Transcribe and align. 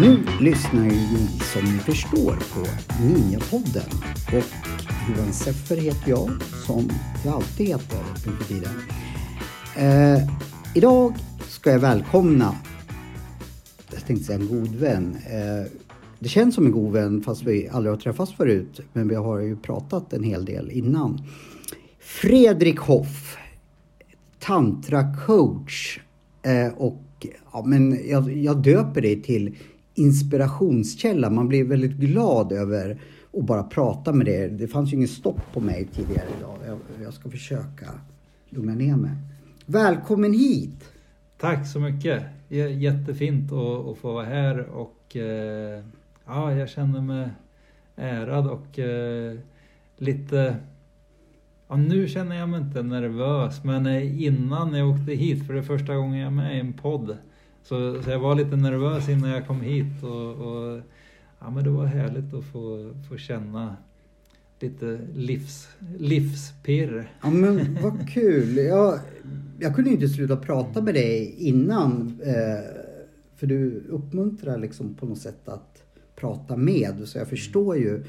Nu 0.00 0.24
lyssnar 0.40 0.84
ju 0.84 0.90
ni 0.90 1.28
som 1.52 1.64
ni 1.64 1.78
förstår 1.78 2.38
på 2.54 2.66
Ninjapodden 3.02 3.90
och 4.26 4.44
Johan 5.08 5.32
Seffer 5.32 5.76
heter 5.76 6.10
jag 6.10 6.30
som 6.66 6.90
jag 7.24 7.34
alltid 7.34 7.66
heter 7.66 7.98
nu 8.26 8.32
för 8.32 8.44
tiden. 8.44 8.82
Eh, 9.76 10.28
idag 10.74 11.14
ska 11.48 11.70
jag 11.70 11.78
välkomna, 11.78 12.54
tänkte 14.08 14.26
säga 14.26 14.38
en 14.38 14.48
god 14.48 14.74
vän. 14.74 15.16
Eh, 15.26 15.72
det 16.18 16.28
känns 16.28 16.54
som 16.54 16.66
en 16.66 16.72
god 16.72 16.92
vän 16.92 17.22
fast 17.22 17.42
vi 17.42 17.68
aldrig 17.68 17.92
har 17.92 18.00
träffats 18.00 18.32
förut 18.32 18.80
men 18.92 19.08
vi 19.08 19.14
har 19.14 19.38
ju 19.38 19.56
pratat 19.56 20.12
en 20.12 20.22
hel 20.22 20.44
del 20.44 20.70
innan. 20.70 21.22
Fredrik 21.98 22.78
Hoff, 22.78 23.36
tantracoach 24.38 26.00
eh, 26.42 26.72
och 26.76 27.26
ja, 27.52 27.62
men 27.66 28.08
jag, 28.08 28.36
jag 28.36 28.62
döper 28.62 29.00
dig 29.00 29.22
till 29.22 29.56
inspirationskälla. 29.94 31.30
Man 31.30 31.48
blir 31.48 31.64
väldigt 31.64 31.96
glad 31.96 32.52
över 32.52 33.00
att 33.38 33.44
bara 33.44 33.62
prata 33.62 34.12
med 34.12 34.26
dig. 34.26 34.48
Det 34.48 34.68
fanns 34.68 34.92
ju 34.92 34.96
ingen 34.96 35.08
stopp 35.08 35.40
på 35.52 35.60
mig 35.60 35.88
tidigare 35.94 36.28
idag. 36.38 36.56
Jag, 36.66 36.78
jag 37.02 37.14
ska 37.14 37.30
försöka 37.30 37.86
lugna 38.50 38.74
ner 38.74 38.96
mig. 38.96 39.10
Välkommen 39.66 40.32
hit! 40.32 40.97
Tack 41.38 41.66
så 41.66 41.80
mycket! 41.80 42.22
J- 42.48 42.72
Jättefint 42.82 43.52
att, 43.52 43.86
att 43.88 43.98
få 43.98 44.12
vara 44.12 44.24
här 44.24 44.60
och 44.66 45.16
eh, 45.16 45.84
ja, 46.26 46.52
jag 46.52 46.68
känner 46.68 47.00
mig 47.00 47.28
ärad 47.96 48.46
och 48.46 48.78
eh, 48.78 49.38
lite 49.96 50.56
Ja, 51.68 51.76
nu 51.76 52.08
känner 52.08 52.36
jag 52.36 52.48
mig 52.48 52.60
inte 52.60 52.82
nervös, 52.82 53.64
men 53.64 53.86
eh, 53.86 54.22
innan 54.24 54.74
jag 54.74 54.88
åkte 54.90 55.12
hit, 55.12 55.46
för 55.46 55.52
det 55.54 55.58
är 55.60 55.62
första 55.62 55.94
gången 55.96 56.18
jag 56.20 56.26
är 56.26 56.30
med 56.30 56.56
i 56.56 56.60
en 56.60 56.72
podd, 56.72 57.16
så, 57.62 58.02
så 58.02 58.10
jag 58.10 58.18
var 58.18 58.34
lite 58.34 58.56
nervös 58.56 59.08
innan 59.08 59.30
jag 59.30 59.46
kom 59.46 59.60
hit 59.60 60.02
och, 60.02 60.30
och 60.34 60.80
ja, 61.40 61.50
men 61.50 61.64
det 61.64 61.70
var 61.70 61.86
härligt 61.86 62.34
att 62.34 62.44
få, 62.44 62.92
få 63.08 63.16
känna 63.16 63.76
lite 64.62 65.00
livs, 65.14 65.68
livspirr. 65.98 67.10
Ja 67.22 67.30
men 67.30 67.78
vad 67.82 68.08
kul! 68.08 68.56
Jag, 68.56 68.98
jag 69.58 69.74
kunde 69.74 69.90
inte 69.90 70.08
sluta 70.08 70.36
prata 70.36 70.82
med 70.82 70.94
dig 70.94 71.34
innan. 71.38 72.20
Eh, 72.24 72.84
för 73.36 73.46
du 73.46 73.84
uppmuntrar 73.88 74.58
liksom 74.58 74.94
på 74.94 75.06
något 75.06 75.18
sätt 75.18 75.48
att 75.48 75.82
prata 76.16 76.56
med. 76.56 77.08
Så 77.08 77.18
jag 77.18 77.28
förstår 77.28 77.76
ju 77.76 78.04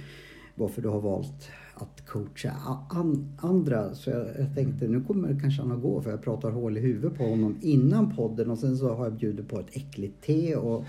varför 0.55 0.81
du 0.81 0.87
har 0.87 1.01
valt 1.01 1.49
att 1.73 2.07
coacha 2.07 2.51
an, 2.89 3.37
andra. 3.41 3.95
Så 3.95 4.09
jag, 4.09 4.27
jag 4.39 4.55
tänkte 4.55 4.87
nu 4.87 5.03
kommer 5.03 5.39
kanske 5.41 5.61
han 5.61 5.71
att 5.71 5.81
gå 5.81 6.01
för 6.01 6.11
jag 6.11 6.21
pratar 6.21 6.51
hål 6.51 6.77
i 6.77 6.81
huvudet 6.81 7.17
på 7.17 7.23
honom 7.23 7.57
innan 7.61 8.15
podden 8.15 8.51
och 8.51 8.57
sen 8.57 8.77
så 8.77 8.93
har 8.93 9.05
jag 9.05 9.13
bjudit 9.13 9.47
på 9.47 9.59
ett 9.59 9.69
äckligt 9.71 10.23
te. 10.25 10.55
Och, 10.55 10.85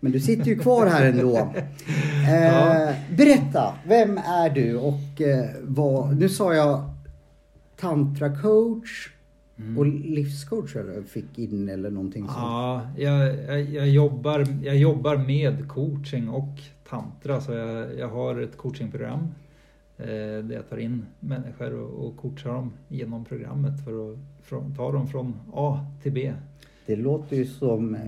men 0.00 0.12
du 0.12 0.20
sitter 0.20 0.44
ju 0.44 0.58
kvar 0.58 0.86
här 0.86 1.06
ändå. 1.06 1.54
Eh. 2.20 2.94
Berätta, 3.16 3.74
vem 3.86 4.18
är 4.18 4.50
du 4.50 4.76
och 4.76 5.20
eh, 5.20 5.50
vad, 5.62 6.16
nu 6.16 6.28
sa 6.28 6.54
jag 6.54 6.90
tantracoach 7.76 9.10
och 9.78 9.86
livscoach 9.86 10.76
eller 10.76 11.02
fick 11.02 11.38
in 11.38 11.68
eller 11.68 11.90
någonting 11.90 12.24
sånt. 12.24 12.36
Ja, 12.38 12.88
jag, 12.96 13.34
jag, 13.44 13.60
jag, 13.60 13.88
jobbar, 13.88 14.46
jag 14.62 14.76
jobbar 14.76 15.16
med 15.16 15.68
coaching 15.68 16.28
och 16.28 16.58
tantra, 16.88 17.40
så 17.40 17.52
jag, 17.52 17.98
jag 17.98 18.08
har 18.08 18.40
ett 18.40 18.56
coachingprogram 18.56 19.34
eh, 19.98 20.06
där 20.44 20.52
jag 20.54 20.68
tar 20.68 20.76
in 20.76 21.06
människor 21.20 21.72
och, 21.72 22.06
och 22.06 22.16
coachar 22.16 22.50
dem 22.50 22.72
genom 22.88 23.24
programmet 23.24 23.84
för 23.84 24.12
att 24.12 24.18
från, 24.42 24.74
ta 24.74 24.92
dem 24.92 25.08
från 25.08 25.34
A 25.52 25.86
till 26.02 26.12
B. 26.12 26.32
Det 26.86 26.96
låter 26.96 27.36
ju 27.36 27.46
som 27.46 27.94
eh, 27.94 28.00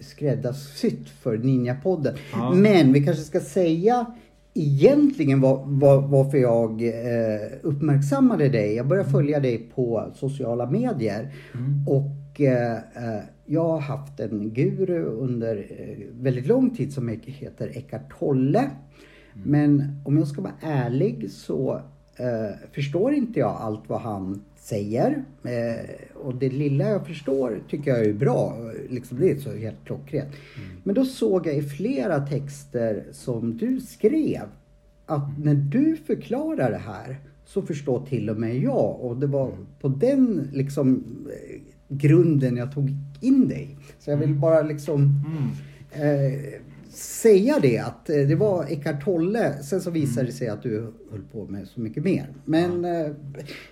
skräddarsytt 0.00 1.08
för 1.08 1.38
Ninjapodden. 1.38 2.14
Ja. 2.32 2.54
Men 2.54 2.92
vi 2.92 3.04
kanske 3.04 3.22
ska 3.22 3.40
säga 3.40 4.06
egentligen 4.54 5.40
var, 5.40 5.64
var, 5.66 6.00
varför 6.00 6.38
jag 6.38 6.82
eh, 6.82 7.48
uppmärksammade 7.62 8.48
dig. 8.48 8.74
Jag 8.74 8.88
började 8.88 9.10
följa 9.10 9.40
dig 9.40 9.58
på 9.74 10.12
sociala 10.14 10.70
medier. 10.70 11.34
Mm. 11.54 11.88
Och 11.88 12.40
eh, 12.40 12.72
eh, 12.72 13.22
jag 13.46 13.64
har 13.64 13.80
haft 13.80 14.20
en 14.20 14.50
guru 14.50 15.04
under 15.04 15.56
eh, 15.56 16.06
väldigt 16.22 16.46
lång 16.46 16.76
tid 16.76 16.92
som 16.92 17.08
heter 17.08 17.78
Eckart 17.78 18.18
Tolle. 18.18 18.70
Men 19.44 20.00
om 20.04 20.18
jag 20.18 20.28
ska 20.28 20.42
vara 20.42 20.52
ärlig 20.62 21.30
så 21.30 21.80
eh, 22.20 22.50
förstår 22.72 23.12
inte 23.12 23.40
jag 23.40 23.56
allt 23.60 23.82
vad 23.88 24.00
han 24.00 24.42
säger. 24.56 25.24
Eh, 25.44 25.90
och 26.14 26.34
det 26.34 26.48
lilla 26.48 26.88
jag 26.88 27.06
förstår 27.06 27.60
tycker 27.70 27.90
jag 27.90 28.04
är 28.06 28.12
bra. 28.12 28.56
Liksom 28.88 29.20
det 29.20 29.30
är 29.30 29.36
så 29.38 29.52
helt 29.56 29.84
klockrent. 29.84 30.28
Men 30.84 30.94
då 30.94 31.04
såg 31.04 31.46
jag 31.46 31.56
i 31.56 31.62
flera 31.62 32.20
texter 32.26 33.04
som 33.12 33.56
du 33.56 33.80
skrev 33.80 34.42
att 35.06 35.38
när 35.44 35.54
du 35.54 35.96
förklarar 35.96 36.70
det 36.70 36.76
här 36.86 37.16
så 37.44 37.62
förstår 37.62 38.06
till 38.06 38.30
och 38.30 38.36
med 38.36 38.56
jag. 38.58 39.00
Och 39.00 39.16
det 39.16 39.26
var 39.26 39.52
på 39.80 39.88
den 39.88 40.48
liksom 40.52 41.04
eh, 41.26 41.60
grunden 41.88 42.56
jag 42.56 42.72
tog 42.74 42.90
in 43.20 43.48
dig. 43.48 43.76
Så 43.98 44.10
jag 44.10 44.16
vill 44.16 44.34
bara 44.34 44.62
liksom 44.62 45.24
Mm. 45.26 45.50
eh, 45.92 46.40
säga 46.92 47.58
det 47.62 47.78
att 47.78 48.10
eh, 48.10 48.16
det 48.16 48.34
var 48.34 48.64
Eckart 48.72 49.04
Tolle. 49.04 49.62
Sen 49.62 49.80
så 49.80 49.90
visade 49.90 50.26
det 50.26 50.32
sig 50.32 50.48
att 50.48 50.62
du 50.62 50.92
höll 51.10 51.22
på 51.32 51.44
med 51.44 51.68
så 51.68 51.80
mycket 51.80 52.04
mer. 52.04 52.26
Men 52.44 52.84
eh, 52.84 53.12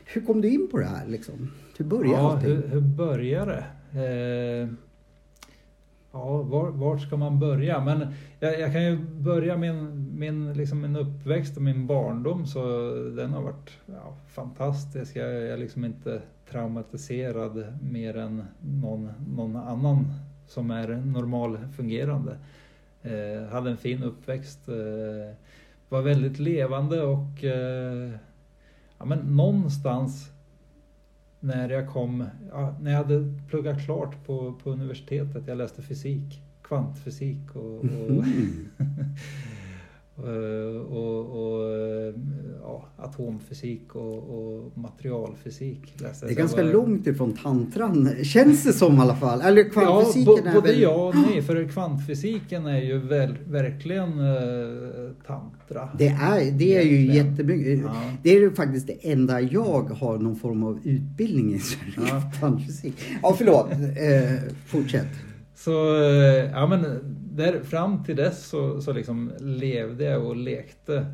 hur 0.04 0.20
kom 0.20 0.40
du 0.40 0.48
in 0.48 0.68
på 0.70 0.78
det 0.78 0.86
här 0.86 1.06
liksom? 1.06 1.50
Hur 1.78 1.84
började 1.84 2.16
Ja, 2.22 2.32
allting? 2.32 2.50
hur, 2.50 2.68
hur 2.68 2.80
börjar 2.80 3.46
det? 3.46 3.64
Eh, 3.92 4.68
ja, 6.12 6.42
var, 6.42 6.70
vart 6.70 7.02
ska 7.02 7.16
man 7.16 7.38
börja? 7.38 7.84
Men 7.84 8.06
jag, 8.40 8.60
jag 8.60 8.72
kan 8.72 8.84
ju 8.84 8.98
börja 8.98 9.56
min, 9.56 10.06
min, 10.18 10.52
liksom 10.52 10.80
min 10.80 10.96
uppväxt 10.96 11.56
och 11.56 11.62
min 11.62 11.86
barndom, 11.86 12.46
så 12.46 12.58
den 13.16 13.30
har 13.30 13.42
varit 13.42 13.70
ja, 13.86 14.16
fantastisk. 14.28 15.16
Jag, 15.16 15.34
jag 15.34 15.42
är 15.48 15.56
liksom 15.56 15.84
inte 15.84 16.22
traumatiserad 16.50 17.64
mer 17.82 18.16
än 18.16 18.44
någon, 18.60 19.10
någon 19.36 19.56
annan 19.56 20.06
som 20.46 20.70
är 20.70 20.88
normalfungerande. 20.88 22.36
Eh, 23.02 23.48
hade 23.48 23.70
en 23.70 23.76
fin 23.76 24.02
uppväxt. 24.02 24.68
Eh, 24.68 25.34
var 25.88 26.02
väldigt 26.02 26.38
levande 26.38 27.02
och 27.02 27.44
eh, 27.44 28.10
ja, 28.98 29.04
men 29.04 29.18
någonstans 29.18 30.30
när 31.40 31.68
jag 31.68 31.88
kom, 31.88 32.24
ja, 32.50 32.76
när 32.80 32.90
jag 32.90 32.98
hade 32.98 33.34
pluggat 33.48 33.84
klart 33.84 34.26
på, 34.26 34.52
på 34.62 34.70
universitetet, 34.70 35.46
jag 35.46 35.58
läste 35.58 35.82
fysik, 35.82 36.42
kvantfysik 36.62 37.56
och, 37.56 37.78
och, 37.78 37.84
Mhm. 37.84 38.68
och, 40.18 40.98
och, 40.98 41.54
och 41.54 42.14
ja, 42.62 42.84
atomfysik 42.96 43.94
och, 43.94 44.14
och 44.18 44.78
materialfysik. 44.78 45.94
Läste 46.00 46.26
Det 46.26 46.32
är 46.32 46.36
ganska 46.36 46.64
var- 46.64 46.72
långt 46.72 47.06
ifrån 47.06 47.32
tantran, 47.36 48.10
känns 48.22 48.64
det 48.64 48.72
som 48.72 48.96
i 48.96 49.00
alla 49.00 49.16
fall. 49.16 49.40
Eller 49.40 49.64
Ja, 49.64 49.70
kvantfysiken 49.70 50.24
bo- 50.24 50.48
är 50.48 50.54
både 50.54 50.68
väl... 50.68 50.80
ja 50.80 51.08
och 51.08 51.14
nej, 51.30 51.42
för 51.42 51.68
kvantfysiken 51.68 52.66
är 52.66 52.82
ju 52.82 52.98
väl, 52.98 53.34
verkligen 53.46 54.08
eh, 54.18 55.12
tantra. 55.26 55.88
Det 55.98 56.08
är, 56.08 56.52
det 56.58 56.76
är 56.76 56.82
ju 56.82 57.14
jättemycket. 57.14 57.78
Ja. 57.84 57.94
Det 58.22 58.30
är 58.30 58.40
ju 58.40 58.50
faktiskt 58.50 58.86
det 58.86 59.10
enda 59.12 59.40
jag 59.40 59.82
har 59.82 60.18
någon 60.18 60.36
form 60.36 60.62
av 60.64 60.78
utbildning 60.84 61.54
i. 61.54 61.60
Ja. 61.96 62.22
Kvantfysik. 62.38 62.94
Ja, 63.22 63.34
förlåt. 63.38 63.70
Eh, 63.72 64.52
fortsätt. 64.66 65.06
Så 65.58 66.02
eh, 66.02 66.50
ja, 66.50 66.66
men 66.66 67.00
där, 67.36 67.60
fram 67.60 68.04
till 68.04 68.16
dess 68.16 68.48
så, 68.48 68.80
så 68.80 68.92
liksom 68.92 69.32
levde 69.38 70.04
jag 70.04 70.26
och 70.26 70.36
lekte 70.36 71.06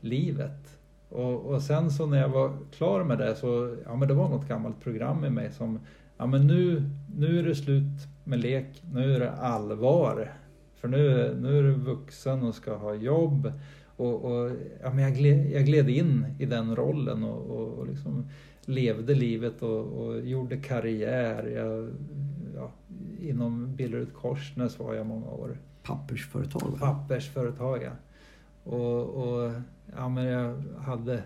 livet. 0.00 0.78
Och, 1.08 1.46
och 1.46 1.62
sen 1.62 1.90
så 1.90 2.06
när 2.06 2.20
jag 2.20 2.28
var 2.28 2.56
klar 2.76 3.04
med 3.04 3.18
det 3.18 3.34
så, 3.34 3.76
ja 3.84 3.96
men 3.96 4.08
det 4.08 4.14
var 4.14 4.28
något 4.28 4.48
gammalt 4.48 4.80
program 4.80 5.24
i 5.24 5.30
mig 5.30 5.52
som, 5.52 5.80
ja 6.16 6.26
men 6.26 6.46
nu, 6.46 6.82
nu 7.16 7.38
är 7.38 7.42
det 7.42 7.54
slut 7.54 8.08
med 8.24 8.40
lek, 8.40 8.82
nu 8.92 9.14
är 9.14 9.20
det 9.20 9.32
allvar. 9.32 10.32
För 10.80 10.88
nu, 10.88 11.34
nu 11.40 11.58
är 11.58 11.62
du 11.62 11.72
vuxen 11.72 12.42
och 12.42 12.54
ska 12.54 12.76
ha 12.76 12.94
jobb. 12.94 13.52
Och, 13.96 14.24
och 14.24 14.50
ja, 14.82 14.90
men 14.90 15.04
jag, 15.04 15.14
gled, 15.14 15.50
jag 15.50 15.66
gled 15.66 15.90
in 15.90 16.26
i 16.38 16.46
den 16.46 16.76
rollen 16.76 17.22
och, 17.22 17.50
och, 17.50 17.78
och 17.78 17.86
liksom 17.86 18.28
levde 18.64 19.14
livet 19.14 19.62
och, 19.62 19.84
och 19.86 20.20
gjorde 20.20 20.56
karriär. 20.56 21.46
Jag, 21.46 21.90
inom 23.22 23.76
Billerud 23.76 24.14
Korsnäs 24.14 24.78
var 24.78 24.94
jag 24.94 25.06
många 25.06 25.26
år. 25.26 25.58
Pappersföretag. 25.82 26.70
va? 26.70 26.78
Pappersföretag 26.78 27.82
ja. 27.82 27.92
Och, 28.64 29.04
och 29.04 29.52
ja, 29.96 30.08
men 30.08 30.24
jag 30.24 30.62
hade, 30.78 31.22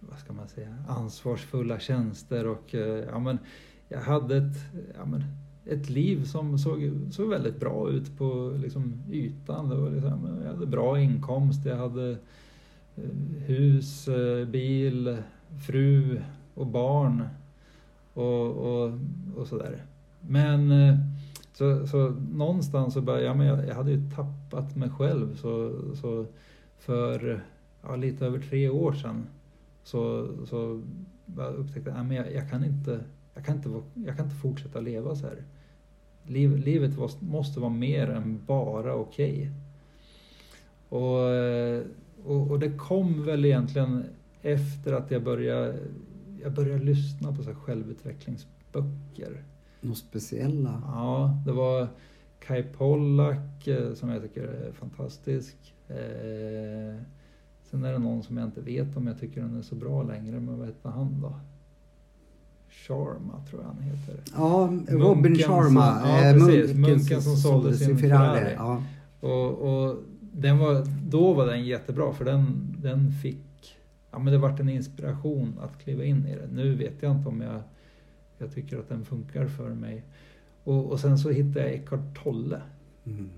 vad 0.00 0.18
ska 0.18 0.32
man 0.32 0.48
säga, 0.48 0.76
ansvarsfulla 0.88 1.78
tjänster 1.78 2.46
och 2.46 2.74
eh, 2.74 3.04
ja, 3.10 3.18
men 3.18 3.38
jag 3.88 4.00
hade 4.00 4.36
ett, 4.36 4.56
ja, 4.94 5.04
men 5.04 5.24
ett 5.66 5.90
liv 5.90 6.24
som 6.24 6.58
såg, 6.58 6.92
såg 7.10 7.30
väldigt 7.30 7.60
bra 7.60 7.90
ut 7.90 8.18
på 8.18 8.58
liksom, 8.62 9.02
ytan. 9.10 9.68
Det 9.68 9.76
var 9.76 9.90
liksom, 9.90 10.40
jag 10.42 10.52
hade 10.52 10.66
bra 10.66 11.00
inkomst, 11.00 11.66
jag 11.66 11.76
hade 11.76 12.10
eh, 12.96 13.04
hus, 13.46 14.08
eh, 14.08 14.46
bil, 14.46 15.22
fru 15.66 16.20
och 16.54 16.66
barn 16.66 17.28
och, 18.14 18.50
och, 18.50 18.92
och 19.36 19.46
sådär. 19.46 19.82
Men 20.20 20.70
så, 21.54 21.86
så 21.86 22.08
någonstans 22.32 22.94
så 22.94 23.00
började 23.00 23.26
jag, 23.26 23.36
men 23.36 23.46
jag, 23.46 23.66
jag 23.68 23.74
hade 23.74 23.90
ju 23.90 24.10
tappat 24.10 24.76
mig 24.76 24.90
själv. 24.90 25.36
Så, 25.36 25.72
så 25.94 26.26
för 26.78 27.44
ja, 27.82 27.96
lite 27.96 28.26
över 28.26 28.38
tre 28.38 28.68
år 28.68 28.92
sedan 28.92 29.26
så, 29.82 30.28
så 30.46 30.82
jag 31.36 31.54
upptäckte 31.54 31.90
jag 31.90 31.98
att 31.98 32.14
jag, 32.14 32.34
jag, 32.34 32.50
kan 32.50 32.64
inte, 32.64 33.00
jag, 33.34 33.44
kan 33.44 33.56
inte, 33.56 33.82
jag 33.94 34.16
kan 34.16 34.26
inte 34.26 34.36
fortsätta 34.36 34.80
leva 34.80 35.14
så 35.14 35.26
här. 35.26 35.44
Liv, 36.26 36.56
livet 36.56 36.92
måste 37.20 37.60
vara 37.60 37.70
mer 37.70 38.10
än 38.10 38.40
bara 38.46 38.94
okej. 38.94 39.32
Okay. 39.32 39.50
Och, 40.88 41.20
och, 42.24 42.50
och, 42.50 42.58
det 42.58 42.70
kom 42.70 43.24
väl 43.24 43.44
egentligen 43.44 44.04
efter 44.42 44.92
att 44.92 45.10
jag 45.10 45.22
började, 45.22 45.78
jag 46.42 46.52
började 46.52 46.84
lyssna 46.84 47.32
på 47.32 47.42
så 47.42 47.54
självutvecklingsböcker. 47.54 49.44
Något 49.84 49.98
speciella? 49.98 50.82
Ja, 50.86 51.42
det 51.46 51.52
var 51.52 51.88
Kai 52.38 52.62
Pollak 52.62 53.66
eh, 53.66 53.94
som 53.94 54.08
jag 54.08 54.22
tycker 54.22 54.42
är 54.42 54.72
fantastisk. 54.72 55.56
Eh, 55.88 57.02
sen 57.62 57.84
är 57.84 57.92
det 57.92 57.98
någon 57.98 58.22
som 58.22 58.36
jag 58.36 58.46
inte 58.46 58.60
vet 58.60 58.96
om 58.96 59.06
jag 59.06 59.20
tycker 59.20 59.40
den 59.40 59.58
är 59.58 59.62
så 59.62 59.74
bra 59.74 60.02
längre, 60.02 60.40
men 60.40 60.58
vad 60.58 60.66
heter 60.66 60.88
han 60.88 61.20
då? 61.20 61.34
Sharma 62.70 63.44
tror 63.50 63.62
jag 63.62 63.68
han 63.68 63.82
heter. 63.82 64.20
Ja, 64.36 64.72
Robin 64.88 65.22
munken 65.22 65.48
Sharma. 65.48 66.00
Som, 66.00 66.10
ja, 66.10 66.24
eh, 66.24 66.32
precis. 66.32 66.74
Munken, 66.74 66.80
munken 66.80 67.22
som 67.22 67.36
sålde 67.36 67.74
sin 67.74 67.98
Ferrari. 67.98 68.40
Ferrari. 68.40 68.54
Ja. 68.56 68.82
Och, 69.20 69.50
och, 69.50 69.96
den 70.32 70.58
var, 70.58 70.86
då 71.08 71.32
var 71.32 71.46
den 71.46 71.64
jättebra 71.64 72.12
för 72.12 72.24
den, 72.24 72.74
den 72.82 73.12
fick, 73.12 73.76
ja 74.10 74.18
men 74.18 74.32
det 74.32 74.38
vart 74.38 74.60
en 74.60 74.68
inspiration 74.68 75.58
att 75.62 75.78
kliva 75.78 76.04
in 76.04 76.26
i 76.26 76.34
det. 76.34 76.48
Nu 76.52 76.74
vet 76.74 77.02
jag 77.02 77.16
inte 77.16 77.28
om 77.28 77.40
jag, 77.40 77.62
jag 78.38 78.52
tycker 78.54 78.78
att 78.78 78.88
den 78.88 79.04
funkar 79.04 79.46
för 79.46 79.68
mig. 79.68 80.04
Och, 80.64 80.90
och 80.90 81.00
sen 81.00 81.18
så 81.18 81.30
hittade 81.30 81.64
jag 81.64 81.74
Eckart 81.74 82.22
Tolle. 82.22 82.60
Mm. 83.06 83.30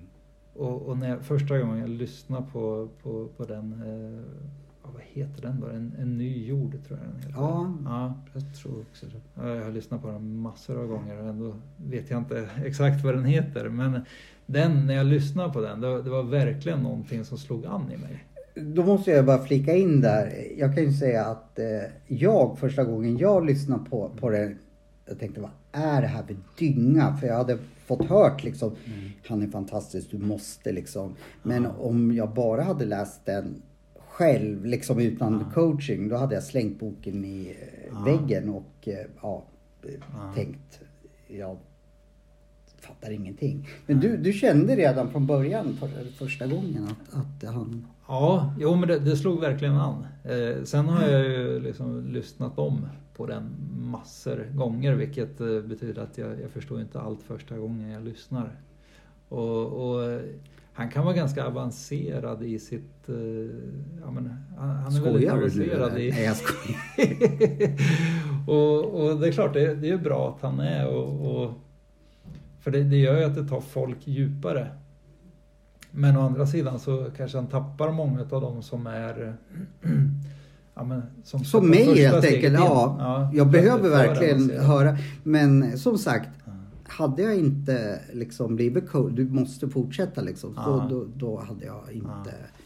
Och, 0.55 0.83
och, 0.83 0.99
när 0.99 1.09
jag, 1.09 1.23
första 1.23 1.59
gången 1.59 1.79
jag 1.79 1.89
lyssnade 1.89 2.47
på, 2.53 2.89
på, 3.03 3.29
på 3.37 3.45
den 3.45 3.73
eh, 3.73 4.47
vad 4.93 5.03
heter 5.03 5.43
den 5.43 5.61
då? 5.61 5.67
En, 5.67 5.93
en 5.99 6.19
ny 6.19 6.47
jord 6.47 6.77
tror 6.87 6.99
jag 6.99 7.09
den 7.09 7.17
heter. 7.17 7.35
Ja, 7.37 7.75
ja. 7.85 8.15
jag 8.33 8.55
tror 8.55 8.81
också 8.81 9.07
det. 9.07 9.49
Jag 9.49 9.65
har 9.65 9.73
lyssnat 9.73 10.03
på 10.03 10.09
den 10.09 10.37
massor 10.37 10.81
av 10.81 10.87
gånger 10.87 11.23
och 11.23 11.29
ändå 11.29 11.55
vet 11.77 12.11
jag 12.11 12.19
inte 12.19 12.49
exakt 12.65 13.05
vad 13.05 13.15
den 13.15 13.25
heter. 13.25 13.69
Men 13.69 14.01
den, 14.47 14.87
när 14.87 14.95
jag 14.95 15.07
lyssnade 15.07 15.53
på 15.53 15.61
den, 15.61 15.81
det, 15.81 16.03
det 16.03 16.11
var 16.11 16.23
verkligen 16.23 16.83
någonting 16.83 17.25
som 17.25 17.39
slog 17.39 17.67
an 17.67 17.93
i 17.93 17.97
mig. 17.97 18.25
Då 18.55 18.85
måste 18.85 19.11
jag 19.11 19.27
bara 19.27 19.39
flika 19.39 19.75
in 19.75 20.01
där. 20.01 20.33
Jag 20.59 20.75
kan 20.75 20.85
ju 20.85 20.93
säga 20.93 21.25
att 21.25 21.59
eh, 21.59 21.67
jag 22.07 22.59
första 22.59 22.85
gången 22.85 23.19
jag 23.19 23.47
lyssnade 23.47 23.91
på, 23.91 24.11
på 24.21 24.31
den, 24.31 24.59
jag 25.07 25.19
tänkte 25.19 25.41
vad 25.41 25.51
är 25.73 26.03
det 26.03 26.09
här 26.09 26.23
för 26.23 26.37
dynga? 26.59 27.17
För 27.17 27.27
jag 27.27 27.35
hade 27.37 27.59
fått 27.87 28.05
hört 28.05 28.45
liksom, 28.45 28.69
mm. 28.85 29.11
han 29.29 29.43
är 29.43 29.47
fantastisk, 29.47 30.11
du 30.11 30.19
måste 30.19 30.73
liksom. 30.73 31.15
Men 31.43 31.63
ja. 31.63 31.71
om 31.79 32.15
jag 32.15 32.35
bara 32.35 32.63
hade 32.63 32.85
läst 32.85 33.25
den 33.25 33.63
själv, 33.99 34.65
liksom 34.65 34.99
utan 34.99 35.45
ja. 35.47 35.55
coaching, 35.55 36.09
då 36.09 36.17
hade 36.17 36.35
jag 36.35 36.45
slängt 36.45 36.79
boken 36.79 37.25
i 37.25 37.57
eh, 37.61 37.89
ja. 37.93 38.01
väggen 38.01 38.49
och 38.49 38.89
eh, 38.89 39.07
ja, 39.23 39.45
ja. 39.83 40.33
tänkt, 40.35 40.81
jag 41.27 41.57
fattar 42.81 43.11
ingenting. 43.11 43.69
Men 43.87 44.01
du, 44.01 44.17
du 44.17 44.33
kände 44.33 44.77
redan 44.77 45.11
från 45.11 45.27
början, 45.27 45.77
för, 45.77 45.89
första 46.19 46.47
gången, 46.47 46.85
att, 46.85 47.15
att 47.15 47.55
han... 47.55 47.87
Ja, 48.09 48.55
jo 48.59 48.75
men 48.75 48.89
det, 48.89 48.99
det 48.99 49.17
slog 49.17 49.41
verkligen 49.41 49.77
an. 49.77 50.07
Eh, 50.25 50.63
sen 50.65 50.89
har 50.89 51.09
jag 51.09 51.25
ju 51.25 51.61
liksom 51.61 52.07
lyssnat 52.07 52.59
om 52.59 52.89
på 53.17 53.27
den 53.27 53.57
massor 53.77 54.49
gånger, 54.55 54.95
vilket 54.95 55.41
eh, 55.41 55.61
betyder 55.61 56.03
att 56.03 56.19
jag, 56.19 56.41
jag 56.41 56.51
förstår 56.51 56.81
inte 56.81 57.01
allt 57.01 57.23
första 57.23 57.59
gången 57.59 57.91
jag 57.91 58.05
lyssnar. 58.05 58.61
Och, 59.29 59.67
och 59.67 60.21
han 60.77 60.91
kan 60.91 61.05
vara 61.05 61.15
ganska 61.15 61.47
avancerad 61.47 62.43
i 62.43 62.59
sitt... 62.59 63.09
Uh, 63.09 63.51
ja, 64.01 64.11
men, 64.11 64.37
han, 64.59 64.69
han 64.69 64.97
är 64.97 65.01
väldigt 65.01 65.31
avancerad 65.31 65.95
du, 65.95 66.01
i... 66.03 66.11
Nej, 66.11 66.25
jag 66.25 66.37
och, 68.57 68.85
och 68.85 69.21
det 69.21 69.29
är 69.29 69.33
klart, 69.33 69.53
det, 69.53 69.75
det 69.75 69.91
är 69.91 69.99
bra 69.99 70.35
att 70.37 70.43
han 70.43 70.61
är 70.61 70.89
och... 70.89 71.43
och 71.43 71.53
för 72.61 72.71
det, 72.71 72.83
det 72.83 72.97
gör 72.97 73.19
ju 73.19 73.25
att 73.25 73.35
det 73.35 73.49
tar 73.49 73.61
folk 73.61 74.07
djupare. 74.07 74.69
Men 75.97 76.17
å 76.17 76.21
andra 76.21 76.47
sidan 76.47 76.79
så 76.79 77.11
kanske 77.17 77.39
han 77.39 77.47
tappar 77.47 77.93
många 77.93 78.21
av 78.21 78.41
dem 78.41 78.63
som 78.63 78.87
är... 78.87 79.37
Ja, 80.79 80.85
men 80.85 81.03
som, 81.25 81.45
som 81.45 81.71
mig 81.71 82.03
helt 82.03 82.25
enkelt. 82.25 82.55
Ja, 82.55 82.97
ja, 82.99 83.31
jag 83.35 83.51
behöver 83.51 83.89
verkligen 83.89 84.51
höra. 84.51 84.97
Men 85.23 85.79
som 85.79 85.99
sagt, 85.99 86.29
hade 86.89 87.23
jag 87.23 87.39
inte 87.39 88.01
liksom 88.13 88.57
blivit 88.57 88.89
coach, 88.89 89.13
du 89.13 89.25
måste 89.25 89.69
fortsätta 89.69 90.21
liksom, 90.21 90.53
ja. 90.57 90.89
då, 90.91 90.99
då, 90.99 91.07
då, 91.15 91.41
hade 91.41 91.67
jag 91.67 91.93
inte 91.93 92.11
ja. 92.27 92.63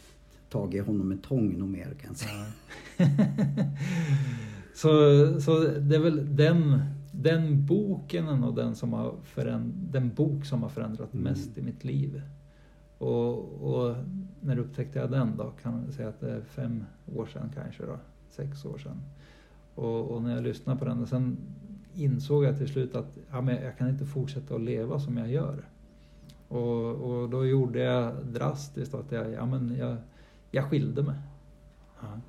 tagit 0.49 0.85
honom 0.85 1.09
med 1.09 1.23
tång 1.23 1.59
något 1.59 1.69
mer 1.69 1.93
kan 2.01 2.09
jag 2.09 2.17
säga. 2.17 2.45
så, 4.73 4.89
så 5.41 5.59
det 5.59 5.95
är 5.95 5.99
väl 5.99 6.35
den, 6.35 6.81
den 7.11 7.65
boken 7.65 8.43
och 8.43 8.55
den, 8.55 8.75
som 8.75 8.93
har 8.93 9.15
föränd, 9.23 9.73
den 9.91 10.13
bok 10.13 10.45
som 10.45 10.63
har 10.63 10.69
förändrat 10.69 11.13
mm. 11.13 11.23
mest 11.23 11.57
i 11.57 11.61
mitt 11.61 11.83
liv. 11.83 12.21
Och, 13.01 13.63
och, 13.63 13.95
när 14.41 14.59
upptäckte 14.59 14.99
jag 14.99 15.11
den 15.11 15.37
då? 15.37 15.51
Kan 15.61 15.83
jag 15.85 15.93
säga 15.93 16.09
att 16.09 16.19
det 16.19 16.31
är 16.31 16.41
fem 16.41 16.83
år 17.15 17.25
sedan 17.25 17.51
kanske 17.55 17.85
då, 17.85 17.97
sex 18.29 18.65
år 18.65 18.77
sedan. 18.77 19.01
Och, 19.75 20.11
och 20.11 20.21
när 20.21 20.35
jag 20.35 20.43
lyssnade 20.43 20.79
på 20.79 20.85
den 20.85 21.01
och 21.01 21.07
sen 21.07 21.37
insåg 21.93 22.43
jag 22.43 22.57
till 22.57 22.67
slut 22.67 22.95
att 22.95 23.17
ja, 23.31 23.41
men 23.41 23.63
jag 23.63 23.77
kan 23.77 23.89
inte 23.89 24.05
fortsätta 24.05 24.55
att 24.55 24.61
leva 24.61 24.99
som 24.99 25.17
jag 25.17 25.31
gör. 25.31 25.65
Och, 26.47 26.95
och 26.95 27.29
då 27.29 27.45
gjorde 27.45 27.79
jag 27.79 28.13
drastiskt 28.25 28.93
att 28.93 29.11
jag, 29.11 29.31
ja, 29.31 29.45
men 29.45 29.75
jag, 29.77 29.97
jag 30.51 30.69
skilde 30.69 31.03
mig. 31.03 31.15
Ja. 32.01 32.19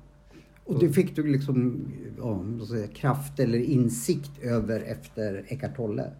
Och 0.65 0.79
det 0.79 0.89
fick 0.89 1.15
du 1.15 1.27
liksom 1.31 1.87
ja, 2.17 2.65
säga, 2.65 2.87
kraft 2.87 3.39
eller 3.39 3.59
insikt 3.59 4.39
över 4.41 4.81
efter 4.81 5.45
Eckart 5.47 5.75
Tolle? 5.75 6.11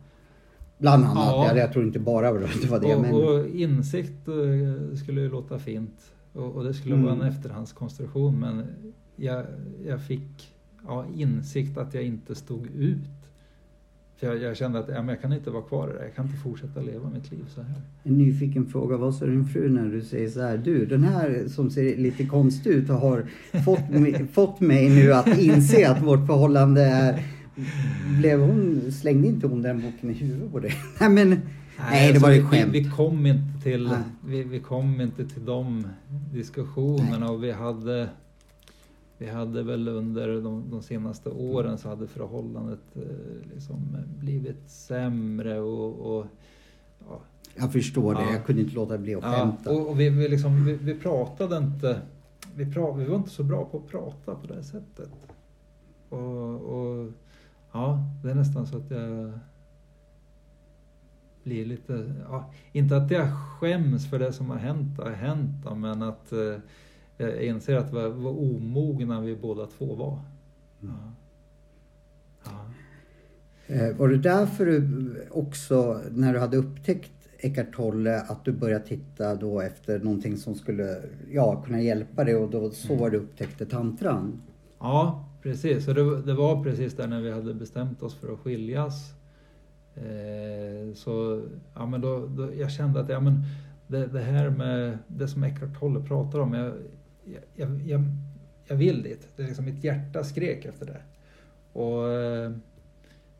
Bland 0.78 1.06
annat. 1.06 1.18
Ja. 1.18 1.58
Jag, 1.58 1.74
tror 1.74 1.86
inte 1.86 2.00
bara 2.00 2.34
det 2.34 2.68
var 2.68 2.80
det. 2.80 2.96
Och, 2.96 3.02
men... 3.02 3.14
och 3.14 3.48
insikt 3.48 4.28
eh, 4.28 4.96
skulle 4.98 5.22
ju 5.22 5.30
låta 5.30 5.60
fint. 5.60 6.14
Och, 6.34 6.56
och 6.56 6.64
det 6.64 6.74
skulle 6.74 6.96
mm. 6.96 7.06
vara 7.06 7.16
en 7.16 7.22
efterhandskonstruktion 7.22 8.40
men 8.40 8.66
jag, 9.16 9.46
jag 9.86 10.02
fick 10.02 10.54
ja, 10.88 11.06
insikt 11.16 11.78
att 11.78 11.94
jag 11.94 12.04
inte 12.04 12.36
stod 12.36 12.66
ut 12.66 13.24
för 14.24 14.28
jag, 14.28 14.42
jag, 14.42 14.58
kände 14.58 14.80
att 14.80 14.90
ja, 14.90 15.06
jag 15.08 15.22
kan 15.22 15.34
inte 15.34 15.50
vara 15.50 15.64
kvar 15.64 15.90
i 15.90 15.94
det 15.94 16.04
Jag 16.04 16.16
kan 16.16 16.26
inte 16.26 16.38
fortsätta 16.38 16.82
leva 16.82 17.10
mitt 17.10 17.32
liv 17.32 17.46
så 17.56 17.62
här. 17.62 17.82
En 18.04 18.18
nyfiken 18.18 18.66
fråga. 18.66 18.98
Vad 18.98 19.16
sa 19.16 19.26
din 19.26 19.46
fru 19.46 19.70
när 19.70 19.90
du 19.90 20.02
säger 20.02 20.30
så 20.30 20.42
här? 20.42 20.58
Du, 20.58 20.86
den 20.86 21.04
här 21.04 21.44
som 21.48 21.70
ser 21.70 21.98
lite 21.98 22.26
konstig 22.26 22.70
ut 22.70 22.90
har 22.90 23.26
fått, 23.66 23.90
mig, 23.90 24.28
fått 24.34 24.60
mig 24.60 24.90
nu 24.90 25.14
att 25.14 25.40
inse 25.40 25.90
att 25.90 26.02
vårt 26.02 26.28
förhållande 26.28 26.82
är... 26.82 27.24
Blev 28.20 28.40
hon, 28.40 28.92
slängde 28.92 29.28
inte 29.28 29.48
hon 29.48 29.62
den 29.62 29.82
boken 29.82 30.10
i 30.10 30.14
huvudet 30.14 30.52
på 30.52 30.60
dig? 30.60 30.74
Nej 31.00 31.10
men... 31.10 31.30
Nej, 31.30 31.88
nej 31.92 32.08
det 32.08 32.10
alltså, 32.10 32.26
var 32.26 32.34
ju 32.34 32.48
skämt. 32.48 32.74
Vi, 32.74 32.80
vi, 32.80 32.90
kom 32.90 33.26
inte 33.26 33.64
till, 33.64 33.90
vi, 34.26 34.44
vi, 34.44 34.60
kom 34.60 35.02
inte 35.02 35.28
till 35.28 35.46
de 35.46 35.88
diskussionerna 36.34 37.20
nej. 37.20 37.30
och 37.30 37.44
vi 37.44 37.52
hade 37.52 38.10
vi 39.18 39.30
hade 39.30 39.64
väl 39.64 39.88
under 39.88 40.42
de, 40.42 40.64
de 40.70 40.82
senaste 40.82 41.30
åren 41.30 41.78
så 41.78 41.90
hade 41.90 42.08
förhållandet 42.08 42.80
eh, 42.96 43.54
liksom 43.54 43.98
blivit 44.20 44.70
sämre 44.70 45.60
och, 45.60 46.18
och 46.18 46.26
ja. 47.10 47.22
Jag 47.56 47.72
förstår 47.72 48.16
det, 48.16 48.22
ja. 48.22 48.32
jag 48.32 48.46
kunde 48.46 48.62
inte 48.62 48.76
låta 48.76 48.98
bli 48.98 49.16
att 49.16 49.24
skämta. 49.24 49.62
Ja, 49.66 49.72
och, 49.72 49.90
och 49.90 50.00
vi, 50.00 50.10
vi, 50.10 50.28
liksom, 50.28 50.66
vi, 50.66 50.74
vi, 50.74 50.94
pratade 50.94 51.58
inte, 51.58 52.02
vi, 52.56 52.74
pra, 52.74 52.92
vi 52.92 53.06
var 53.06 53.16
inte 53.16 53.30
så 53.30 53.44
bra 53.44 53.66
på 53.66 53.78
att 53.78 53.88
prata 53.88 54.36
på 54.36 54.48
det 54.48 54.64
sättet. 54.64 55.10
Och, 56.10 56.56
och 56.56 57.12
ja, 57.74 58.00
det 58.24 58.32
är 58.32 58.36
nästan 58.36 58.68
så 58.68 58.78
att 58.78 58.92
jag 58.92 59.32
blir 61.44 61.66
lite, 61.66 62.14
ja, 62.30 62.52
inte 62.72 62.98
att 62.98 63.12
jag 63.12 63.34
skäms 63.34 64.10
för 64.10 64.20
det 64.20 64.34
som 64.34 64.50
har 64.50 64.58
hänt, 64.58 65.00
har 65.00 65.12
hänt 65.12 65.78
men 65.78 66.02
att 66.02 66.32
eh, 66.32 66.58
jag 67.18 67.44
inser 67.44 67.78
att 67.78 67.94
vad, 67.94 68.12
vad 68.12 68.34
omogna 68.34 69.22
vi 69.22 69.36
båda 69.36 69.66
två 69.66 69.96
var. 69.96 70.20
Mm. 70.82 70.96
Ja. 70.96 71.14
Ja. 73.68 73.76
Eh, 73.76 73.96
var 73.96 74.10
det 74.10 74.18
därför 74.18 74.66
du 74.66 75.28
också, 75.32 76.02
när 76.12 76.34
du 76.34 76.40
hade 76.40 76.58
upptäckt 76.58 77.12
Eckart 77.38 77.76
Tolle, 77.76 78.22
att 78.22 78.46
du 78.46 78.52
började 78.52 78.86
titta 78.86 79.36
då 79.36 79.62
efter 79.62 80.00
någonting 80.00 80.38
som 80.38 80.56
skulle 80.56 81.02
ja, 81.32 81.62
kunna 81.62 81.82
hjälpa 81.82 82.24
dig 82.24 82.36
och 82.36 82.50
då 82.50 82.72
så 82.72 82.96
var 82.96 83.08
mm. 83.08 83.12
du 83.12 83.18
upptäckte 83.18 83.66
tantran? 83.66 84.42
Ja, 84.80 85.26
precis. 85.44 85.88
och 85.88 85.96
det, 85.96 86.22
det, 86.22 86.34
var 86.34 86.64
precis 86.64 86.96
där 86.96 87.08
när 87.08 87.22
vi 87.22 87.32
hade 87.32 87.54
bestämt 87.54 88.04
oss 88.04 88.16
för 88.16 88.34
att 88.34 88.40
skiljas. 88.40 89.14
Eh, 89.96 90.94
så 90.94 91.44
ja, 91.74 91.86
men 91.86 92.02
då, 92.02 92.28
då, 92.28 92.54
jag 92.54 92.72
kände 92.72 93.00
att 93.00 93.10
ja, 93.10 93.20
men 93.20 93.44
det, 93.88 94.08
det 94.08 94.22
här 94.22 94.50
med 94.50 94.98
det 95.08 95.28
som 95.28 95.44
Eckhart 95.44 95.80
Tolle 95.80 96.00
pratar 96.00 96.40
om, 96.40 96.54
jag, 96.54 96.74
jag, 97.56 97.82
jag, 97.82 98.04
jag 98.68 98.76
vill 98.76 99.04
dit. 99.04 99.28
Det 99.36 99.44
är 99.44 99.48
liksom 99.48 99.66
mitt 99.66 99.84
hjärta 99.84 100.24
skrek 100.24 100.66
efter 100.66 100.86
det. 100.86 101.02
Och, 101.80 102.12
eh, 102.12 102.52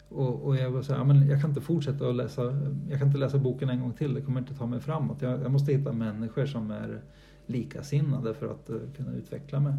och, 0.10 0.46
och 0.46 0.56
jag 0.56 0.72
var 0.72 0.82
så 0.82 0.92
här, 0.92 1.00
ja, 1.00 1.04
men 1.04 1.28
jag 1.28 1.42
kan 1.42 1.50
inte 1.50 1.62
fortsätta 1.62 2.10
att 2.10 2.16
läsa, 2.16 2.42
jag 2.90 3.00
kan 3.00 3.08
inte 3.08 3.20
läsa 3.20 3.38
boken 3.38 3.70
en 3.70 3.82
gång 3.82 3.94
till, 3.94 4.14
det 4.14 4.22
kommer 4.22 4.40
inte 4.40 4.56
ta 4.56 4.66
mig 4.66 4.80
framåt. 4.80 5.22
Jag, 5.22 5.42
jag 5.42 5.52
måste 5.52 5.74
hitta 5.74 5.94
människor 5.94 6.46
som 6.46 6.72
är 6.72 7.02
likasinnade 7.46 8.34
för 8.34 8.52
att 8.52 8.70
uh, 8.70 8.78
kunna 8.98 9.14
utveckla 9.14 9.60
mig. 9.60 9.74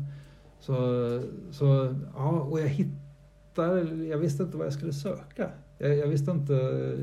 Så, 0.67 1.21
så 1.51 1.95
ja, 2.15 2.31
och 2.31 2.61
jag 2.61 2.69
hittade, 2.69 4.05
jag 4.05 4.19
visste 4.19 4.43
inte 4.43 4.57
vad 4.57 4.67
jag 4.67 4.73
skulle 4.73 4.93
söka. 4.93 5.51
Jag, 5.79 5.97
jag, 5.97 6.07
visste 6.07 6.31
inte, 6.31 6.53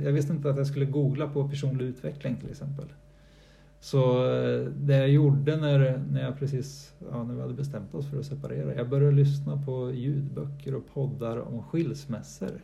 jag 0.03 0.11
visste 0.11 0.33
inte 0.33 0.49
att 0.49 0.57
jag 0.57 0.67
skulle 0.67 0.85
googla 0.85 1.27
på 1.29 1.49
personlig 1.49 1.85
utveckling 1.85 2.35
till 2.35 2.49
exempel. 2.49 2.85
Så 3.79 4.33
eh, 4.33 4.65
det 4.65 4.97
jag 4.97 5.09
gjorde 5.09 5.55
när, 5.57 6.03
när 6.11 6.23
jag 6.23 6.39
precis, 6.39 6.93
ja, 7.11 7.23
när 7.23 7.33
vi 7.33 7.41
hade 7.41 7.53
bestämt 7.53 7.93
oss 7.93 8.09
för 8.09 8.19
att 8.19 8.25
separera, 8.25 8.75
jag 8.75 8.89
började 8.89 9.15
lyssna 9.15 9.61
på 9.65 9.91
ljudböcker 9.93 10.75
och 10.75 10.87
poddar 10.93 11.37
om 11.37 11.63
skilsmässor. 11.63 12.61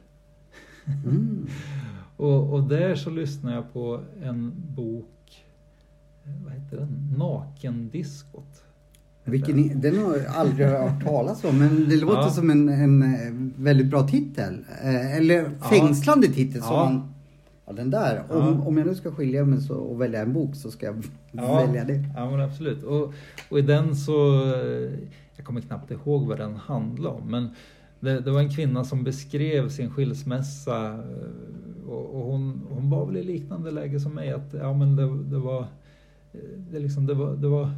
Mm. 1.05 1.47
och, 2.17 2.53
och 2.53 2.63
där 2.63 2.95
så 2.95 3.09
lyssnade 3.09 3.55
jag 3.55 3.73
på 3.73 4.01
en 4.21 4.53
bok, 4.75 5.45
vad 6.45 6.53
heter 6.53 6.77
den? 6.77 7.13
Nakendiskot. 7.17 8.66
Vilken, 9.27 9.81
den 9.81 9.97
har 9.97 10.17
jag 10.17 10.25
aldrig 10.35 10.67
hört 10.67 11.03
talas 11.03 11.43
om, 11.43 11.57
men 11.59 11.89
det 11.89 11.95
låter 11.95 12.21
ja. 12.21 12.29
som 12.29 12.49
en, 12.49 12.69
en 12.69 13.03
eh, 13.03 13.63
väldigt 13.63 13.87
bra 13.87 14.07
titel. 14.07 14.65
Eh, 14.83 15.17
eller 15.17 15.49
fängslande 15.69 16.27
titel. 16.27 16.61
Som 16.61 16.75
man, 16.75 17.13
ja, 17.65 17.73
den 17.73 17.89
där. 17.89 18.23
Om, 18.29 18.67
om 18.67 18.77
jag 18.77 18.87
nu 18.87 18.95
ska 18.95 19.11
skilja 19.11 19.45
mig 19.45 19.61
så, 19.61 19.75
och 19.75 20.01
välja 20.01 20.21
en 20.21 20.33
bok 20.33 20.55
så 20.55 20.71
ska 20.71 20.85
jag 20.85 21.03
välja 21.31 21.83
det. 21.83 22.03
Ja, 22.15 22.31
men 22.31 22.41
absolut. 22.41 22.83
Och, 22.83 23.13
och 23.49 23.59
i 23.59 23.61
den 23.61 23.95
så, 23.95 24.43
eh, 24.43 24.91
jag 25.35 25.45
kommer 25.45 25.61
knappt 25.61 25.91
ihåg 25.91 26.27
vad 26.27 26.37
den 26.37 26.55
handlade 26.55 27.15
om, 27.15 27.31
men 27.31 27.49
det, 27.99 28.19
det, 28.19 28.31
var 28.31 28.39
en 28.39 28.49
kvinna 28.49 28.83
som 28.83 29.03
beskrev 29.03 29.69
sin 29.69 29.89
skilsmässa 29.89 30.99
och, 31.87 32.15
och 32.15 32.31
hon, 32.31 32.61
hon 32.69 32.89
var 32.89 33.05
väl 33.05 33.17
i 33.17 33.23
liknande 33.23 33.71
läge 33.71 33.99
som 33.99 34.13
mig. 34.13 34.31
Att, 34.31 34.53
ja, 34.53 34.73
men 34.73 34.95
det, 34.95 35.23
det 35.23 35.37
var, 35.37 35.67
det, 36.71 36.79
liksom, 36.79 37.05
det, 37.05 37.13
var, 37.13 37.35
det 37.35 37.47
var 37.47 37.71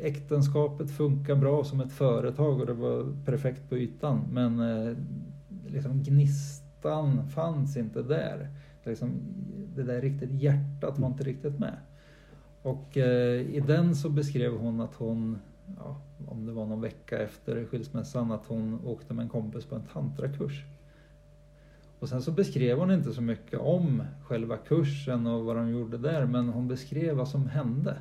äktenskapet 0.00 0.90
funkar 0.90 1.34
bra 1.34 1.64
som 1.64 1.80
ett 1.80 1.92
företag 1.92 2.60
och 2.60 2.66
det 2.66 2.72
var 2.72 3.24
perfekt 3.24 3.68
på 3.68 3.76
ytan. 3.76 4.24
Men 4.30 4.60
eh, 4.60 4.96
liksom 5.66 6.02
gnistan 6.02 7.28
fanns 7.28 7.76
inte 7.76 8.02
där. 8.02 8.48
Liksom, 8.84 9.10
det 9.76 9.82
där 9.82 10.00
riktigt 10.00 10.32
hjärtat 10.32 10.98
var 10.98 11.08
inte 11.08 11.24
riktigt 11.24 11.58
med. 11.58 11.76
Och 12.62 12.96
eh, 12.96 13.40
i 13.40 13.60
den 13.66 13.96
så 13.96 14.08
beskrev 14.08 14.56
hon 14.56 14.80
att 14.80 14.94
hon, 14.94 15.38
ja, 15.78 16.00
om 16.26 16.46
det 16.46 16.52
var 16.52 16.66
någon 16.66 16.80
vecka 16.80 17.18
efter 17.18 17.64
skilsmässan, 17.64 18.32
att 18.32 18.46
hon 18.46 18.80
åkte 18.84 19.14
med 19.14 19.22
en 19.22 19.28
kompis 19.28 19.64
på 19.64 19.74
en 19.74 19.86
tantrakurs. 19.92 20.64
Och 21.98 22.08
sen 22.08 22.22
så 22.22 22.32
beskrev 22.32 22.78
hon 22.78 22.90
inte 22.90 23.12
så 23.12 23.22
mycket 23.22 23.60
om 23.60 24.02
själva 24.22 24.56
kursen 24.56 25.26
och 25.26 25.44
vad 25.44 25.56
de 25.56 25.70
gjorde 25.70 25.98
där, 25.98 26.26
men 26.26 26.48
hon 26.48 26.68
beskrev 26.68 27.16
vad 27.16 27.28
som 27.28 27.46
hände. 27.46 27.96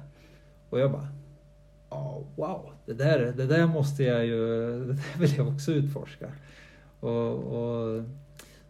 Och 0.69 0.79
jag 0.79 0.91
bara, 0.91 1.07
oh, 1.91 2.23
wow, 2.35 2.71
det 2.85 2.93
där, 2.93 3.33
det 3.37 3.45
där 3.45 3.67
måste 3.67 4.03
jag 4.03 4.25
ju, 4.25 4.39
det 4.87 4.93
där 4.93 5.19
vill 5.19 5.35
jag 5.37 5.47
också 5.47 5.71
utforska. 5.71 6.31
Och, 6.99 7.33
och, 7.33 8.03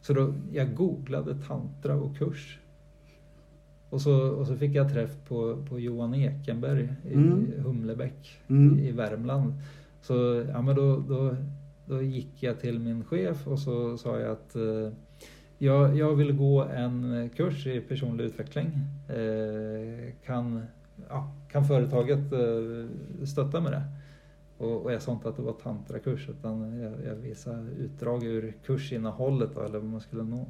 så 0.01 0.13
då, 0.13 0.34
jag 0.51 0.75
googlade 0.75 1.36
tantra 1.48 1.96
och 1.96 2.18
kurs. 2.18 2.60
Och 3.90 4.01
så, 4.01 4.30
och 4.30 4.48
så 4.48 4.56
fick 4.56 4.75
jag 4.75 4.94
träff 4.94 5.12
på, 5.28 5.66
på 5.70 5.80
Johan 5.80 6.16
Ekenberg 6.16 6.90
i 7.10 7.13
mm. 7.13 7.54
Humlebäck 7.63 8.40
mm. 8.48 8.80
i, 8.80 8.88
i 8.88 8.92
Värmland. 8.92 9.54
Så 10.01 10.46
ja, 10.50 10.62
men 10.62 10.75
då, 10.75 10.98
då, 10.98 11.36
då 11.86 12.01
gick 12.01 12.44
jag 12.44 12.60
till 12.60 12.80
min 12.80 13.04
chef 13.04 13.48
och 13.48 13.60
så 13.60 13.98
sa 13.98 14.20
jag 14.20 14.32
att 14.32 14.56
eh, 14.56 14.94
jag, 15.58 15.98
jag 15.98 16.16
vill 16.16 16.32
gå 16.32 16.63
en 16.63 17.30
kurs 17.36 17.68
i 17.68 17.82
personlig 17.82 18.24
utveckling. 18.24 18.72
Eh, 19.10 20.13
kan 20.25 20.62
ja, 21.10 21.31
kan 21.51 21.65
företaget 21.65 22.34
eh, 22.34 23.25
stötta 23.25 23.62
med 23.62 23.72
det? 23.72 23.84
Och, 24.58 24.81
och 24.81 24.93
jag 24.93 25.01
sa 25.01 25.12
inte 25.12 25.29
att 25.29 25.36
det 25.36 25.41
var 25.41 25.53
tantrakurs 25.53 26.29
utan 26.29 26.79
jag, 26.79 26.93
jag 27.05 27.15
visade 27.15 27.72
utdrag 27.72 28.24
ur 28.24 28.53
kursinnehållet 28.65 29.50
då, 29.55 29.62
eller 29.62 29.79
vad 29.79 29.89
man 29.89 30.01
skulle 30.01 30.24
nå. 30.24 30.48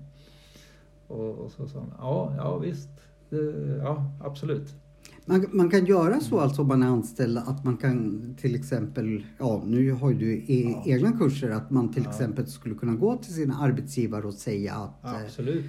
Och, 1.07 1.35
och 1.35 1.51
så 1.51 1.67
sa 1.67 1.79
han, 1.79 1.93
ja, 1.97 2.33
ja 2.37 2.57
visst, 2.57 2.89
det, 3.29 3.37
ja 3.83 4.11
absolut. 4.23 4.75
Man, 5.25 5.45
man, 5.51 5.69
kan 5.69 5.85
göra 5.85 6.19
så 6.19 6.39
alltså 6.39 6.61
om 6.61 6.67
man 6.67 6.83
är 6.83 6.87
anställd 6.87 7.37
att 7.37 7.65
man 7.65 7.77
kan 7.77 8.35
till 8.39 8.55
exempel, 8.55 9.25
ja 9.39 9.63
nu 9.65 9.91
har 9.91 10.13
du 10.13 10.33
e 10.33 10.43
ja. 10.47 10.83
egna 10.85 11.11
kurser, 11.11 11.49
att 11.49 11.71
man 11.71 11.93
till 11.93 12.03
ja. 12.03 12.09
exempel 12.09 12.47
skulle 12.47 12.75
kunna 12.75 12.95
gå 12.95 13.17
till 13.17 13.33
sina 13.33 13.59
arbetsgivare 13.59 14.27
och 14.27 14.33
säga 14.33 14.73
att 14.73 15.05
eh, 15.05 15.21
absolut. 15.25 15.65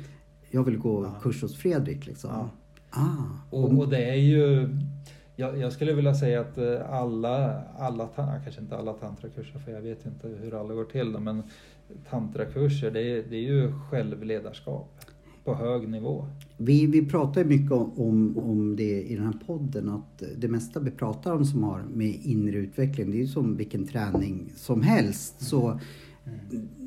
jag 0.51 0.65
vill 0.65 0.79
gå 0.79 1.15
kurs 1.23 1.43
hos 1.43 1.57
Fredrik. 1.57 2.07
Liksom. 2.07 2.49
Ah, 2.95 3.25
och, 3.51 3.79
och, 3.79 3.89
det 3.89 4.05
är 4.05 4.15
ju, 4.15 4.69
jag, 5.37 5.59
jag, 5.59 5.73
skulle 5.73 5.93
vilja 5.93 6.15
säga 6.15 6.41
att 6.41 6.59
eh, 6.59 6.91
alla, 6.91 7.63
alla 7.79 8.09
kanske 8.45 8.61
inte 8.61 8.77
alla 8.77 8.93
tantrakurser 8.93 9.59
för 9.59 9.73
jag 9.73 9.81
vet 9.81 10.07
inte 10.07 10.29
hur 10.29 10.61
alla 10.61 10.75
går 10.75 10.85
till 10.85 11.19
men 11.19 11.43
tantrakurser 12.11 12.91
det 12.91 13.01
är, 13.01 13.23
det 13.31 13.37
är 13.37 13.41
ju 13.41 13.73
självledarskap 13.91 15.01
på 15.45 15.55
hög 15.55 15.89
nivå. 15.89 16.27
Vi, 16.57 16.87
vi 16.87 17.07
pratar 17.07 17.45
mycket 17.45 17.73
om, 17.73 18.39
om 18.39 18.77
det 18.77 19.03
i 19.03 19.17
den 19.17 19.25
här 19.25 19.39
podden 19.47 19.89
att 19.89 20.23
det 20.37 20.49
mesta 20.49 20.81
vi 20.81 20.91
pratar 20.91 21.33
om 21.33 21.45
som 21.45 21.65
har 21.65 21.83
med 21.83 22.15
inre 22.23 22.57
utveckling 22.57 23.11
det 23.11 23.17
är 23.17 23.21
ju 23.21 23.27
som 23.27 23.57
vilken 23.57 23.87
träning 23.87 24.53
som 24.57 24.83
helst. 24.83 25.41
Så 25.41 25.81
mm 26.51 26.82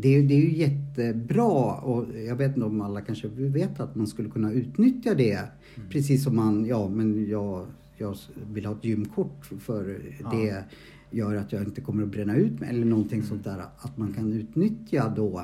det, 0.00 0.22
det 0.22 0.34
är 0.34 0.40
ju 0.40 0.56
jättebra 0.56 1.74
och 1.74 2.06
jag 2.26 2.36
vet 2.36 2.56
inte 2.56 2.66
om 2.66 2.80
alla 2.80 3.00
kanske 3.00 3.28
vet 3.28 3.80
att 3.80 3.94
man 3.94 4.06
skulle 4.06 4.28
kunna 4.28 4.52
utnyttja 4.52 5.14
det. 5.14 5.32
Mm. 5.32 5.88
Precis 5.90 6.24
som 6.24 6.36
man, 6.36 6.66
ja 6.66 6.88
men 6.88 7.28
jag, 7.28 7.66
jag 7.96 8.16
vill 8.52 8.66
ha 8.66 8.74
ett 8.74 8.84
gymkort 8.84 9.50
för 9.60 10.00
ja. 10.20 10.30
det 10.30 10.64
gör 11.10 11.34
att 11.36 11.52
jag 11.52 11.62
inte 11.62 11.80
kommer 11.80 12.02
att 12.02 12.08
bränna 12.08 12.36
ut 12.36 12.60
mig 12.60 12.68
eller 12.70 12.84
någonting 12.84 13.18
mm. 13.18 13.28
sånt 13.28 13.44
där. 13.44 13.58
Att 13.78 13.96
man 13.96 14.12
kan 14.12 14.32
utnyttja 14.32 15.12
då 15.16 15.42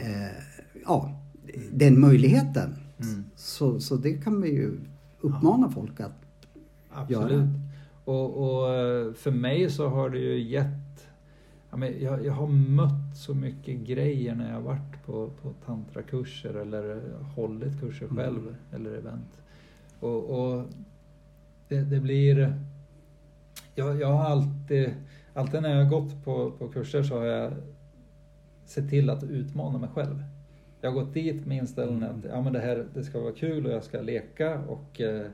eh, 0.00 0.42
ja, 0.84 1.20
den 1.72 2.00
möjligheten. 2.00 2.74
Mm. 3.00 3.24
Så, 3.36 3.80
så 3.80 3.96
det 3.96 4.12
kan 4.12 4.40
vi 4.40 4.50
ju 4.50 4.70
uppmana 5.20 5.66
ja. 5.66 5.72
folk 5.74 6.00
att 6.00 6.26
Absolut. 6.90 7.32
göra. 7.32 7.48
Och, 8.04 8.42
och 8.42 8.74
eh, 8.74 9.12
för 9.12 9.30
mig 9.30 9.70
så 9.70 9.88
har 9.88 10.10
det 10.10 10.18
ju 10.18 10.42
gett 10.42 10.85
ja, 11.76 11.80
men 11.80 12.02
jag, 12.02 12.26
jag 12.26 12.32
har 12.32 12.46
mött 12.46 13.16
så 13.16 13.34
mycket 13.34 13.78
grejer 13.78 14.34
när 14.34 14.52
jag 14.52 14.60
varit 14.60 15.04
på, 15.06 15.30
på 15.42 15.52
tantrakurser 15.66 16.54
eller 16.54 17.00
hållit 17.34 17.80
kurser 17.80 18.06
mm. 18.06 18.16
själv 18.16 18.38
mm. 18.38 18.54
eller 18.72 18.98
event. 18.98 19.40
Och, 20.00 20.24
och 20.24 20.64
det, 21.68 21.80
det, 21.80 22.00
blir... 22.00 22.54
Jag, 23.74 24.00
jag 24.00 24.12
har 24.12 24.24
alltid, 24.24 24.94
alltid 25.34 25.62
när 25.62 25.70
jag 25.76 25.84
har 25.84 26.00
gått 26.00 26.24
på, 26.24 26.50
på 26.50 26.68
kurser 26.68 27.02
så 27.02 27.18
har 27.18 27.24
jag 27.24 27.52
sett 28.64 28.90
till 28.90 29.10
att 29.10 29.24
utmana 29.24 29.78
mig 29.78 29.88
själv. 29.94 30.24
Jag 30.80 30.90
har 30.90 31.00
gått 31.00 31.14
dit 31.14 31.46
med 31.46 31.58
inställningen 31.58 32.02
mm. 32.02 32.18
att 32.18 32.24
ja, 32.24 32.42
men 32.42 32.52
det 32.52 32.60
här 32.60 32.86
det 32.94 33.04
ska 33.04 33.20
vara 33.20 33.32
kul 33.32 33.66
och 33.66 33.72
jag 33.72 33.84
ska 33.84 34.00
leka 34.00 34.58
och 34.58 35.00
eh, 35.00 35.26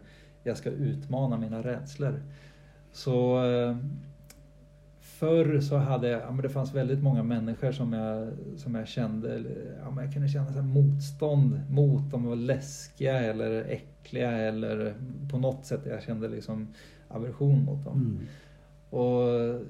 jag 0.42 0.56
ska 0.56 0.70
utmana 0.70 1.38
mina 1.38 1.62
rädslor. 1.62 2.22
Så 2.92 3.44
eh, 3.44 3.76
förr 5.22 5.60
så 5.60 5.76
hade 5.76 6.08
jag, 6.08 6.22
ja, 6.22 6.30
men 6.30 6.42
det 6.42 6.48
fanns 6.48 6.74
väldigt 6.74 7.02
många 7.02 7.22
människor 7.22 7.72
som 7.72 7.92
jag, 7.92 8.28
som 8.56 8.74
jag 8.74 8.88
kände, 8.88 9.42
ja, 9.82 9.90
men 9.90 10.04
jag 10.04 10.12
kunde 10.12 10.28
känna 10.28 10.52
så 10.52 10.62
motstånd 10.62 11.60
mot. 11.70 12.10
De 12.10 12.24
var 12.24 12.36
läskiga 12.36 13.20
eller 13.20 13.64
äckliga 13.64 14.30
eller 14.30 14.94
på 15.30 15.38
något 15.38 15.66
sätt 15.66 15.80
jag 15.86 16.02
kände 16.02 16.28
liksom 16.28 16.68
aversion 17.08 17.64
mot 17.64 17.84
dem. 17.84 17.96
Mm. 17.96 18.26
Och 18.90 19.60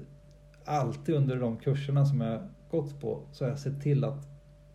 alltid 0.65 1.15
under 1.15 1.39
de 1.39 1.57
kurserna 1.57 2.05
som 2.05 2.21
jag 2.21 2.41
gått 2.71 3.01
på 3.01 3.19
så 3.31 3.43
har 3.43 3.49
jag 3.49 3.59
sett 3.59 3.81
till 3.81 4.03
att 4.03 4.27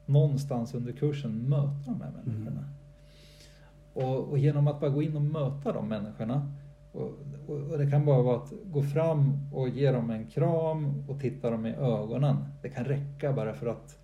någonstans 0.06 0.74
under 0.74 0.92
kursen 0.92 1.48
möta 1.48 1.84
de 1.86 2.00
här 2.00 2.12
människorna. 2.24 2.60
Mm. 2.60 4.08
Och, 4.08 4.28
och 4.28 4.38
genom 4.38 4.68
att 4.68 4.80
bara 4.80 4.90
gå 4.90 5.02
in 5.02 5.16
och 5.16 5.22
möta 5.22 5.72
de 5.72 5.88
människorna 5.88 6.52
och, 6.98 7.70
och, 7.70 7.78
det 7.78 7.90
kan 7.90 8.04
bara 8.04 8.22
vara 8.22 8.36
att 8.36 8.52
gå 8.64 8.82
fram 8.82 9.32
och 9.52 9.68
ge 9.68 9.90
dem 9.90 10.10
en 10.10 10.26
kram 10.26 11.08
och 11.08 11.20
titta 11.20 11.50
dem 11.50 11.66
i 11.66 11.74
ögonen. 11.74 12.36
Det 12.62 12.68
kan 12.68 12.84
räcka 12.84 13.32
bara 13.32 13.54
för 13.54 13.66
att 13.66 13.98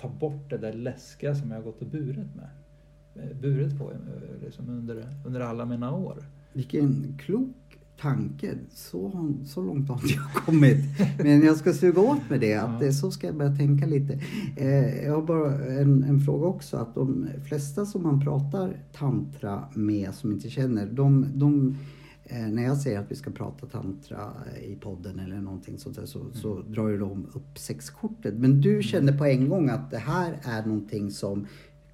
ta 0.00 0.08
bort 0.08 0.50
det 0.50 0.58
där 0.58 0.72
läskiga 0.72 1.34
som 1.34 1.50
jag 1.50 1.58
har 1.58 1.64
gått 1.64 1.82
och 1.82 1.88
burit 1.88 2.34
med. 2.34 2.50
Eh, 3.14 3.36
burit 3.40 3.78
på 3.78 3.92
eh, 3.92 4.44
liksom 4.44 4.68
under, 4.68 5.08
under 5.26 5.40
alla 5.40 5.64
mina 5.64 5.94
år. 5.94 6.24
Vilken 6.52 7.18
klok 7.18 7.56
tanke. 8.00 8.54
Så, 8.70 9.32
så 9.46 9.62
långt 9.62 9.88
har 9.88 9.94
inte 9.94 10.14
jag 10.14 10.44
kommit. 10.46 10.84
Men 11.18 11.42
jag 11.42 11.56
ska 11.56 11.72
suga 11.72 12.00
åt 12.00 12.30
med 12.30 12.40
det. 12.40 12.54
Att, 12.54 12.84
ja. 12.84 12.92
Så 12.92 13.10
ska 13.10 13.26
jag 13.26 13.36
börja 13.36 13.56
tänka 13.56 13.86
lite. 13.86 14.20
Eh, 14.56 15.04
jag 15.04 15.14
har 15.14 15.22
bara 15.22 15.54
en, 15.54 16.02
en, 16.02 16.20
fråga 16.20 16.46
också. 16.46 16.76
Att 16.76 16.94
de 16.94 17.28
flesta 17.48 17.86
som 17.86 18.02
man 18.02 18.20
pratar 18.20 18.76
tantra 18.92 19.64
med 19.74 20.14
som 20.14 20.32
inte 20.32 20.50
känner, 20.50 20.86
de, 20.86 21.26
de 21.34 21.76
när 22.30 22.62
jag 22.62 22.78
säger 22.78 23.00
att 23.00 23.10
vi 23.10 23.14
ska 23.14 23.30
prata 23.30 23.66
tantra 23.66 24.32
i 24.62 24.76
podden 24.76 25.18
eller 25.18 25.36
någonting 25.36 25.78
sånt 25.78 25.96
där 25.96 26.06
så, 26.06 26.20
mm. 26.20 26.32
så 26.32 26.62
drar 26.62 26.88
ju 26.88 26.98
de 26.98 27.26
upp 27.34 27.58
sexkortet. 27.58 28.34
Men 28.34 28.60
du 28.60 28.70
mm. 28.70 28.82
kände 28.82 29.12
på 29.12 29.24
en 29.24 29.48
gång 29.48 29.68
att 29.68 29.90
det 29.90 29.98
här 29.98 30.38
är 30.42 30.66
någonting 30.66 31.10
som 31.10 31.46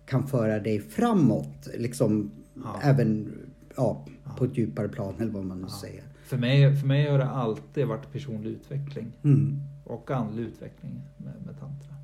kan 0.07 0.27
föra 0.27 0.61
dig 0.61 0.81
framåt. 0.81 1.69
Liksom 1.75 2.31
ja. 2.55 2.81
även 2.83 3.33
ja, 3.77 4.07
på 4.37 4.45
ett 4.45 4.59
djupare 4.59 4.89
plan 4.89 5.15
eller 5.19 5.33
vad 5.33 5.45
man 5.45 5.61
nu 5.61 5.69
säger. 5.69 6.05
För 6.25 6.37
mig, 6.37 6.77
för 6.77 6.87
mig 6.87 7.11
har 7.11 7.19
det 7.19 7.29
alltid 7.29 7.87
varit 7.87 8.13
personlig 8.13 8.51
utveckling 8.51 9.13
mm. 9.23 9.61
och 9.85 10.11
andlig 10.11 10.43
utveckling 10.43 11.03
med, 11.17 11.35
med 11.47 11.61
tantra. 11.61 11.95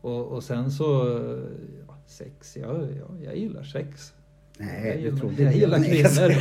Och, 0.00 0.26
och 0.26 0.44
sen 0.44 0.70
så, 0.70 1.18
sex, 2.06 2.56
ja, 2.56 2.86
ja, 2.86 3.24
jag 3.24 3.36
gillar 3.36 3.62
sex. 3.62 4.12
Nej, 4.66 4.86
jag 4.86 5.00
gillar, 5.00 5.32
jag 5.38 5.54
gillar 5.54 5.82
kvinnor. 5.82 6.32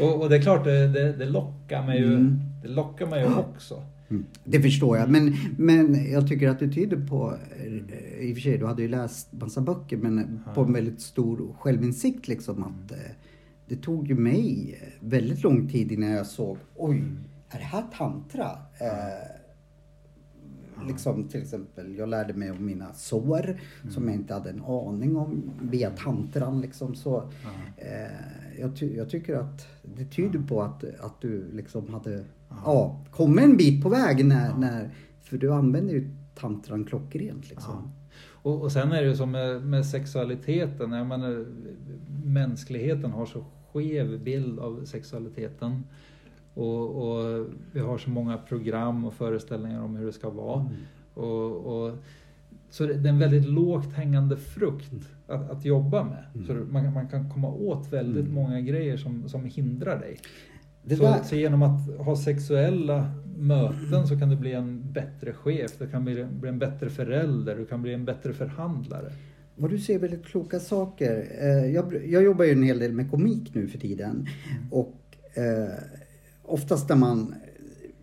och, 0.06 0.22
och, 0.22 0.28
det 0.28 0.36
är 0.36 0.42
klart, 0.42 0.64
det, 0.64 0.88
det, 0.88 1.12
det 1.12 1.26
lockar 1.26 1.86
mig 1.86 1.98
ju, 1.98 2.14
mm. 2.14 2.40
det 2.62 2.68
lockar 2.68 3.06
mig 3.06 3.20
ju 3.20 3.34
också. 3.34 3.82
Mm. 4.10 4.26
Det 4.44 4.60
förstår 4.60 4.98
jag, 4.98 5.10
men, 5.10 5.36
men 5.58 6.12
jag 6.12 6.28
tycker 6.28 6.48
att 6.48 6.58
det 6.58 6.68
tyder 6.68 7.06
på, 7.06 7.34
eh, 7.56 8.28
i 8.28 8.32
och 8.32 8.36
för 8.36 8.42
sig 8.42 8.58
du 8.58 8.66
hade 8.66 8.82
ju 8.82 8.88
läst 8.88 9.32
massa 9.32 9.60
böcker, 9.60 9.96
men 9.96 10.40
på 10.54 10.60
en 10.60 10.72
väldigt 10.72 11.00
stor 11.00 11.56
självinsikt 11.58 12.28
liksom 12.28 12.62
att 12.62 12.92
eh, 12.92 12.98
det 13.68 13.76
tog 13.76 14.08
ju 14.08 14.14
mig 14.14 14.78
väldigt 15.00 15.42
lång 15.42 15.68
tid 15.68 15.92
innan 15.92 16.10
jag 16.10 16.26
såg, 16.26 16.58
oj, 16.76 17.02
är 17.50 17.58
det 17.58 17.64
här 17.64 17.84
tantra? 17.98 18.50
Eh, 18.80 19.37
liksom 20.86 21.28
till 21.28 21.42
exempel, 21.42 21.96
jag 21.96 22.08
lärde 22.08 22.34
mig 22.34 22.50
om 22.50 22.66
mina 22.66 22.92
sår 22.92 23.44
mm. 23.44 23.94
som 23.94 24.06
jag 24.08 24.14
inte 24.14 24.34
hade 24.34 24.50
en 24.50 24.64
aning 24.64 25.16
om 25.16 25.50
via 25.62 25.90
tantran 25.90 26.60
liksom 26.60 26.94
så. 26.94 27.30
Eh, 27.76 28.60
jag, 28.60 28.76
ty 28.76 28.96
jag, 28.96 29.10
tycker 29.10 29.36
att 29.36 29.66
det 29.82 30.04
tyder 30.04 30.38
på 30.38 30.62
att, 30.62 30.84
att 31.00 31.20
du 31.20 31.52
liksom 31.52 31.94
hade 31.94 32.24
ja, 32.48 33.04
kommit 33.10 33.44
en 33.44 33.56
bit 33.56 33.82
på 33.82 33.88
väg 33.88 34.24
när, 34.24 34.58
när 34.58 34.90
för 35.22 35.38
du 35.38 35.52
använder 35.52 35.94
ju 35.94 36.10
tantran 36.34 36.84
klockrent 36.84 37.50
liksom. 37.50 37.92
Och, 38.42 38.62
och 38.62 38.72
sen 38.72 38.92
är 38.92 39.02
det 39.02 39.08
ju 39.08 39.16
som 39.16 39.30
med, 39.30 39.62
med 39.62 39.86
sexualiteten, 39.86 40.92
jag 40.92 41.06
menar, 41.06 41.46
mänskligheten 42.24 43.10
har 43.10 43.26
så 43.26 43.44
skev 43.72 44.20
bild 44.20 44.58
av 44.58 44.84
sexualiteten. 44.84 45.84
Och, 46.58 47.08
och, 47.08 47.46
vi 47.72 47.80
har 47.80 47.98
så 47.98 48.10
många 48.10 48.38
program 48.38 49.04
och 49.04 49.14
föreställningar 49.14 49.82
om 49.82 49.96
hur 49.96 50.06
det 50.06 50.12
ska 50.12 50.30
vara. 50.30 50.60
Mm. 50.60 50.74
Och, 51.14 51.52
och, 51.52 51.98
så 52.70 52.86
det 52.86 52.94
är 52.94 53.06
en 53.06 53.18
väldigt 53.18 53.48
lågt 53.48 53.92
hängande 53.92 54.36
frukt 54.36 54.92
att, 55.26 55.50
att 55.50 55.64
jobba 55.64 56.04
med. 56.04 56.24
Mm. 56.34 56.46
Så 56.46 56.52
man, 56.54 56.92
man, 56.92 57.08
kan 57.08 57.30
komma 57.30 57.48
åt 57.48 57.92
väldigt 57.92 58.24
mm. 58.24 58.34
många 58.34 58.60
grejer 58.60 58.96
som, 58.96 59.28
som 59.28 59.44
hindrar 59.44 59.98
dig. 59.98 60.18
Så, 60.98 61.14
så, 61.24 61.36
genom 61.36 61.62
att 61.62 61.96
ha 61.98 62.16
sexuella 62.16 63.10
möten 63.36 64.06
så 64.06 64.18
kan 64.18 64.28
du 64.28 64.36
bli 64.36 64.52
en 64.52 64.92
bättre 64.92 65.32
chef, 65.32 65.78
du 65.78 65.88
kan 65.88 66.04
bli, 66.04 66.24
bli 66.24 66.48
en 66.48 66.58
bättre 66.58 66.90
förälder, 66.90 67.56
du 67.56 67.66
kan 67.66 67.82
bli 67.82 67.94
en 67.94 68.04
bättre 68.04 68.32
förhandlare 68.32 69.12
vad 69.58 69.70
du 69.70 69.78
säger 69.78 69.98
väldigt 69.98 70.26
kloka 70.26 70.60
saker. 70.60 71.28
Eh, 71.40 71.74
jag, 71.74 72.06
jag 72.06 72.22
jobbar 72.22 72.44
ju 72.44 72.52
en 72.52 72.62
hel 72.62 72.78
del 72.78 72.92
med 72.92 73.10
komik 73.10 73.54
nu 73.54 73.68
för 73.68 73.78
tiden. 73.78 74.10
Mm. 74.10 74.72
Och 74.72 74.94
eh, 75.34 75.78
oftast 76.48 76.88
när 76.88 76.96
man 76.96 77.34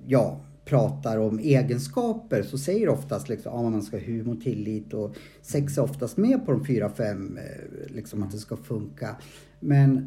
ja, 0.05 0.41
pratar 0.65 1.17
om 1.17 1.39
egenskaper 1.39 2.43
så 2.43 2.57
säger 2.57 2.89
oftast 2.89 3.29
liksom, 3.29 3.53
ja, 3.53 3.69
man 3.69 3.81
ska 3.81 3.97
ha 3.97 4.03
humor, 4.03 4.35
tillit 4.35 4.93
och 4.93 5.15
sex 5.41 5.77
är 5.77 5.83
oftast 5.83 6.17
med 6.17 6.45
på 6.45 6.51
de 6.51 6.65
fyra, 6.65 6.89
fem, 6.89 7.37
eh, 7.37 7.95
liksom 7.95 8.23
att 8.23 8.31
det 8.31 8.37
ska 8.37 8.57
funka. 8.57 9.15
Men 9.59 9.97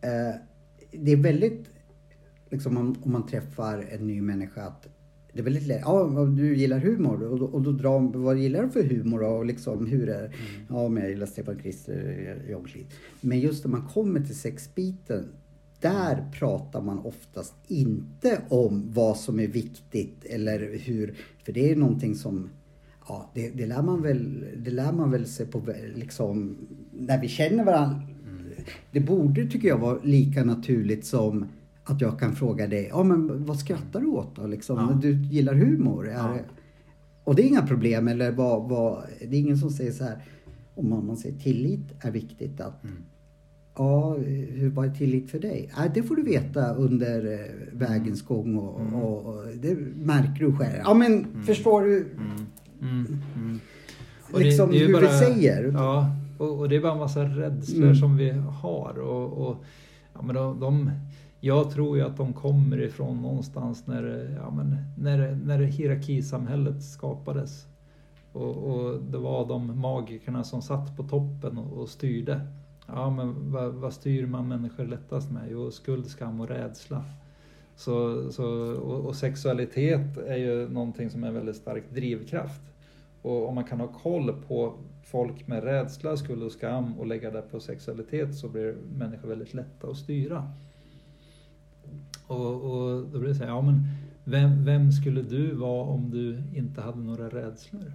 eh, 0.00 0.40
det 0.92 1.12
är 1.12 1.16
väldigt, 1.16 1.70
liksom 2.50 2.76
om, 2.76 2.96
om 3.02 3.12
man 3.12 3.26
träffar 3.26 3.86
en 3.90 4.06
ny 4.06 4.20
människa, 4.20 4.62
att 4.62 4.88
det 5.32 5.38
är 5.38 5.44
väldigt 5.44 5.66
lätt. 5.66 5.82
Ja, 5.84 6.26
du 6.36 6.56
gillar 6.56 6.78
humor 6.78 7.22
och 7.22 7.38
då, 7.38 7.46
och 7.46 7.62
då 7.62 7.72
drar 7.72 8.18
vad 8.18 8.38
gillar 8.38 8.62
du 8.62 8.68
för 8.70 8.82
humor 8.82 9.22
och 9.22 9.46
liksom 9.46 9.86
hur 9.86 10.08
är 10.08 10.24
mm. 10.24 10.36
Ja, 10.68 10.88
men 10.88 11.02
jag 11.02 11.10
gillar 11.10 11.26
Stefan 11.26 11.58
Krister, 11.58 12.44
John 12.50 12.66
Men 13.20 13.40
just 13.40 13.64
när 13.64 13.70
man 13.70 13.86
kommer 13.86 14.20
till 14.20 14.38
sexbiten, 14.38 15.28
där 15.80 16.30
pratar 16.32 16.82
man 16.82 16.98
oftast 16.98 17.54
inte 17.66 18.40
om 18.48 18.92
vad 18.92 19.16
som 19.16 19.40
är 19.40 19.46
viktigt 19.46 20.24
eller 20.24 20.78
hur, 20.78 21.14
för 21.44 21.52
det 21.52 21.70
är 21.70 21.76
någonting 21.76 22.14
som 22.14 22.50
Ja, 23.08 23.30
det, 23.34 23.50
det, 23.50 23.66
lär 23.66 23.82
man 23.82 24.02
väl, 24.02 24.44
det 24.56 24.70
lär 24.70 24.92
man 24.92 25.10
väl 25.10 25.26
sig 25.26 25.46
på 25.46 25.62
liksom, 25.94 26.56
när 26.92 27.20
vi 27.20 27.28
känner 27.28 27.64
varandra. 27.64 28.02
Det 28.92 29.00
borde, 29.00 29.46
tycker 29.46 29.68
jag, 29.68 29.78
vara 29.78 29.98
lika 30.02 30.44
naturligt 30.44 31.06
som 31.06 31.46
att 31.84 32.00
jag 32.00 32.18
kan 32.18 32.36
fråga 32.36 32.66
dig, 32.66 32.88
ja 32.90 33.02
men 33.02 33.44
vad 33.44 33.58
skrattar 33.58 34.00
du 34.00 34.06
åt 34.06 34.36
då? 34.36 34.46
Liksom? 34.46 34.76
Ja. 34.76 34.98
Du 35.02 35.22
gillar 35.22 35.54
humor? 35.54 36.08
Ja. 36.08 36.22
Det... 36.22 36.44
Och 37.24 37.34
det 37.34 37.42
är 37.42 37.46
inga 37.46 37.66
problem 37.66 38.08
eller 38.08 38.32
vad, 38.32 38.68
vad, 38.68 39.02
det 39.20 39.36
är 39.36 39.40
ingen 39.40 39.58
som 39.58 39.70
säger 39.70 39.92
så 39.92 40.04
här, 40.04 40.24
om 40.74 40.90
man, 40.90 41.06
man 41.06 41.16
säger 41.16 41.38
tillit 41.38 41.94
är 42.00 42.10
viktigt 42.10 42.60
att 42.60 42.84
mm. 42.84 42.96
Ja, 43.78 44.16
hur, 44.50 44.70
vad 44.70 44.86
är 44.86 44.90
tillit 44.90 45.30
för 45.30 45.38
dig? 45.38 45.70
Ja, 45.76 45.82
det 45.94 46.02
får 46.02 46.16
du 46.16 46.22
veta 46.22 46.74
under 46.74 47.32
eh, 47.32 47.78
vägens 47.78 48.22
gång 48.22 48.56
och, 48.56 48.80
mm. 48.80 48.94
och, 48.94 49.26
och, 49.26 49.46
det 49.56 49.74
märker 49.96 50.44
du 50.44 50.52
själv. 50.52 50.82
Ja 50.84 50.94
men 50.94 51.12
mm. 51.12 51.42
förstår 51.42 51.82
du? 51.82 51.96
Mm. 51.96 52.46
Mm. 52.82 53.20
mm. 53.36 53.60
Liksom 54.34 54.70
det, 54.70 54.78
det 54.78 54.86
hur 54.86 54.92
bara, 54.92 55.02
vi 55.02 55.18
säger. 55.18 55.72
Ja, 55.72 56.16
och, 56.38 56.58
och, 56.58 56.68
det 56.68 56.76
är 56.76 56.80
bara 56.80 56.92
en 56.92 56.98
massa 56.98 57.24
rädslor 57.24 57.94
som 57.94 58.16
vi 58.16 58.30
har. 58.30 58.98
Och, 58.98 59.48
och 59.48 59.64
ja, 60.14 60.22
men 60.22 60.34
de, 60.34 60.60
de 60.60 60.90
jag 61.40 61.70
tror 61.70 61.96
ju 61.96 62.02
att 62.02 62.16
de 62.16 62.32
kommer 62.32 62.82
ifrån 62.82 63.22
någonstans 63.22 63.86
när, 63.86 64.36
ja, 64.42 64.50
men 64.50 64.76
när, 64.98 65.34
när 65.44 65.58
hierarkisamhället 65.58 66.82
skapades. 66.82 67.66
Och, 68.32 68.56
och, 68.56 69.02
det 69.02 69.18
var 69.18 69.48
de 69.48 69.80
magikerna 69.80 70.44
som 70.44 70.62
satt 70.62 70.96
på 70.96 71.02
toppen 71.02 71.58
och, 71.58 71.82
och 71.82 71.88
styrde. 71.88 72.40
Ja, 72.88 73.10
men 73.10 73.50
vad, 73.50 73.74
vad, 73.74 73.92
styr 73.92 74.26
man 74.26 74.48
människor 74.48 74.86
lättast 74.86 75.30
med? 75.30 75.48
Jo, 75.50 75.70
skuld, 75.70 76.06
skam 76.06 76.40
och 76.40 76.48
rädsla. 76.48 77.04
Så, 77.76 78.32
så, 78.32 78.44
och, 78.76 79.06
och, 79.06 79.16
sexualitet 79.16 80.16
är 80.16 80.36
ju 80.36 80.68
någonting 80.68 81.10
som 81.10 81.24
är 81.24 81.28
en 81.28 81.34
väldigt 81.34 81.56
stark 81.56 81.84
drivkraft. 81.90 82.62
Och 83.22 83.48
om 83.48 83.54
man 83.54 83.64
kan 83.64 83.80
ha 83.80 83.88
koll 83.88 84.42
på 84.48 84.74
folk 85.04 85.46
med 85.46 85.64
rädsla, 85.64 86.16
skuld 86.16 86.42
och 86.42 86.52
skam 86.52 86.98
och 86.98 87.06
lägga 87.06 87.30
det 87.30 87.42
på 87.42 87.60
sexualitet 87.60 88.34
så 88.34 88.48
blir 88.48 88.76
människor 88.98 89.28
väldigt 89.28 89.54
lätta 89.54 89.88
att 89.88 89.96
styra. 89.96 90.52
Och, 92.26 92.54
och 92.54 93.06
då 93.12 93.18
blir 93.18 93.28
det 93.28 93.34
så 93.34 93.42
här, 93.42 93.50
ja 93.50 93.62
men 93.62 93.82
vem, 94.24 94.64
vem 94.64 94.92
skulle 94.92 95.22
du 95.22 95.54
vara 95.54 95.82
om 95.84 96.10
du 96.10 96.42
inte 96.54 96.80
hade 96.80 96.98
några 96.98 97.28
rädslor? 97.28 97.92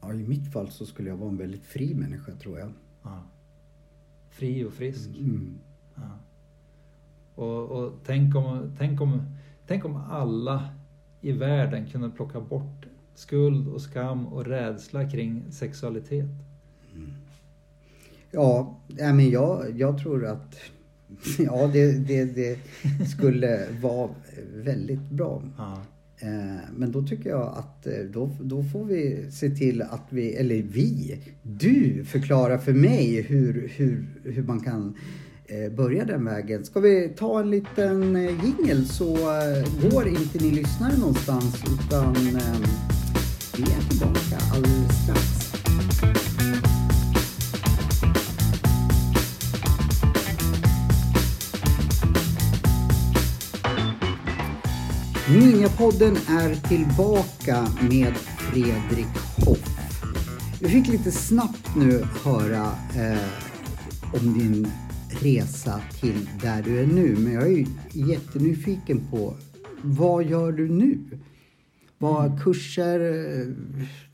Ja, 0.00 0.14
i 0.14 0.28
mitt 0.28 0.52
fall 0.52 0.68
så 0.68 0.86
skulle 0.86 1.08
jag 1.08 1.16
vara 1.16 1.30
en 1.30 1.36
väldigt 1.36 1.64
fri 1.64 1.94
människa 1.94 2.32
tror 2.32 2.58
jag. 2.58 2.72
Ja. 3.02 3.22
Fri 4.38 4.64
och 4.64 4.72
frisk. 4.72 5.08
Mm. 5.08 5.58
Ja. 5.94 6.18
Och, 7.34 7.70
och 7.70 7.92
tänk, 8.04 8.36
om, 8.36 8.72
tänk, 8.78 9.00
om, 9.00 9.36
tänk 9.66 9.84
om 9.84 9.96
alla 9.96 10.68
i 11.20 11.32
världen 11.32 11.86
kunde 11.86 12.10
plocka 12.10 12.40
bort 12.40 12.86
skuld 13.14 13.68
och 13.68 13.80
skam 13.80 14.26
och 14.26 14.46
rädsla 14.46 15.10
kring 15.10 15.52
sexualitet. 15.52 16.30
Mm. 16.94 17.12
Ja, 18.30 18.80
men 18.88 19.30
jag, 19.30 19.78
jag 19.78 19.98
tror 19.98 20.26
att 20.26 20.56
Ja, 21.38 21.66
det, 21.66 21.92
det, 21.92 22.24
det 22.24 22.58
skulle 23.06 23.66
vara 23.80 24.10
väldigt 24.54 25.10
bra. 25.10 25.42
Ja. 25.58 25.82
Eh, 26.20 26.70
men 26.76 26.92
då 26.92 27.02
tycker 27.02 27.30
jag 27.30 27.54
att 27.56 27.86
eh, 27.86 27.92
då, 28.12 28.30
då 28.40 28.64
får 28.64 28.84
vi 28.84 29.30
se 29.30 29.50
till 29.50 29.82
att 29.82 30.06
vi, 30.10 30.34
eller 30.34 30.62
vi, 30.62 31.18
du 31.42 32.04
förklarar 32.04 32.58
för 32.58 32.72
mig 32.72 33.22
hur, 33.22 33.72
hur, 33.76 34.04
hur 34.24 34.42
man 34.42 34.60
kan 34.60 34.94
eh, 35.46 35.72
börja 35.72 36.04
den 36.04 36.24
vägen. 36.24 36.64
Ska 36.64 36.80
vi 36.80 37.08
ta 37.08 37.40
en 37.40 37.50
liten 37.50 38.14
jingel 38.44 38.86
så 38.86 39.16
går 39.90 40.08
inte 40.08 40.44
ni 40.44 40.50
lyssnare 40.50 40.98
någonstans 40.98 41.64
utan 41.80 42.14
vi 43.56 43.62
är 43.62 43.88
tillbaka 43.90 44.38
alldeles 44.54 45.02
strax. 45.04 46.27
Ninjapodden 55.32 56.16
är 56.16 56.68
tillbaka 56.68 57.66
med 57.90 58.16
Fredrik 58.16 59.14
Hoff. 59.36 59.78
Vi 60.60 60.68
fick 60.68 60.88
lite 60.88 61.10
snabbt 61.10 61.76
nu 61.76 62.02
höra 62.24 62.64
eh, 62.96 63.28
om 64.12 64.38
din 64.38 64.66
resa 65.22 65.80
till 66.00 66.28
där 66.42 66.62
du 66.62 66.80
är 66.80 66.86
nu. 66.86 67.16
Men 67.18 67.32
jag 67.32 67.42
är 67.42 67.56
ju 67.56 67.66
jättenyfiken 67.92 69.00
på 69.10 69.34
vad 69.82 70.24
gör 70.24 70.52
du 70.52 70.68
nu? 70.68 70.98
Vad 71.98 72.42
kurser? 72.42 73.00
Eh, 73.00 73.46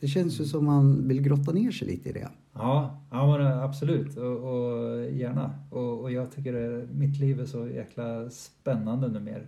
det 0.01 0.07
känns 0.07 0.41
ju 0.41 0.45
som 0.45 0.65
man 0.65 1.09
vill 1.09 1.23
grotta 1.23 1.53
ner 1.53 1.71
sig 1.71 1.89
lite 1.89 2.09
i 2.09 2.13
det. 2.13 2.29
Ja, 2.55 3.07
ja 3.11 3.39
men 3.39 3.47
eh, 3.47 3.63
absolut 3.63 4.17
och, 4.17 4.37
och 4.37 5.05
gärna. 5.11 5.55
Och, 5.71 6.01
och, 6.01 6.13
jag 6.13 6.33
tycker 6.33 6.83
att 6.83 6.91
mitt 6.91 7.21
liv 7.21 7.41
är 7.41 7.47
så 7.47 7.69
jäkla 7.69 8.31
spännande 8.31 9.09
numera. 9.09 9.43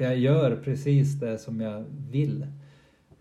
För 0.00 0.04
jag 0.04 0.18
gör 0.18 0.56
precis 0.56 1.20
det 1.20 1.38
som 1.38 1.60
jag 1.60 1.84
vill. 2.10 2.42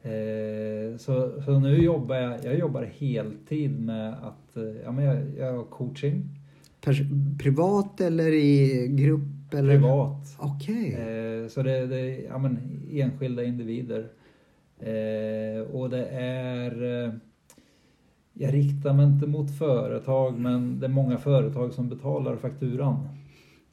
Eh, 0.01 0.97
så, 0.97 1.41
så 1.45 1.59
nu 1.59 1.77
jobbar 1.77 2.15
jag, 2.15 2.45
jag 2.45 2.59
jobbar 2.59 2.83
heltid 2.83 3.79
med 3.81 4.13
att, 4.13 4.57
eh, 4.57 4.63
ja 4.83 4.91
men 4.91 5.05
jag, 5.05 5.17
jag 5.37 5.53
har 5.53 5.63
coaching. 5.63 6.29
privat 7.39 8.01
eller 8.01 8.33
i 8.33 8.87
grupp? 8.87 9.53
Eller? 9.53 9.75
Privat. 9.75 10.37
Okej. 10.37 10.93
Okay. 10.93 11.41
Eh, 11.41 11.47
så 11.47 11.63
det, 11.63 11.87
det 11.87 11.99
är 11.99 12.23
ja, 12.23 12.37
men, 12.37 12.57
enskilda 12.91 13.43
individer. 13.43 14.07
Eh, 14.79 15.61
och 15.71 15.89
det 15.89 16.05
är 16.11 17.11
jag 18.33 18.53
riktar 18.53 18.93
mig 18.93 19.05
inte 19.05 19.27
mot 19.27 19.57
företag 19.57 20.39
men 20.39 20.79
det 20.79 20.85
är 20.85 20.89
många 20.89 21.17
företag 21.17 21.73
som 21.73 21.89
betalar 21.89 22.35
fakturan. 22.35 23.07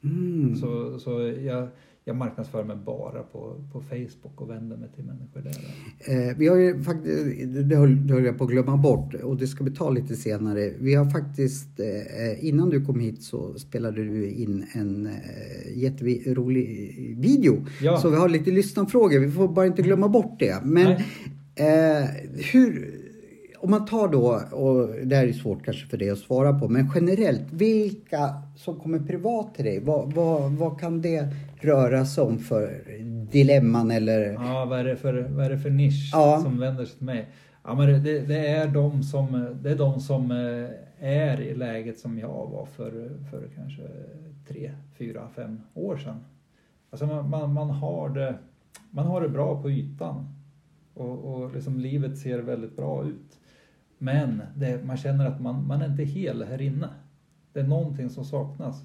Mm. 0.03 0.55
Så, 0.55 0.99
så 0.99 1.33
jag, 1.43 1.67
jag 2.07 2.15
marknadsför 2.15 2.63
mig 2.63 2.75
bara 2.85 3.23
på, 3.23 3.55
på 3.73 3.81
Facebook 3.81 4.41
och 4.41 4.49
vänder 4.49 4.77
mig 4.77 4.89
till 4.95 5.03
människor 5.03 5.41
där. 5.41 6.29
Eh, 6.29 6.37
vi 6.37 6.47
har 6.47 6.55
ju 6.55 6.83
faktiskt, 6.83 7.25
det 7.69 7.75
höll, 7.75 8.07
det 8.07 8.13
höll 8.13 8.25
jag 8.25 8.37
på 8.37 8.43
att 8.43 8.49
glömma 8.49 8.77
bort 8.77 9.13
och 9.13 9.37
det 9.37 9.47
ska 9.47 9.63
vi 9.63 9.71
ta 9.71 9.89
lite 9.89 10.15
senare. 10.15 10.73
Vi 10.79 10.93
har 10.93 11.05
faktiskt, 11.05 11.79
eh, 11.79 12.45
innan 12.47 12.69
du 12.69 12.85
kom 12.85 12.99
hit 12.99 13.23
så 13.23 13.53
spelade 13.53 14.03
du 14.03 14.31
in 14.31 14.65
en 14.73 15.05
eh, 15.05 15.77
jätterolig 15.77 16.67
video. 17.17 17.65
Ja. 17.81 17.97
Så 17.97 18.09
vi 18.09 18.15
har 18.15 18.29
lite 18.29 18.51
lyssnarfrågor, 18.51 19.19
vi 19.19 19.31
får 19.31 19.47
bara 19.47 19.65
inte 19.65 19.81
glömma 19.81 20.07
bort 20.07 20.39
det. 20.39 20.63
Men 20.63 20.91
eh, 21.55 22.07
hur 22.53 22.97
om 23.59 23.71
man 23.71 23.85
tar 23.85 24.07
då, 24.07 24.41
och 24.51 25.05
det 25.05 25.15
här 25.15 25.27
är 25.27 25.33
svårt 25.33 25.65
kanske 25.65 25.87
för 25.87 25.97
dig 25.97 26.09
att 26.09 26.19
svara 26.19 26.59
på, 26.59 26.69
men 26.69 26.91
generellt, 26.95 27.45
vilka 27.51 28.33
som 28.55 28.79
kommer 28.79 28.99
privat 28.99 29.55
till 29.55 29.65
dig, 29.65 29.79
vad, 29.79 30.13
vad, 30.13 30.51
vad 30.51 30.79
kan 30.79 31.01
det 31.01 31.33
röra 31.63 32.05
sig 32.05 32.23
om 32.23 32.39
för 32.39 32.83
dilemman 33.31 33.91
eller? 33.91 34.21
Ja, 34.31 34.65
vad 34.65 34.79
är 34.79 34.83
det 34.83 34.95
för, 34.95 35.27
vad 35.29 35.45
är 35.45 35.49
det 35.49 35.59
för 35.59 35.69
nisch 35.69 36.09
ja. 36.13 36.39
som 36.43 36.59
vänder 36.59 36.85
sig 36.85 36.97
till 36.97 37.05
mig? 37.05 37.29
Ja, 37.63 37.75
men 37.75 38.03
det, 38.03 38.19
det, 38.19 38.47
är 38.47 38.67
de 38.67 39.03
som, 39.03 39.55
det 39.61 39.71
är 39.71 39.75
de 39.75 39.99
som 39.99 40.31
eh, 40.31 40.69
är 40.99 41.41
i 41.41 41.55
läget 41.55 41.99
som 41.99 42.19
jag 42.19 42.47
var 42.51 42.65
för, 42.65 42.91
för 43.31 43.49
kanske 43.55 43.83
tre, 44.47 44.71
fyra, 44.97 45.27
fem 45.35 45.61
år 45.73 45.97
sedan. 45.97 46.25
Alltså 46.89 47.05
man, 47.05 47.29
man, 47.29 47.53
man, 47.53 47.69
har, 47.69 48.09
det, 48.09 48.35
man 48.91 49.05
har 49.05 49.21
det 49.21 49.29
bra 49.29 49.61
på 49.61 49.71
ytan 49.71 50.25
och, 50.93 51.17
och 51.17 51.53
liksom 51.53 51.79
livet 51.79 52.17
ser 52.17 52.39
väldigt 52.39 52.75
bra 52.75 53.05
ut. 53.05 53.39
Men 53.97 54.41
det, 54.55 54.85
man 54.85 54.97
känner 54.97 55.25
att 55.25 55.41
man, 55.41 55.67
man 55.67 55.81
är 55.81 55.85
inte 55.85 56.03
hel 56.03 56.43
här 56.43 56.61
inne. 56.61 56.89
Det 57.53 57.59
är 57.59 57.67
någonting 57.67 58.09
som 58.09 58.25
saknas. 58.25 58.83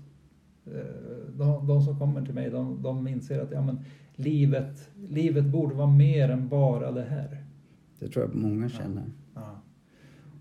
Eh, 0.67 1.35
de, 1.37 1.67
de 1.67 1.83
som 1.83 1.99
kommer 1.99 2.25
till 2.25 2.35
mig 2.35 2.51
de, 2.51 2.83
de 2.83 3.09
inser 3.09 3.41
att 3.41 3.51
ja, 3.51 3.63
men 3.63 3.79
livet, 4.17 4.91
livet 5.09 5.45
borde 5.45 5.75
vara 5.75 5.91
mer 5.91 6.29
än 6.29 6.49
bara 6.49 6.93
det 6.93 7.03
här. 7.03 7.45
Det 7.99 8.09
tror 8.09 8.25
jag 8.25 8.35
många 8.35 8.69
känner. 8.69 9.05
Ja, 9.35 9.41
ja. 9.41 9.61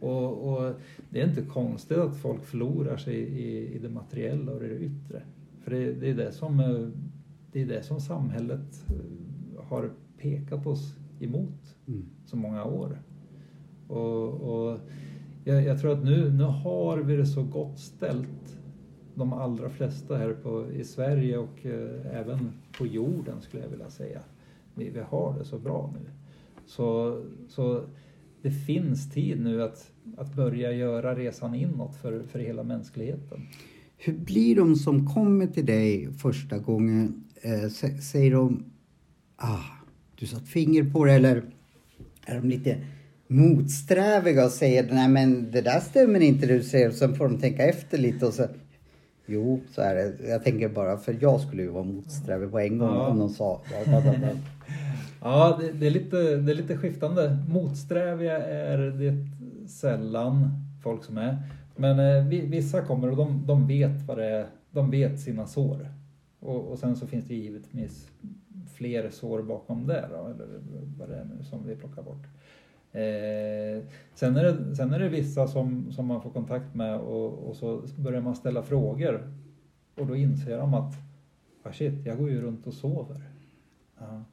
Och, 0.08 0.54
och, 0.54 0.74
det 1.10 1.22
är 1.22 1.28
inte 1.28 1.42
konstigt 1.42 1.98
att 1.98 2.18
folk 2.18 2.46
förlorar 2.46 2.98
sig 2.98 3.16
i, 3.16 3.76
i 3.76 3.80
det 3.80 3.90
materiella 3.90 4.52
och 4.52 4.60
det 4.60 4.80
yttre. 4.80 5.22
För 5.64 5.72
det, 5.72 5.94
det, 5.94 6.10
är 6.10 6.16
det, 6.16 6.32
som, 6.32 6.60
eh, 6.60 6.88
det 7.52 7.62
är 7.62 7.66
det 7.66 7.84
som 7.84 8.00
samhället 8.00 8.86
eh, 8.90 9.64
har 9.64 9.90
pekat 10.18 10.66
oss 10.66 10.96
emot 11.20 11.76
mm. 11.88 12.06
så 12.26 12.38
många 12.38 12.64
år. 12.64 13.02
Och, 13.88 14.28
och 14.32 14.80
jag, 15.44 15.64
jag, 15.64 15.80
tror 15.80 15.94
att 15.94 16.04
nu, 16.04 16.32
nu 16.32 16.44
har 16.44 16.98
vi 16.98 17.16
det 17.16 17.26
så 17.26 17.44
gott 17.44 17.80
ställt, 17.80 18.58
de 19.16 19.34
allra 19.34 19.70
flesta 19.70 20.18
här 20.18 20.34
på, 20.34 20.72
i 20.72 20.84
Sverige 20.84 21.38
och 21.38 21.66
eh, 21.66 22.20
även 22.20 22.52
på 22.78 22.88
jorden 22.88 23.42
skulle 23.42 23.64
jag 23.64 23.70
vilja 23.70 23.90
säga. 23.90 24.20
Vi, 24.76 24.90
vi 24.90 25.00
har 25.00 25.40
det 25.40 25.46
så 25.46 25.60
bra 25.60 25.94
nu. 25.94 26.10
Så, 26.66 27.22
så 27.48 27.84
det 28.42 28.52
finns 28.52 29.12
tid 29.12 29.42
nu 29.42 29.64
att, 29.64 29.92
att 30.18 30.36
börja 30.36 30.72
göra 30.72 31.16
resan 31.16 31.56
inåt 31.56 31.96
för, 31.96 32.24
för 32.24 32.40
hela 32.40 32.64
mänskligheten. 32.64 33.42
Hur 33.98 34.18
blir 34.18 34.56
de 34.56 34.76
som 34.76 35.08
kommer 35.08 35.48
till 35.48 35.66
dig 35.66 36.14
första 36.14 36.58
gången? 36.58 37.24
Eh, 37.42 37.70
säger 38.00 38.32
de 38.32 38.66
ah, 39.36 39.82
du 40.16 40.26
satt 40.26 40.48
finger 40.48 40.84
på 40.84 41.06
det 41.06 41.14
eller 41.14 41.44
är 42.26 42.36
de 42.36 42.50
lite 42.50 42.78
motsträviga 43.28 44.46
och 44.46 44.52
säger 44.52 44.92
nej 44.92 45.10
men 45.10 45.52
det 45.52 45.62
där 45.62 45.80
stämmer 45.80 46.20
inte 46.20 46.46
det 46.46 46.58
du 46.58 46.64
säger 46.64 46.88
och 46.88 46.96
sen 46.96 47.16
får 47.16 47.30
de 47.30 47.40
tänka 47.40 47.64
efter 47.64 47.98
lite 47.98 48.26
och 48.26 48.34
så 48.34 48.48
Jo, 49.32 49.62
så 49.72 49.82
är 49.82 49.96
det. 49.96 50.30
Jag 50.30 50.44
tänker 50.44 50.70
bara 50.70 50.98
för 50.98 51.18
jag 51.22 51.42
skulle 51.42 51.62
ju 51.62 51.70
vara 51.70 51.84
motsträvig 51.84 52.52
på 52.52 52.60
en 52.60 52.78
gång 52.78 52.96
ja. 52.96 53.08
om 53.08 53.20
de 53.20 53.30
sa 53.30 53.62
Ja, 55.22 55.58
det, 55.62 55.72
det, 55.72 55.88
är 55.88 55.92
lite, 55.92 56.18
det 56.18 56.52
är 56.52 56.56
lite 56.56 56.78
skiftande. 56.78 57.38
Motsträviga 57.50 58.46
är 58.46 58.78
det 58.78 59.28
sällan 59.70 60.50
folk 60.84 61.04
som 61.04 61.18
är. 61.18 61.38
Men 61.76 62.00
eh, 62.00 62.26
vissa 62.28 62.82
kommer 62.82 63.12
och 63.12 63.18
de, 63.18 63.44
de 63.48 63.68
vet 63.68 64.02
vad 64.08 64.18
det 64.18 64.26
är. 64.26 64.48
De 64.72 64.92
vet 64.92 65.20
sina 65.20 65.48
sår. 65.48 65.88
Och, 66.40 66.72
och 66.72 66.80
sen 66.80 66.96
så 66.96 67.08
finns 67.08 67.26
det 67.26 67.36
givetvis 67.36 68.12
fler 68.74 69.10
sår 69.10 69.42
bakom 69.42 69.88
det 69.88 70.06
då, 70.10 70.26
eller 70.26 70.48
vad 70.98 71.10
det 71.10 71.16
är 71.16 71.26
nu 71.26 71.44
som 71.44 71.68
vi 71.68 71.76
plockar 71.76 72.02
bort. 72.02 72.28
Eh, 72.94 73.84
sen, 74.14 74.38
är 74.38 74.44
det, 74.44 74.76
sen 74.76 74.94
är 74.94 75.00
det 75.00 75.10
vissa 75.10 75.48
som, 75.48 75.92
som 75.92 76.06
man 76.06 76.22
får 76.22 76.30
kontakt 76.30 76.76
med 76.76 77.00
och, 77.00 77.50
och 77.50 77.56
så 77.56 77.82
börjar 77.98 78.22
man 78.22 78.36
ställa 78.36 78.64
frågor 78.64 79.34
och 79.96 80.08
då 80.08 80.16
inser 80.16 80.58
de 80.58 80.74
att 80.74 80.94
ah 81.64 81.72
shit, 81.72 82.06
jag 82.06 82.18
går 82.18 82.30
ju 82.30 82.42
runt 82.42 82.68
och 82.68 82.74
sover. 82.74 83.22
Ja. 84.00 84.24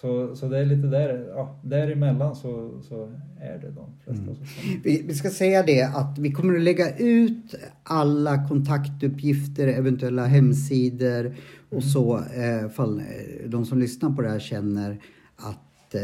Så, 0.00 0.36
så 0.36 0.48
det 0.48 0.58
är 0.58 0.66
lite 0.66 0.86
där, 0.86 1.28
ja, 1.28 1.60
däremellan 1.64 2.36
så, 2.36 2.80
så 2.82 3.12
är 3.40 3.58
det 3.58 3.70
de 3.70 3.86
flesta 4.04 4.22
mm. 4.22 4.36
vi, 4.84 5.02
vi 5.02 5.14
ska 5.14 5.30
säga 5.30 5.62
det 5.62 5.82
att 5.82 6.18
vi 6.18 6.32
kommer 6.32 6.56
att 6.56 6.62
lägga 6.62 6.96
ut 6.96 7.54
alla 7.82 8.48
kontaktuppgifter, 8.48 9.68
eventuella 9.68 10.26
hemsidor 10.26 11.36
och 11.68 11.72
mm. 11.72 11.82
så 11.82 12.18
eh, 12.18 12.68
fall 12.68 12.98
eh, 12.98 13.48
de 13.48 13.64
som 13.66 13.78
lyssnar 13.78 14.10
på 14.10 14.22
det 14.22 14.28
här 14.28 14.38
känner 14.38 15.00
att 15.36 15.94
eh, 15.94 16.00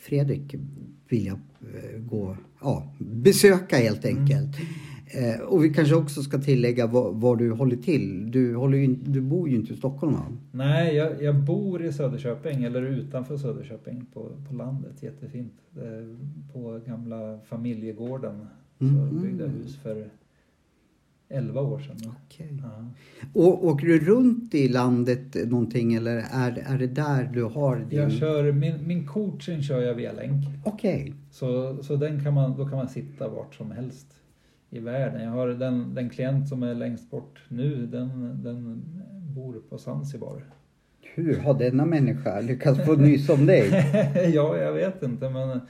Fredrik 0.00 0.54
vill 1.08 1.26
jag 1.26 1.38
eh, 1.60 2.00
gå, 2.00 2.36
ja, 2.60 2.94
besöka 2.98 3.76
helt 3.76 4.04
mm. 4.04 4.18
enkelt. 4.18 4.56
Mm. 4.58 4.68
Eh, 5.10 5.40
och 5.40 5.64
vi 5.64 5.74
kanske 5.74 5.94
också 5.94 6.22
ska 6.22 6.38
tillägga 6.38 6.86
var, 6.86 7.36
du 7.36 7.50
håller 7.50 7.76
till. 7.76 8.30
Du, 8.30 8.56
håller 8.56 8.78
ju, 8.78 8.86
du 8.86 9.20
bor 9.20 9.48
ju 9.48 9.56
inte 9.56 9.72
i 9.72 9.76
Stockholm 9.76 10.12
va? 10.12 10.26
Nej, 10.52 10.96
jag, 10.96 11.22
jag, 11.22 11.34
bor 11.34 11.84
i 11.84 11.92
Söderköping 11.92 12.64
eller 12.64 12.82
utanför 12.82 13.36
Söderköping 13.36 14.06
på, 14.12 14.30
på 14.48 14.54
landet. 14.54 15.02
Jättefint. 15.02 15.52
På 16.52 16.80
gamla 16.86 17.38
familjegården. 17.48 18.46
Mm. 18.80 19.10
Så 19.10 19.14
byggde 19.14 19.44
jag 19.44 19.50
hus 19.50 19.76
för 19.76 20.10
11 21.30 21.60
år 21.60 21.78
sedan. 21.78 22.14
Okay. 22.26 22.46
Ja. 22.62 22.84
Och 23.32 23.66
åker 23.66 23.86
du 23.86 23.98
runt 23.98 24.54
i 24.54 24.68
landet 24.68 25.50
någonting 25.50 25.94
eller 25.94 26.16
är, 26.16 26.64
är 26.66 26.78
det 26.78 26.86
där 26.86 27.30
du 27.32 27.44
har 27.44 27.76
din... 27.76 27.98
Jag 27.98 28.12
kör, 28.12 28.52
min, 28.52 28.86
min 28.86 29.06
coaching 29.06 29.62
kör 29.62 29.80
jag 29.80 29.94
via 29.94 30.12
länk. 30.12 30.44
Okej. 30.64 31.00
Okay. 31.00 31.12
Så, 31.30 31.76
så 31.82 31.96
den 31.96 32.24
kan 32.24 32.34
man, 32.34 32.56
då 32.56 32.68
kan 32.68 32.78
man 32.78 32.88
sitta 32.88 33.28
vart 33.28 33.54
som 33.54 33.70
helst 33.70 34.06
i 34.70 34.78
världen. 34.78 35.22
Jag 35.22 35.30
har 35.30 35.48
den, 35.48 35.94
den 35.94 36.10
klient 36.10 36.48
som 36.48 36.62
är 36.62 36.74
längst 36.74 37.10
bort 37.10 37.42
nu, 37.48 37.86
den, 37.86 38.40
den 38.42 38.82
bor 39.34 39.62
på 39.70 39.78
Zanzibar. 39.78 40.44
Hur 41.14 41.40
har 41.40 41.54
denna 41.54 41.86
människa 41.86 42.40
lyckats 42.40 42.86
få 42.86 42.92
nys 42.92 43.28
om 43.28 43.46
dig? 43.46 43.68
ja, 44.34 44.56
jag 44.56 44.72
vet 44.72 45.02
inte 45.02 45.30
men 45.30 45.60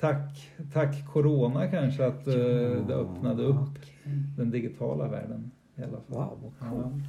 tack, 0.00 0.50
tack 0.72 1.06
Corona 1.12 1.66
kanske 1.66 2.06
att 2.06 2.22
ja, 2.26 2.32
uh, 2.32 2.86
det 2.86 2.94
öppnade 2.94 3.42
upp 3.42 3.56
okay. 3.56 3.92
Den 4.36 4.50
digitala 4.50 5.08
världen. 5.08 5.50
I 5.76 5.82
alla 5.82 5.90
fall. 5.90 6.02
Wow, 6.06 6.52
vad 6.60 6.70
cool. 6.70 7.02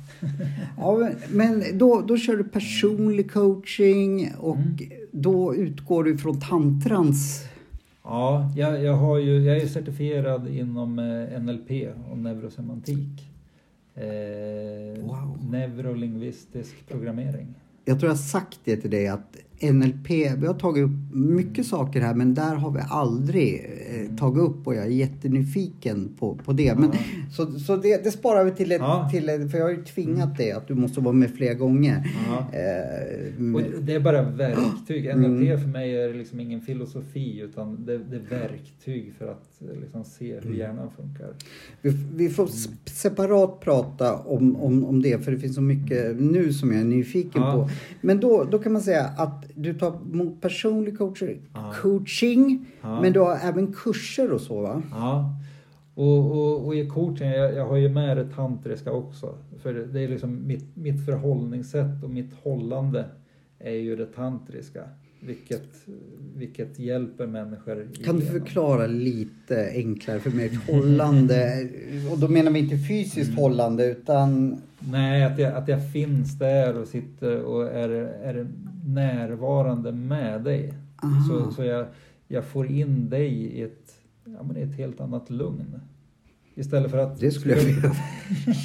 ja. 0.78 1.10
men 1.32 1.64
då, 1.78 2.02
då 2.02 2.18
kör 2.18 2.38
du 2.38 2.44
personlig 2.44 3.32
coaching 3.32 4.32
och 4.40 4.56
mm. 4.56 4.78
då 5.12 5.56
utgår 5.56 6.04
du 6.04 6.18
från 6.18 6.40
tantrans 6.40 7.50
Ja, 8.10 8.52
jag, 8.56 8.84
jag, 8.84 8.94
har 8.94 9.18
ju, 9.18 9.44
jag 9.44 9.58
är 9.58 9.68
certifierad 9.68 10.48
inom 10.48 11.00
eh, 11.00 11.42
NLP 11.42 11.72
och 12.12 12.18
neurosemantik. 12.18 13.32
Eh, 13.96 15.04
wow. 15.04 15.38
Neurolingvistisk 15.50 16.88
programmering. 16.88 17.48
Jag 17.86 18.00
tror 18.00 18.10
jag 18.10 18.16
har 18.16 18.22
sagt 18.24 18.60
det 18.64 18.78
till 18.78 18.90
dig 18.90 19.08
att 19.08 19.38
NLP, 19.62 20.10
vi 20.38 20.48
har 20.48 20.54
tagit 20.54 20.84
upp 20.86 21.14
mycket 21.14 21.66
saker 21.66 22.02
här 22.02 22.14
men 22.14 22.34
där 22.34 22.56
har 22.56 22.72
vi 22.72 22.80
aldrig 22.90 23.56
eh, 23.90 24.16
tagit 24.18 24.44
upp 24.44 24.68
och 24.68 24.76
jag 24.76 24.86
är 24.86 24.90
jättenyfiken 24.90 26.10
på, 26.20 26.36
på 26.46 26.54
det. 26.54 26.76
Men, 26.80 26.92
Så, 27.32 27.60
så 27.60 27.76
det, 27.76 28.04
det 28.04 28.12
sparar 28.12 28.44
vi 28.46 28.52
till 28.52 28.72
ett, 28.72 28.82
Ja. 28.82 29.10
till 29.12 29.30
ett, 29.30 29.52
för 29.52 29.58
jag 29.58 29.66
har 29.66 29.72
ju 29.72 29.84
tvingat 29.84 30.38
dig 30.38 30.52
att 30.52 30.68
du 30.68 30.76
måste 30.76 31.02
vara 31.02 31.14
med 31.14 31.32
fler 31.36 31.54
gånger. 31.54 32.04
Ja. 32.28 32.58
Eh, 32.60 33.36
Och 33.36 33.42
men- 33.42 33.66
det 33.86 33.94
är 33.94 34.00
bara 34.00 34.22
verktyg. 34.22 35.06
Mm. 35.06 35.32
NLP 35.34 35.62
för 35.62 35.68
mig 35.68 35.96
är 35.96 36.14
liksom 36.14 36.40
ingen 36.40 36.62
filosofi 36.62 37.40
utan 37.40 37.86
det, 37.86 37.98
det 37.98 38.16
är 38.16 38.40
verktyg 38.40 39.14
för 39.18 39.28
att 39.28 39.62
eh, 39.62 39.80
liksom 39.82 40.04
se 40.04 40.32
Mm. 40.32 40.44
hur 40.48 40.54
hjärnan 40.60 40.90
funkar. 40.98 41.30
Vi, 41.82 41.90
vi 42.16 42.30
får 42.30 42.50
separat 42.86 43.60
prata 43.60 44.16
om, 44.18 44.56
om, 44.56 44.86
om 44.86 45.02
det 45.02 45.26
för 45.26 45.32
det 45.32 45.40
finns 45.40 45.56
så 45.56 45.62
mycket 45.62 46.22
nu 46.22 46.54
som 46.54 46.72
jag 46.72 46.82
är 46.82 46.86
nyfiken 46.86 47.42
Ja. 47.42 47.52
på. 47.54 47.70
Men 48.02 48.20
då, 48.20 48.44
då 48.52 48.60
kan 48.60 48.74
man 48.74 48.82
säga 48.82 49.06
att 49.18 49.46
du 49.62 49.74
tar 49.74 49.96
emot 50.14 50.42
personlig 50.42 50.98
coaching, 50.98 51.42
Ja. 51.54 51.74
coaching 51.82 52.66
Ja. 52.82 53.02
men 53.02 53.14
du 53.14 53.20
har 53.20 53.36
även 53.44 53.74
kurser 53.74 54.32
och 54.32 54.42
så 54.42 54.62
va? 54.62 54.82
Ja. 54.92 55.36
Och, 55.96 56.32
och, 56.32 56.66
och 56.66 56.76
i 56.76 56.88
coaching, 56.88 57.30
jag, 57.30 57.54
jag 57.56 57.66
har 57.68 57.78
ju 57.78 57.90
med 57.90 58.18
det 58.18 58.28
tantriska 58.36 58.92
också. 58.92 59.38
För 59.62 59.74
det 59.74 60.02
är 60.02 60.08
liksom 60.08 60.48
mitt, 60.48 60.66
mitt 60.76 61.06
förhållningssätt 61.06 62.04
och 62.04 62.10
mitt 62.10 62.34
hållande 62.44 63.06
är 63.60 63.76
ju 63.76 63.96
det 63.96 64.06
tantriska. 64.06 64.82
Vilket, 65.22 65.70
vilket 66.36 66.80
hjälper 66.80 67.28
människor 67.28 67.88
Kan 68.06 68.16
du 68.16 68.22
igenom. 68.24 68.40
förklara 68.42 68.88
lite 68.88 69.70
enklare 69.76 70.20
för 70.20 70.30
mig? 70.30 70.46
Ett 70.46 70.70
hållande, 70.76 71.68
och 72.12 72.20
då 72.20 72.28
menar 72.28 72.52
vi 72.52 72.60
inte 72.60 72.78
fysiskt 72.78 73.30
Mm. 73.30 73.38
hållande 73.42 73.86
utan 73.86 74.62
Nej, 74.80 75.24
att 75.24 75.40
jag, 75.40 75.54
att 75.54 75.68
jag 75.68 75.92
finns 75.92 76.40
där 76.40 76.78
och 76.78 76.88
sitter 76.88 77.42
och 77.42 77.64
är, 77.68 77.90
är 78.24 78.48
närvarande 78.84 79.92
med 79.92 80.44
dig. 80.44 80.74
Aha. 81.04 81.22
Så, 81.28 81.52
så 81.52 81.64
jag, 81.64 81.86
jag 82.28 82.46
får 82.46 82.72
in 82.72 83.10
dig 83.10 83.28
i 83.34 83.62
ett, 83.62 83.94
ja, 84.26 84.44
men 84.44 84.58
i 84.58 84.62
ett 84.62 84.76
helt 84.76 85.02
annat 85.02 85.30
lugn. 85.30 85.82
Istället 86.56 86.92
för 86.92 86.98
att... 86.98 87.20
det 87.20 87.32
skulle 87.32 87.54
jag 87.54 87.64
vilja 87.64 87.92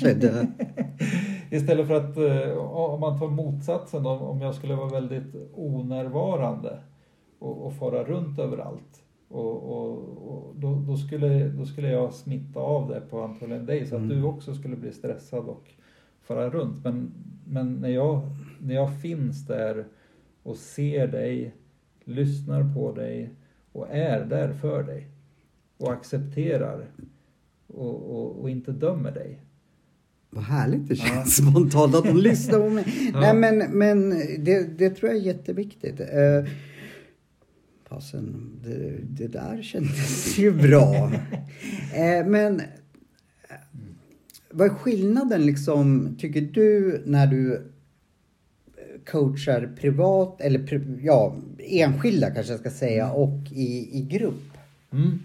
skedde. 0.01 0.47
Istället 1.51 1.87
för 1.87 1.95
att, 1.95 2.17
eh, 2.17 2.57
om 2.59 3.01
man 3.01 3.19
tar 3.19 3.29
motsatsen, 3.29 4.07
om 4.07 4.23
om 4.23 4.41
jag 4.41 4.55
skulle 4.55 4.75
vara 4.75 4.89
väldigt 4.89 5.35
onärvarande 5.55 6.79
och, 7.39 7.67
och 7.67 7.75
fara 7.75 8.05
runt 8.05 8.39
överallt. 8.39 9.03
Och, 9.29 9.63
och, 9.63 9.99
och 10.29 10.55
då, 10.57 10.85
då, 10.87 10.97
skulle, 10.97 11.49
då 11.49 11.65
skulle 11.67 11.89
jag 11.91 12.15
smitta 12.15 12.61
av 12.61 12.89
det 12.89 13.01
på 13.01 13.23
antagligen 13.23 13.67
dig 13.67 13.87
så 13.87 13.97
att 13.97 14.03
Mm. 14.03 14.17
du 14.17 14.23
också 14.23 14.55
skulle 14.55 14.77
bli 14.77 14.93
stressad 14.93 15.45
och 15.49 15.71
fara 16.23 16.51
runt. 16.51 16.85
Men, 16.85 17.13
men 17.47 17.75
när, 17.75 17.89
jag, 17.89 18.21
när 18.61 18.75
jag 18.75 19.01
finns 19.01 19.47
där 19.47 19.85
och 20.45 20.57
ser 20.57 21.07
dig, 21.09 21.55
lyssnar 22.05 22.75
på 22.75 22.93
dig 22.93 23.31
och 23.73 23.89
är 23.91 24.25
där 24.25 24.53
för 24.53 24.83
dig 24.83 25.09
och 25.77 25.93
accepterar 25.93 26.87
och, 27.67 27.95
och, 28.17 28.41
och 28.43 28.51
inte 28.51 28.73
dömer 28.73 29.11
dig. 29.11 29.41
Vad 30.31 30.45
härligt 30.45 30.89
det 30.89 30.95
Ja. 30.95 31.05
känns 31.05 31.37
spontant 31.37 31.95
att 31.95 32.05
de 32.05 32.17
lyssnar 32.17 32.59
på 32.59 32.71
mig. 32.71 32.85
Ja. 33.15 33.21
Nej 33.21 33.35
men, 33.35 33.79
men 33.79 34.11
det, 34.45 34.79
det 34.79 34.91
tror 34.91 35.11
jag 35.13 35.21
är 35.21 35.25
jätteviktigt. 35.25 36.01
Eh, 36.01 36.51
fasen, 37.89 38.51
det, 38.65 38.99
det 39.03 39.27
där 39.29 39.63
kändes 39.63 40.39
ju 40.39 40.51
bra. 40.53 41.13
Eh, 41.95 42.27
men 42.27 42.61
eh, 42.61 42.67
vad 44.51 44.67
är 44.67 44.75
skillnaden 44.75 45.47
liksom, 45.47 46.15
tycker 46.19 46.41
du, 46.41 47.03
när 47.07 47.27
du 47.27 47.63
coachar 49.07 49.75
privat 49.81 50.41
eller 50.41 50.59
pri- 50.59 51.01
ja, 51.03 51.37
enskilda 51.59 52.31
kanske 52.31 52.53
jag 52.53 52.61
ska 52.61 52.71
säga 52.71 53.13
och 53.13 53.53
i, 53.53 53.99
i 53.99 54.03
grupp? 54.03 54.59
Mm. 54.93 55.19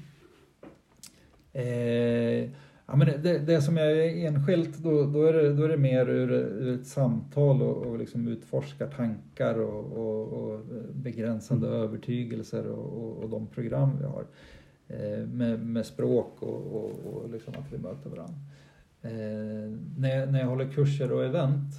Eh, 1.53 2.49
ja, 2.85 2.95
men 2.95 3.07
det, 3.21 3.39
det, 3.39 3.61
som 3.61 3.77
är 3.77 4.25
enskilt, 4.25 4.77
då, 4.77 5.03
då, 5.03 5.23
är, 5.25 5.33
det, 5.33 5.53
då 5.53 5.63
är 5.63 5.69
det 5.69 5.77
mer 5.77 6.09
ur, 6.09 6.31
ur 6.31 6.79
ett 6.79 6.87
samtal 6.87 7.61
och, 7.61 7.77
och 7.77 7.97
liksom 7.97 8.27
utforskar 8.27 8.87
tankar 8.87 9.59
och, 9.59 9.97
och, 9.97 10.33
och 10.33 10.59
begränsande 10.93 11.67
övertygelser 11.67 12.67
och, 12.67 13.23
och, 13.23 13.29
de 13.29 13.47
program 13.47 13.97
vi 13.99 14.05
har. 14.05 14.25
Eh, 14.87 15.27
med, 15.27 15.65
med 15.65 15.85
språk 15.85 16.41
och 16.41 17.29
liksom 17.31 17.53
att 17.53 17.73
vi 17.73 17.77
möter 17.77 18.09
varandra. 18.09 18.35
Eh, 19.01 19.71
när, 19.97 20.19
jag, 20.19 20.31
när 20.31 20.39
jag 20.39 20.47
håller 20.47 20.69
kurser 20.69 21.11
och 21.11 21.25
event, 21.25 21.73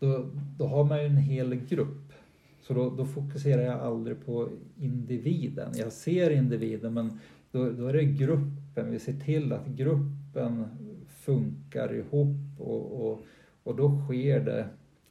då, 0.00 0.26
då 0.58 0.66
har 0.66 0.84
man 0.84 0.98
ju 0.98 1.06
en 1.06 1.16
hel 1.16 1.54
grupp. 1.54 2.12
Så 2.60 2.74
då, 2.74 2.90
då 2.90 3.04
fokuserar 3.04 3.62
jag 3.62 3.80
aldrig 3.80 4.26
på 4.26 4.48
individen. 4.76 5.72
Jag 5.76 5.92
ser 5.92 6.30
individen 6.30 6.94
men 6.94 7.18
då, 7.52 7.70
då 7.70 7.86
är 7.86 7.92
det 7.92 8.04
gruppen. 8.04 8.90
Vi 8.90 8.98
ser 8.98 9.12
till 9.12 9.52
att 9.52 9.66
gruppen 9.66 10.64
funkar 11.08 11.94
ihop 11.94 12.60
och, 12.60 13.06
och, 13.06 13.20
och 13.62 13.76
då, 13.76 14.00
sker 14.06 14.40
det, 14.40 14.66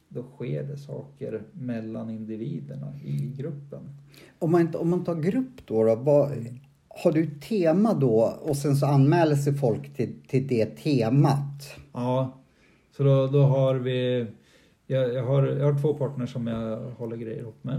då 0.08 0.22
sker 0.22 0.62
det 0.62 0.76
saker 0.76 1.42
mellan 1.52 2.10
individerna 2.10 2.94
i 3.04 3.34
gruppen. 3.36 3.80
Om 4.38 4.52
man, 4.52 4.74
om 4.74 4.90
man 4.90 5.04
tar 5.04 5.14
grupp 5.14 5.66
då, 5.66 5.84
då 5.84 5.94
vad, 5.94 6.30
har 6.88 7.12
du 7.12 7.26
tema 7.26 7.94
då 7.94 8.38
och 8.42 8.56
sen 8.56 8.76
så 8.76 8.86
anmäler 8.86 9.36
sig 9.36 9.54
folk 9.54 9.94
till, 9.94 10.14
till 10.26 10.46
det 10.46 10.66
temat? 10.66 11.76
Ja, 11.92 12.40
så 12.96 13.02
då, 13.02 13.26
då 13.26 13.42
har 13.42 13.74
vi... 13.74 14.26
Jag, 14.90 15.14
jag, 15.14 15.24
har, 15.24 15.46
jag 15.46 15.72
har 15.72 15.80
två 15.80 15.94
partners 15.94 16.32
som 16.32 16.46
jag 16.46 16.78
håller 16.98 17.16
grejer 17.16 17.38
ihop 17.40 17.64
med. 17.64 17.76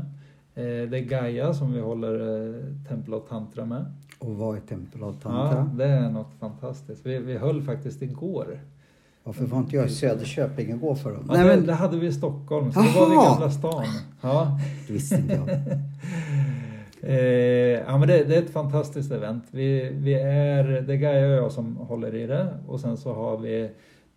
Eh, 0.56 0.90
det 0.90 0.98
är 0.98 1.06
Gaia 1.06 1.54
som 1.54 1.74
vi 1.74 1.80
håller 1.80 2.46
eh, 2.50 2.64
Tempel 2.90 3.14
av 3.14 3.20
Tantra 3.20 3.66
med. 3.66 3.86
Och 4.20 4.36
vad 4.36 4.56
är 4.58 4.62
tempel 4.62 5.04
av 5.04 5.16
Ja, 5.24 5.30
tantra? 5.30 5.72
det 5.78 5.86
är 5.86 6.10
något 6.10 6.32
fantastiskt. 6.40 7.06
Vi, 7.06 7.20
vi 7.20 7.38
höll 7.38 7.62
faktiskt 7.62 8.02
igår. 8.02 8.60
Varför 9.24 9.46
var 9.46 9.58
inte 9.58 9.76
jag 9.76 9.86
i 9.86 9.90
Söderköping 9.90 10.70
igår 10.70 10.96
för 10.96 11.12
dem? 11.12 11.24
Ja, 11.28 11.34
Nej 11.34 11.46
men, 11.46 11.66
det 11.66 11.74
hade 11.74 11.98
vi 11.98 12.08
i 12.08 12.12
Stockholm, 12.12 12.72
så 12.72 12.80
det 12.82 12.90
var 13.00 13.10
vid 13.10 13.18
Jaha! 13.18 13.32
Gamla 13.34 13.52
stan. 13.52 13.86
Ja. 14.22 14.60
det 14.88 14.94
visste 14.94 15.16
inte 15.16 15.34
jag. 15.34 15.50
Eh, 17.04 17.18
ja, 17.88 17.98
men 17.98 18.08
det, 18.08 18.24
det 18.24 18.36
är 18.36 18.42
ett 18.42 18.54
fantastiskt 18.54 19.12
event. 19.12 19.44
Vi, 19.52 19.90
vi 19.94 20.14
är, 20.14 20.64
det 20.82 20.94
är 20.94 20.98
Gaia 20.98 21.28
och 21.28 21.44
jag 21.44 21.52
som 21.52 21.78
håller 21.78 22.16
i 22.16 22.28
det 22.28 22.48
och 22.68 22.80
sen 22.80 22.98
så 22.98 23.14
har 23.14 23.38
vi 23.38 23.70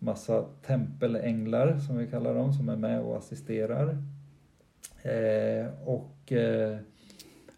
massa 0.05 0.45
tempelänglar 0.65 1.79
som 1.79 1.97
vi 1.97 2.07
kallar 2.07 2.35
dem 2.35 2.53
som 2.53 2.69
är 2.69 2.75
med 2.75 3.01
och 3.01 3.17
assisterar. 3.17 4.03
Eh, 5.03 5.67
och, 5.85 6.31
eh, 6.31 6.77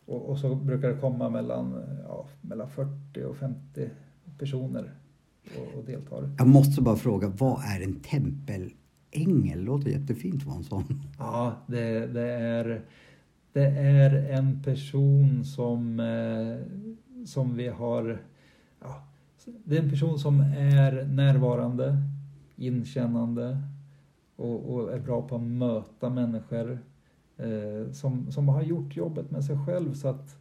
och, 0.05 0.29
och 0.29 0.39
så 0.39 0.55
brukar 0.55 0.87
det 0.87 0.99
komma 0.99 1.29
mellan, 1.29 1.83
ja, 2.07 2.27
mellan 2.41 2.69
40 2.69 3.23
och 3.23 3.37
50 3.37 3.89
personer 4.39 4.91
och, 5.57 5.79
och 5.79 5.85
deltar. 5.85 6.29
Jag 6.37 6.47
måste 6.47 6.81
bara 6.81 6.95
fråga, 6.95 7.27
vad 7.27 7.59
är 7.63 7.83
en 7.83 7.99
tempelängel? 7.99 9.63
Låter 9.63 9.89
jättefint 9.89 10.43
vara 10.43 10.57
en 10.57 10.63
sån. 10.63 11.01
Ja, 11.19 11.55
det, 11.67 12.07
det, 12.07 12.31
är, 12.31 12.81
det 13.53 13.65
är 13.67 14.37
en 14.37 14.63
person 14.63 15.45
som, 15.45 15.99
eh, 15.99 17.25
som 17.25 17.55
vi 17.55 17.67
har... 17.67 18.21
Ja, 18.81 19.07
det 19.65 19.77
är 19.77 19.83
en 19.83 19.89
person 19.89 20.19
som 20.19 20.41
är 20.57 21.05
närvarande, 21.05 21.97
inkännande 22.57 23.57
och, 24.35 24.73
och 24.73 24.93
är 24.93 24.99
bra 24.99 25.21
på 25.21 25.35
att 25.35 25.41
möta 25.41 26.09
människor. 26.09 26.79
Eh, 27.37 27.91
som, 27.91 28.31
som 28.31 28.47
har 28.47 28.61
gjort 28.61 28.95
jobbet 28.95 29.31
med 29.31 29.43
sig 29.43 29.57
själv 29.65 29.93
så 29.93 30.07
att 30.07 30.35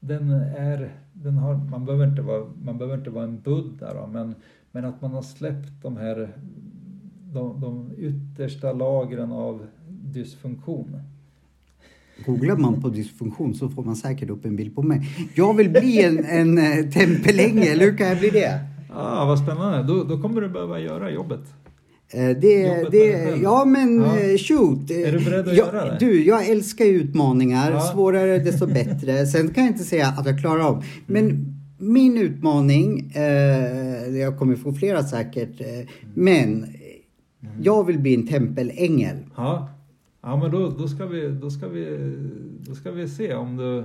den 0.00 0.30
är, 0.30 0.94
den 1.12 1.36
har, 1.36 1.54
man, 1.54 1.84
behöver 1.84 2.06
inte 2.06 2.22
vara, 2.22 2.46
man 2.64 2.78
behöver 2.78 2.98
inte 2.98 3.10
vara 3.10 3.24
en 3.24 3.40
buddha 3.40 3.94
då, 3.94 4.06
men, 4.06 4.34
men 4.72 4.84
att 4.84 5.02
man 5.02 5.10
har 5.10 5.22
släppt 5.22 5.82
de 5.82 5.96
här 5.96 6.32
de, 7.32 7.60
de 7.60 7.92
yttersta 7.98 8.72
lagren 8.72 9.32
av 9.32 9.66
dysfunktion. 9.88 10.96
Googlar 12.26 12.56
man 12.56 12.82
på 12.82 12.88
dysfunktion 12.88 13.54
så 13.54 13.68
får 13.68 13.84
man 13.84 13.96
säkert 13.96 14.30
upp 14.30 14.44
en 14.44 14.56
bild 14.56 14.74
på 14.74 14.82
mig. 14.82 15.00
Jag 15.34 15.54
vill 15.54 15.70
bli 15.70 16.04
en, 16.04 16.24
en 16.24 16.58
eh, 16.58 16.90
tempelängel, 16.90 17.80
hur 17.80 17.96
kan 17.96 18.08
jag 18.08 18.18
bli 18.18 18.30
det? 18.30 18.69
Ah, 18.94 19.24
vad 19.26 19.38
spännande, 19.38 19.82
då, 19.82 20.04
då 20.04 20.22
kommer 20.22 20.40
du 20.40 20.48
behöva 20.48 20.80
göra 20.80 21.10
jobbet. 21.10 21.40
Eh, 22.12 22.28
Det, 22.36 22.90
det, 22.90 23.36
ja 23.42 23.64
men 23.64 23.96
Ja. 24.02 24.18
eh, 24.18 24.38
shoot. 24.38 24.90
Är 24.90 25.12
du 25.12 25.24
beredd 25.24 25.40
att 25.40 25.46
jag, 25.56 25.66
göra 25.66 25.84
det? 25.84 25.96
Du, 26.00 26.24
jag 26.24 26.48
älskar 26.48 26.84
utmaningar. 26.84 27.72
Ja. 27.72 27.80
Svårare 27.80 28.38
desto 28.38 28.66
bättre. 28.66 29.26
Sen 29.32 29.48
kan 29.54 29.64
jag 29.64 29.72
inte 29.72 29.84
säga 29.84 30.06
att 30.06 30.26
jag 30.26 30.40
klarar 30.40 30.60
av. 30.60 30.84
Men 31.06 31.54
min 31.78 32.18
utmaning, 32.18 33.12
eh, 33.14 34.16
jag 34.18 34.38
kommer 34.38 34.56
få 34.56 34.72
flera 34.72 35.02
säkert, 35.02 35.60
eh, 35.60 35.66
men 36.14 36.66
jag 37.62 37.86
vill 37.86 37.98
bli 37.98 38.14
en 38.14 38.26
tempelängel. 38.26 39.16
Ja, 39.36 39.68
ja 40.22 40.36
men 40.36 40.50
då, 40.50 40.70
då, 40.78 40.88
ska 40.88 41.06
vi, 41.06 41.28
då, 41.28 41.50
ska 41.50 41.68
vi, 41.68 42.14
då 42.68 42.74
ska 42.74 42.90
vi 42.90 43.08
se 43.08 43.34
om 43.34 43.56
du, 43.56 43.84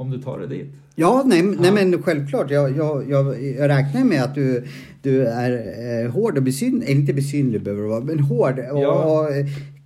om 0.00 0.10
du 0.10 0.22
tar 0.22 0.38
det 0.40 0.46
dit. 0.46 0.66
Ja, 0.94 1.22
nej, 1.26 1.42
nej 1.42 1.72
men 1.72 2.02
självklart. 2.02 2.50
Jag, 2.50 2.76
jag, 2.76 3.10
jag, 3.10 3.42
jag 3.44 3.68
räknar 3.68 4.04
med 4.04 4.22
att 4.22 4.34
du, 4.34 4.64
du 5.02 5.26
är 5.26 5.52
eh, 6.04 6.10
hård 6.10 6.36
och 6.36 6.42
besynlig, 6.42 6.88
inte 6.88 7.12
besynlig 7.12 7.62
behöver 7.62 7.82
du 7.82 7.88
vara, 7.88 8.00
men 8.04 8.18
hård. 8.20 8.58
Och, 8.58 8.80
Ja. 8.82 9.20
och 9.20 9.28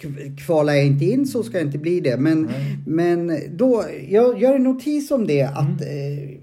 k- 0.03 0.09
kvalar 0.47 0.73
jag 0.75 0.87
inte 0.87 1.05
in 1.05 1.27
så 1.27 1.43
ska 1.43 1.59
jag 1.59 1.67
inte 1.67 1.79
bli 1.79 2.01
det. 2.01 2.17
Men, 2.17 2.43
Nej. 2.43 2.79
men 2.87 3.33
då, 3.57 3.85
jag 4.09 4.41
gör 4.43 4.55
en 4.55 4.63
notis 4.63 5.11
om 5.11 5.27
det 5.27 5.41
Mm. 5.41 5.55
att 5.55 5.81
eh, 5.81 6.37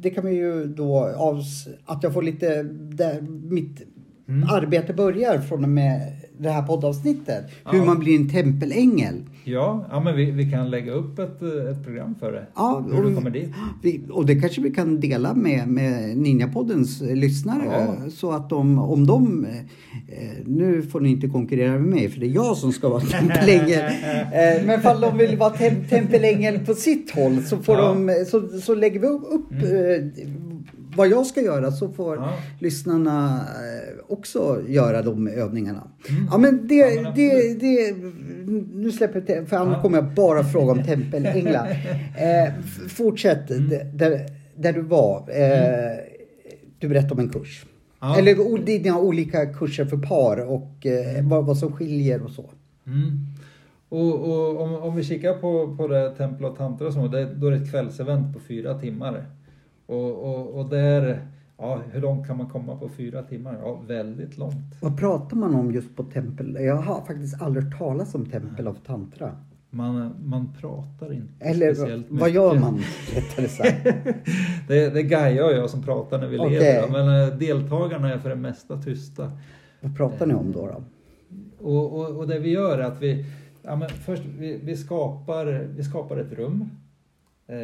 det 0.00 0.10
kan 0.10 0.26
vi 0.26 0.32
ju 0.34 0.64
då 0.64 1.14
att 1.84 2.02
jag 2.02 2.12
får 2.12 2.22
lite, 2.22 2.62
där 2.72 3.20
mitt 3.50 3.82
Mm. 4.28 4.48
arbete 4.48 4.92
börjar 4.94 5.38
från 5.38 5.62
och 5.64 5.70
med 5.70 6.12
det 6.38 6.50
här 6.50 6.62
poddavsnittet. 6.62 7.44
Hur 7.70 7.78
Ja. 7.78 7.84
man 7.84 7.98
blir 7.98 8.16
en 8.16 8.28
tempelängel. 8.28 9.14
Ja, 9.44 9.86
ja 9.90 10.00
men 10.00 10.16
vi, 10.16 10.30
vi 10.30 10.50
kan 10.50 10.70
lägga 10.70 10.92
upp 10.92 11.18
ett, 11.18 11.42
eh, 11.42 11.70
ett 11.70 11.84
program 11.84 12.14
för 12.20 12.32
det. 12.32 12.46
Ja, 12.54 12.84
hur 12.92 13.02
du 13.02 13.14
kommer 13.14 13.30
dit. 13.30 13.48
Vi, 13.82 14.00
och 14.10 14.26
det 14.26 14.40
kanske 14.40 14.60
vi 14.60 14.70
kan 14.70 15.00
dela 15.00 15.34
med, 15.34 15.68
med 15.68 16.16
Ninjapoddens 16.18 17.02
eh, 17.02 17.16
lyssnare. 17.16 17.62
Ja. 18.04 18.10
Så 18.10 18.32
att 18.32 18.50
de, 18.50 18.78
om 18.78 19.06
de... 19.06 19.46
Eh, 20.08 20.28
nu 20.46 20.82
får 20.82 21.00
ni 21.00 21.10
inte 21.10 21.28
konkurrera 21.28 21.72
med 21.72 21.82
mig 21.88 22.08
för 22.08 22.20
det 22.20 22.26
är 22.26 22.30
jag 22.34 22.56
som 22.56 22.72
ska 22.72 22.88
vara 22.88 23.00
tempelängel. 23.20 23.82
Men 24.66 24.78
ifall 24.80 25.00
de 25.00 25.18
vill 25.18 25.36
vara 25.38 25.50
tem, 25.50 25.74
tempelängel 25.90 26.58
på 26.58 26.74
sitt 26.74 27.10
håll 27.10 27.42
så, 27.42 27.56
får 27.58 27.74
Ja. 27.76 27.94
de, 27.94 28.24
så, 28.24 28.48
så 28.48 28.74
lägger 28.74 29.00
vi 29.00 29.06
upp 29.06 29.52
eh, 29.52 30.24
vad 30.96 31.08
jag 31.08 31.26
ska 31.26 31.40
göra 31.40 31.70
så 31.72 31.88
får 31.88 32.16
Ja. 32.16 32.32
lyssnarna 32.58 33.40
eh, 33.40 33.98
också 34.08 34.60
göra 34.68 35.02
de 35.02 35.28
övningarna. 35.28 35.82
Mm. 36.10 36.28
Ja 36.30 36.38
men 36.38 36.68
det, 36.68 36.74
Ja, 36.74 37.02
men 37.02 37.14
det, 37.14 37.54
det, 37.60 37.94
nu 38.74 38.92
släpper 38.92 39.24
jag 39.26 39.48
för 39.48 39.56
annars 39.56 39.76
Ja. 39.76 39.82
kommer 39.82 39.98
jag 39.98 40.14
bara 40.14 40.44
fråga 40.44 40.72
om 40.72 40.82
tempelänglar. 40.84 41.68
Eh, 42.18 42.52
fortsätt 42.88 43.50
Mm. 43.50 43.68
där, 43.96 44.26
där 44.56 44.72
du 44.72 44.80
var. 44.80 45.18
Eh, 45.30 45.96
du 46.78 46.88
berättade 46.88 47.14
om 47.14 47.20
en 47.20 47.28
kurs. 47.28 47.64
Ja. 48.00 48.18
Eller 48.18 48.64
dina 48.64 48.98
olika 48.98 49.46
kurser 49.46 49.84
för 49.84 49.96
par 49.96 50.50
och 50.50 50.86
eh, 50.86 51.28
vad, 51.28 51.46
vad 51.46 51.58
som 51.58 51.72
skiljer 51.72 52.22
och 52.22 52.30
så. 52.30 52.50
Mm. 52.86 53.10
Och, 53.88 54.14
och 54.30 54.60
om, 54.62 54.74
om 54.74 54.96
vi 54.96 55.04
kikar 55.04 55.34
på, 55.34 55.76
på 55.76 55.88
det 55.88 56.10
Tempel 56.10 56.44
och 56.44 56.56
Tantra 56.56 56.92
som 56.92 57.10
det, 57.10 57.34
då 57.34 57.46
är 57.46 57.50
det 57.50 57.56
ett 57.56 57.70
kvällsevent 57.70 58.34
på 58.34 58.40
fyra 58.40 58.78
timmar. 58.78 59.24
Och, 59.86 60.10
och, 60.12 60.58
och 60.60 60.68
där, 60.68 61.26
ja 61.58 61.80
hur 61.92 62.00
långt 62.00 62.26
kan 62.26 62.36
man 62.36 62.48
komma 62.48 62.76
på 62.76 62.88
fyra 62.88 63.22
timmar? 63.22 63.58
Ja, 63.62 63.80
väldigt 63.86 64.38
långt. 64.38 64.74
Vad 64.82 64.98
pratar 64.98 65.36
man 65.36 65.54
om 65.54 65.72
just 65.72 65.96
på 65.96 66.02
tempel? 66.02 66.58
Jag 66.60 66.76
har 66.76 67.00
faktiskt 67.00 67.42
aldrig 67.42 67.64
hört 67.64 67.78
talas 67.78 68.14
om 68.14 68.26
tempel 68.26 68.68
av 68.68 68.74
tantra. 68.74 69.36
Man, 69.70 70.14
man 70.24 70.52
pratar 70.60 71.12
inte 71.12 71.44
Eller 71.44 71.74
speciellt 71.74 72.06
vad 72.10 72.30
gör 72.30 72.54
mycket. 72.54 72.62
man 72.62 72.80
rättare 73.14 73.48
sagt? 73.48 73.84
Det, 74.68 74.90
det 74.90 75.00
är 75.00 75.02
Gaia 75.02 75.46
och 75.46 75.52
jag 75.52 75.70
som 75.70 75.82
pratar 75.82 76.18
när 76.18 76.26
vi 76.26 76.38
Okej. 76.38 76.50
leder. 76.50 76.88
Men 76.88 77.28
eh, 77.28 77.38
deltagarna 77.38 78.12
är 78.12 78.18
för 78.18 78.28
det 78.28 78.36
mesta 78.36 78.82
tysta. 78.82 79.32
Vad 79.80 79.96
pratar 79.96 80.26
ni 80.26 80.34
om 80.34 80.52
då? 80.52 80.66
då? 80.66 80.82
Och, 81.58 82.00
och, 82.00 82.16
och 82.16 82.28
det 82.28 82.38
vi 82.38 82.50
gör 82.50 82.78
är 82.78 82.82
att 82.82 83.02
vi, 83.02 83.24
ja, 83.62 83.76
men 83.76 83.88
först, 83.88 84.22
vi, 84.38 84.60
vi, 84.64 84.76
skapar, 84.76 85.68
vi 85.76 85.84
skapar 85.84 86.16
ett 86.16 86.32
rum. 86.32 86.70
Eh, 87.46 87.56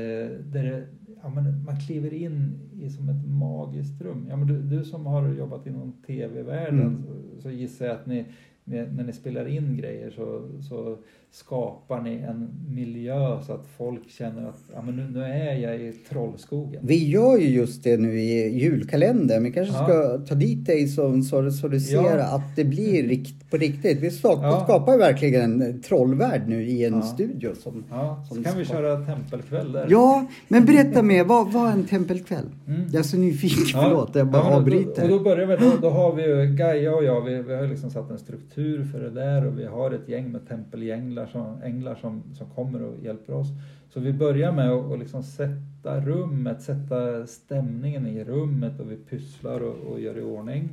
där 0.45 0.65
det, 0.65 0.87
ja, 1.23 1.29
men 1.29 1.65
man 1.65 1.77
kliver 1.77 2.13
in 2.15 2.59
i 2.81 2.91
som 2.91 3.09
ett 3.09 3.25
magiskt 3.27 4.03
rum. 4.03 4.27
Ja, 4.29 4.37
men 4.37 4.49
du, 4.49 4.63
du 4.63 4.85
som 4.85 5.07
har 5.07 5.29
jobbat 5.29 5.67
inom 5.67 5.93
tv-världen 6.07 6.81
Mm. 6.81 7.03
så, 7.03 7.41
så 7.43 7.51
gissar 7.51 7.87
jag 7.87 7.95
att 7.95 8.07
ni, 8.07 8.15
ni, 8.15 8.27
när 8.65 9.05
ni 9.05 9.13
spelar 9.13 9.49
in 9.49 9.77
grejer 9.77 10.11
så, 10.11 10.49
så 10.69 10.97
skapar 11.33 12.01
ni 12.01 12.15
en 12.15 12.49
miljö 12.75 13.43
så 13.47 13.53
att 13.53 13.67
folk 13.77 14.11
känner 14.11 14.49
att 14.49 14.61
ja, 14.75 14.83
men 14.83 14.97
nu, 14.97 15.09
nu 15.11 15.23
är 15.25 15.55
jag 15.55 15.77
i 15.81 15.93
Trollskogen. 16.09 16.81
Vi 16.87 17.09
gör 17.09 17.39
ju 17.39 17.49
just 17.49 17.85
det 17.85 17.97
nu 17.97 18.21
i 18.21 18.59
julkalendern. 18.59 19.45
Vi 19.45 19.53
kanske 19.53 19.75
Ja. 19.75 19.85
ska 19.85 20.19
ta 20.29 20.35
dit 20.35 20.67
dig 20.67 20.89
så, 20.89 21.23
så, 21.23 21.51
så 21.51 21.69
du 21.69 21.81
ser 21.81 21.97
Ja. 21.97 22.23
att 22.37 22.57
det 22.57 22.65
blir 22.65 23.03
rikt, 23.09 23.51
på 23.51 23.57
riktigt. 23.57 24.01
Vi 24.01 24.11
skapar, 24.11 24.47
Ja. 24.47 24.61
skapar 24.65 24.99
verkligen 24.99 25.63
en 25.63 25.83
trollvärld 25.83 26.43
nu 26.49 26.63
i 26.67 26.85
en 26.85 26.95
Ja. 26.95 27.03
studio. 27.03 27.55
Som, 27.55 27.85
Ja, 27.91 28.25
så 28.29 28.35
som 28.35 28.45
kan 28.45 28.59
vi 28.59 28.65
köra 28.65 29.07
tempelkväll 29.07 29.73
där. 29.73 29.87
Ja, 29.91 30.27
men 30.49 30.65
berätta 30.65 31.03
mer. 31.03 31.25
Vad 31.25 31.53
var 31.53 31.71
en 31.71 31.85
tempelkväll? 31.85 32.47
Mm. 32.69 32.81
Jag 32.93 32.99
är 32.99 33.03
så 33.03 33.17
nyfiken. 33.17 33.81
Förlåt, 33.83 34.11
jag 34.15 34.27
bara 34.27 34.39
Ja, 34.39 34.45
men 34.45 34.53
då- 34.53 34.57
avbryter. 34.59 35.03
Och 35.03 35.09
då 35.09 35.21
börjar 35.21 35.47
vi, 35.47 35.57
då, 35.57 35.73
då 35.83 35.91
har 35.91 36.15
vi 36.15 36.23
ju 36.23 36.55
Gaia 36.57 36.95
och 36.95 37.05
jag, 37.05 37.21
vi, 37.25 37.43
vi 37.43 37.55
har 37.55 37.67
liksom 37.67 37.91
satt 37.91 38.11
en 38.11 38.19
struktur 38.19 38.41
för 38.55 39.01
det 39.01 39.11
där 39.11 39.47
och 39.47 39.59
vi 39.59 39.65
har 39.65 39.91
ett 39.91 40.09
gäng 40.09 40.33
med 40.33 40.49
tempelänglar 40.49 41.27
som, 41.27 41.63
änglar 41.63 41.95
som, 41.95 42.23
som 42.35 42.51
kommer 42.51 42.83
och 42.83 42.95
hjälper 43.05 43.33
oss. 43.35 43.49
Så 43.95 44.01
vi 44.01 44.13
börjar 44.13 44.53
med 44.53 44.71
att 44.71 44.93
att 44.93 44.99
liksom 44.99 45.23
sätta 45.23 46.01
rummet, 46.01 46.63
sätta 46.63 47.27
stämningen 47.27 48.07
i 48.07 48.25
rummet 48.25 48.81
och 48.81 48.91
vi 48.91 48.97
pysslar 48.97 49.61
och, 49.61 49.93
och 49.93 50.01
gör 50.01 50.19
i 50.19 50.23
ordning. 50.23 50.69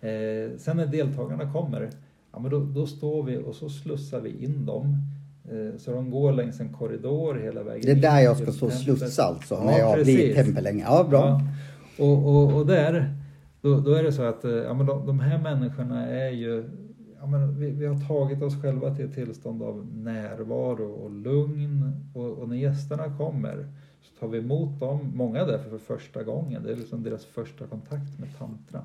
Eh, 0.00 0.58
sen 0.58 0.76
när 0.76 0.86
deltagarna 0.86 1.52
kommer, 1.52 1.90
ja, 2.32 2.38
men 2.38 2.50
då, 2.50 2.60
då 2.60 2.86
står 2.86 3.22
vi 3.22 3.36
och 3.38 3.54
så 3.54 3.68
slussar 3.68 4.20
vi 4.20 4.44
in 4.44 4.66
dem. 4.66 4.96
Eh, 5.50 5.78
så 5.78 5.92
de 5.92 6.10
går 6.10 6.32
längs 6.32 6.60
en 6.60 6.72
korridor 6.72 7.34
hela 7.34 7.62
vägen 7.62 7.82
Det 7.84 7.92
är 7.92 8.12
där 8.12 8.20
jag 8.20 8.36
ska 8.36 8.52
stå 8.52 8.66
och 8.66 8.72
slussa 8.72 9.22
alltså, 9.22 9.54
Ja, 9.54 9.64
när 9.64 9.78
jag 9.78 9.94
blir 9.94 10.16
precis. 10.16 10.34
tempelängel. 10.34 10.86
Ja, 10.88 11.06
bra. 11.10 11.18
Ja. 11.18 11.40
Och, 12.04 12.28
och, 12.28 12.54
och 12.56 12.66
där, 12.66 13.14
då, 13.60 13.80
då 13.80 13.94
är 13.94 14.02
det 14.02 14.12
så 14.12 14.22
att 14.22 14.44
eh, 14.44 14.50
ja, 14.50 14.74
men 14.74 14.86
de, 14.86 15.06
de 15.06 15.20
här 15.20 15.38
människorna 15.38 16.06
är 16.06 16.30
ju, 16.30 16.70
ja, 17.20 17.26
men 17.26 17.58
vi, 17.60 17.70
vi 17.70 17.86
har 17.86 18.08
tagit 18.08 18.42
oss 18.42 18.62
själva 18.62 18.94
till 18.94 19.04
ett 19.04 19.14
tillstånd 19.14 19.62
av 19.62 19.86
närvaro 19.94 20.92
och 20.92 21.10
lugn. 21.10 21.92
Och, 22.14 22.30
och 22.38 22.48
när 22.48 22.56
gästerna 22.56 23.16
kommer 23.16 23.68
så 24.02 24.20
tar 24.20 24.28
vi 24.28 24.38
emot 24.38 24.80
dem, 24.80 25.10
många 25.14 25.44
därför 25.44 25.70
för 25.70 25.78
första 25.78 26.22
gången. 26.22 26.62
Det 26.62 26.72
är 26.72 26.76
liksom 26.76 27.02
deras 27.02 27.24
första 27.24 27.66
kontakt 27.66 28.18
med 28.18 28.28
tantra. 28.38 28.82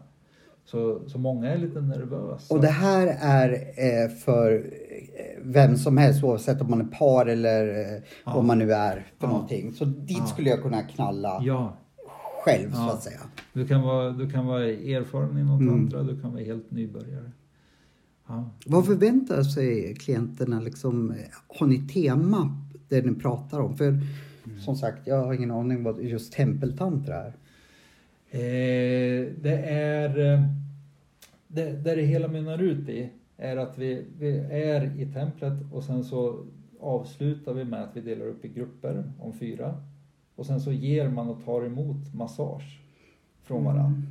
Så, 0.65 0.99
så 1.09 1.17
många 1.17 1.49
är 1.53 1.57
lite 1.57 1.81
nervösa. 1.81 2.53
Och 2.55 2.61
det 2.61 2.67
här 2.67 3.07
är 3.19 3.49
eh, 3.53 4.09
för 4.09 4.51
eh, 4.53 5.41
vem 5.43 5.77
som 5.77 5.97
helst 5.97 6.23
oavsett 6.23 6.61
om 6.61 6.69
man 6.69 6.81
är 6.81 6.85
par 6.85 7.25
eller 7.25 7.67
eh, 7.69 8.01
Ja. 8.25 8.31
vad 8.35 8.45
man 8.45 8.59
nu 8.59 8.71
är 8.73 8.93
för 9.19 9.27
Ja. 9.27 9.33
någonting. 9.33 9.73
Så 9.73 9.85
dit 9.85 10.17
Ja. 10.19 10.25
skulle 10.25 10.49
jag 10.49 10.61
kunna 10.61 10.81
knalla 10.81 11.41
Ja, 11.43 11.73
själv 12.43 12.71
så 12.71 12.89
att 12.89 13.03
säga. 13.03 13.19
du 13.53 13.67
kan 13.67 13.81
vara, 13.81 14.09
du 14.11 14.29
kan 14.29 14.45
vara 14.45 14.65
erfaren 14.65 15.37
inom 15.37 15.61
Mm. 15.61 15.73
tantra, 15.89 16.03
du 16.13 16.21
kan 16.21 16.31
vara 16.33 16.43
helt 16.43 16.71
nybörjare. 16.71 17.31
Ja. 18.27 18.49
Vad 18.65 18.85
förväntar 18.85 19.43
sig 19.43 19.95
klienterna 19.95 20.59
liksom? 20.59 21.13
Har 21.47 21.67
ni 21.67 21.87
tema 21.87 22.57
det 22.89 23.05
ni 23.05 23.15
pratar 23.15 23.59
om? 23.59 23.77
För 23.77 23.99
Mm. 24.47 24.59
som 24.59 24.75
sagt, 24.75 25.07
jag 25.07 25.23
har 25.25 25.33
ingen 25.33 25.51
aning 25.51 25.83
vad 25.83 26.01
just 26.03 26.33
tempeltantra 26.33 27.15
är. 27.15 27.33
Eh, 28.29 29.27
det 29.41 29.57
är... 29.69 30.33
eh, 30.33 30.43
Det, 31.47 31.71
där 31.83 31.95
det 31.95 32.01
hela 32.01 32.27
mynnar 32.27 32.61
ut 32.61 32.89
i 32.89 33.09
är 33.37 33.57
att 33.57 33.77
vi, 33.77 34.05
vi 34.19 34.37
är 34.37 34.99
i 35.01 35.05
templet 35.13 35.53
och 35.71 35.83
sen 35.83 36.03
så 36.03 36.45
avslutar 36.79 37.53
vi 37.53 37.65
med 37.65 37.83
att 37.83 37.95
vi 37.97 38.01
delar 38.01 38.25
upp 38.25 38.45
i 38.45 38.47
grupper 38.47 39.11
om 39.19 39.33
fyra. 39.33 39.75
Och 40.35 40.45
sen 40.45 40.61
så 40.61 40.71
ger 40.71 41.09
man 41.09 41.29
och 41.29 41.43
tar 41.45 41.65
emot 41.65 42.13
massage 42.13 42.79
från 43.43 43.63
varandra. 43.63 44.01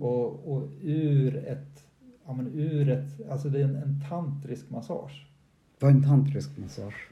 Och, 0.00 0.52
och 0.52 0.68
ur 0.82 1.36
ett, 1.36 1.84
ja 2.28 2.34
men 2.34 2.46
ur 2.54 2.88
ett, 2.88 3.30
alltså 3.30 3.48
det 3.48 3.60
är 3.60 3.64
en, 3.64 3.76
en 3.76 4.00
tantrisk 4.08 4.70
massage. 4.70 5.26
Vad 5.80 5.90
är 5.90 5.94
en 5.94 6.02
tantrisk 6.02 6.58
massage? 6.58 7.08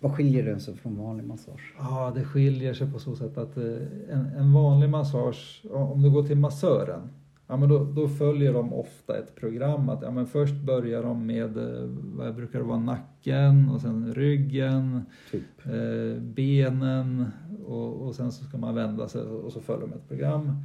Vad 0.00 0.12
skiljer 0.14 0.44
den 0.44 0.60
sig 0.60 0.76
från 0.76 0.96
vanlig 0.98 1.24
massage? 1.26 1.74
Ja, 1.78 2.12
det 2.14 2.24
skiljer 2.24 2.74
sig 2.74 2.92
på 2.92 2.98
så 2.98 3.16
sätt 3.16 3.38
att 3.38 3.56
eh, 3.56 3.64
en, 4.10 4.26
en 4.36 4.52
vanlig 4.52 4.90
massage, 4.90 5.62
om 5.70 6.02
du 6.02 6.10
går 6.10 6.22
till 6.22 6.36
massören, 6.36 7.00
ja, 7.46 7.56
men 7.56 7.68
då, 7.68 7.84
då 7.84 8.08
följer 8.08 8.52
de 8.52 8.72
ofta 8.72 9.18
ett 9.18 9.36
program. 9.36 9.88
Att, 9.88 10.02
ja, 10.02 10.10
men 10.10 10.26
först 10.26 10.54
börjar 10.54 11.02
de 11.02 11.26
med, 11.26 11.56
eh, 11.56 11.88
vad 12.16 12.34
brukar 12.34 12.58
det 12.58 12.64
vara, 12.64 12.78
nacken 12.78 13.68
och 13.68 13.80
sen 13.80 14.14
ryggen, 14.14 15.02
Typ. 15.30 15.66
eh, 15.66 16.22
benen 16.22 17.26
och, 17.66 18.06
och 18.06 18.14
sen 18.14 18.32
så 18.32 18.44
ska 18.44 18.58
man 18.58 18.74
vända 18.74 19.08
sig 19.08 19.22
och 19.22 19.52
så 19.52 19.60
följer 19.60 19.86
de 19.86 19.92
ett 19.92 20.08
program. 20.08 20.56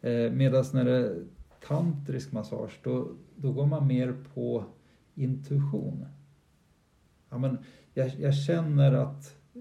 Eh, 0.00 0.32
Medan 0.32 0.64
när 0.72 0.84
det 0.84 0.96
är 0.96 1.24
tantrisk 1.68 2.32
massage, 2.32 2.80
då, 2.82 3.08
då 3.42 3.52
går 3.52 3.66
man 3.66 3.86
mer 3.86 4.14
på 4.34 4.64
intuition. 5.14 6.04
Ja, 7.30 7.38
men 7.38 7.58
jag, 7.94 8.10
jag 8.18 8.34
känner 8.34 8.92
att 8.92 9.34
eh, 9.54 9.60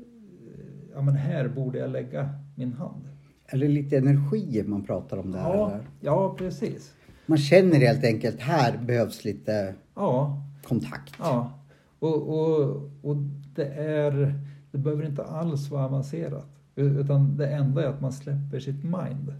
ja, 0.93 1.01
men 1.01 1.15
här 1.15 1.47
borde 1.47 1.77
jag 1.77 1.89
lägga 1.91 2.29
min 2.55 2.73
hand. 2.73 3.07
Eller 3.47 3.67
lite 3.67 3.97
energier 3.97 4.63
man 4.63 4.83
pratar 4.83 5.17
om 5.17 5.31
där. 5.31 5.39
Ja, 5.39 5.69
eller? 5.69 5.83
ja 5.99 6.35
precis. 6.37 6.93
Man 7.25 7.37
känner 7.37 7.75
helt 7.79 8.03
enkelt, 8.03 8.39
här 8.39 8.77
behövs 8.77 9.23
lite 9.25 9.75
Ja, 9.95 10.41
kontakt. 10.63 11.15
ja. 11.19 11.51
Och, 11.99 12.29
och, 12.29 12.81
och 13.01 13.15
det 13.55 13.65
är, 13.73 14.39
det 14.71 14.77
behöver 14.77 15.05
inte 15.05 15.23
alls 15.23 15.69
vara 15.69 15.85
avancerat. 15.85 16.47
Utan 16.75 17.37
det 17.37 17.47
enda 17.47 17.83
är 17.83 17.87
att 17.87 18.01
man 18.01 18.13
släpper 18.13 18.59
sitt 18.59 18.83
mind. 18.83 19.33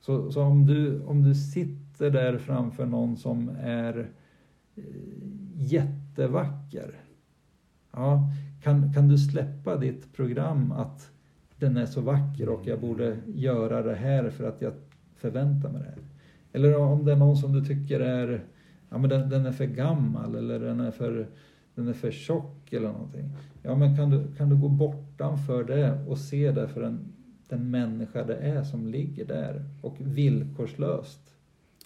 Så, 0.00 0.32
så 0.32 0.42
om, 0.42 0.66
du, 0.66 1.02
om 1.02 1.22
du 1.22 1.34
sitter 1.34 1.83
där 1.98 2.38
framför 2.38 2.86
någon 2.86 3.16
som 3.16 3.48
är 3.60 4.10
eh, 4.76 4.84
jättevacker. 5.54 7.00
Ja, 7.92 8.30
kan, 8.62 8.92
kan 8.92 9.08
du 9.08 9.18
släppa 9.18 9.76
ditt 9.76 10.12
program 10.12 10.72
att 10.72 11.10
den 11.56 11.76
är 11.76 11.86
så 11.86 12.00
vacker 12.00 12.48
och 12.48 12.66
jag 12.66 12.80
borde 12.80 13.16
göra 13.26 13.82
det 13.82 13.94
här 13.94 14.30
för 14.30 14.48
att 14.48 14.62
jag 14.62 14.72
förväntar 15.16 15.70
mig 15.70 15.80
det 15.80 15.88
här. 15.88 15.98
Eller 16.52 16.78
om 16.78 17.04
det 17.04 17.12
är 17.12 17.16
någon 17.16 17.36
som 17.36 17.52
du 17.52 17.64
tycker 17.64 18.00
är, 18.00 18.44
ja 18.90 18.98
men 18.98 19.10
den, 19.10 19.28
den 19.28 19.46
är 19.46 19.52
för 19.52 19.64
gammal 19.64 20.34
eller 20.34 20.60
den 20.60 20.80
är 20.80 20.90
för, 20.90 21.28
den 21.74 21.88
är 21.88 21.92
för 21.92 22.10
tjock 22.10 22.72
eller 22.72 22.88
någonting. 22.88 23.30
Ja 23.62 23.74
men 23.74 23.96
kan 23.96 24.10
du, 24.10 24.34
kan 24.36 24.48
du 24.48 24.56
gå 24.56 24.68
bortanför 24.68 25.64
det 25.64 26.04
och 26.08 26.18
se 26.18 26.50
det 26.50 26.68
för 26.68 26.80
den, 26.82 27.12
den 27.48 27.70
människa 27.70 28.24
det 28.24 28.36
är 28.36 28.62
som 28.62 28.86
ligger 28.86 29.24
där 29.24 29.64
och 29.82 29.96
villkorslöst 29.98 31.33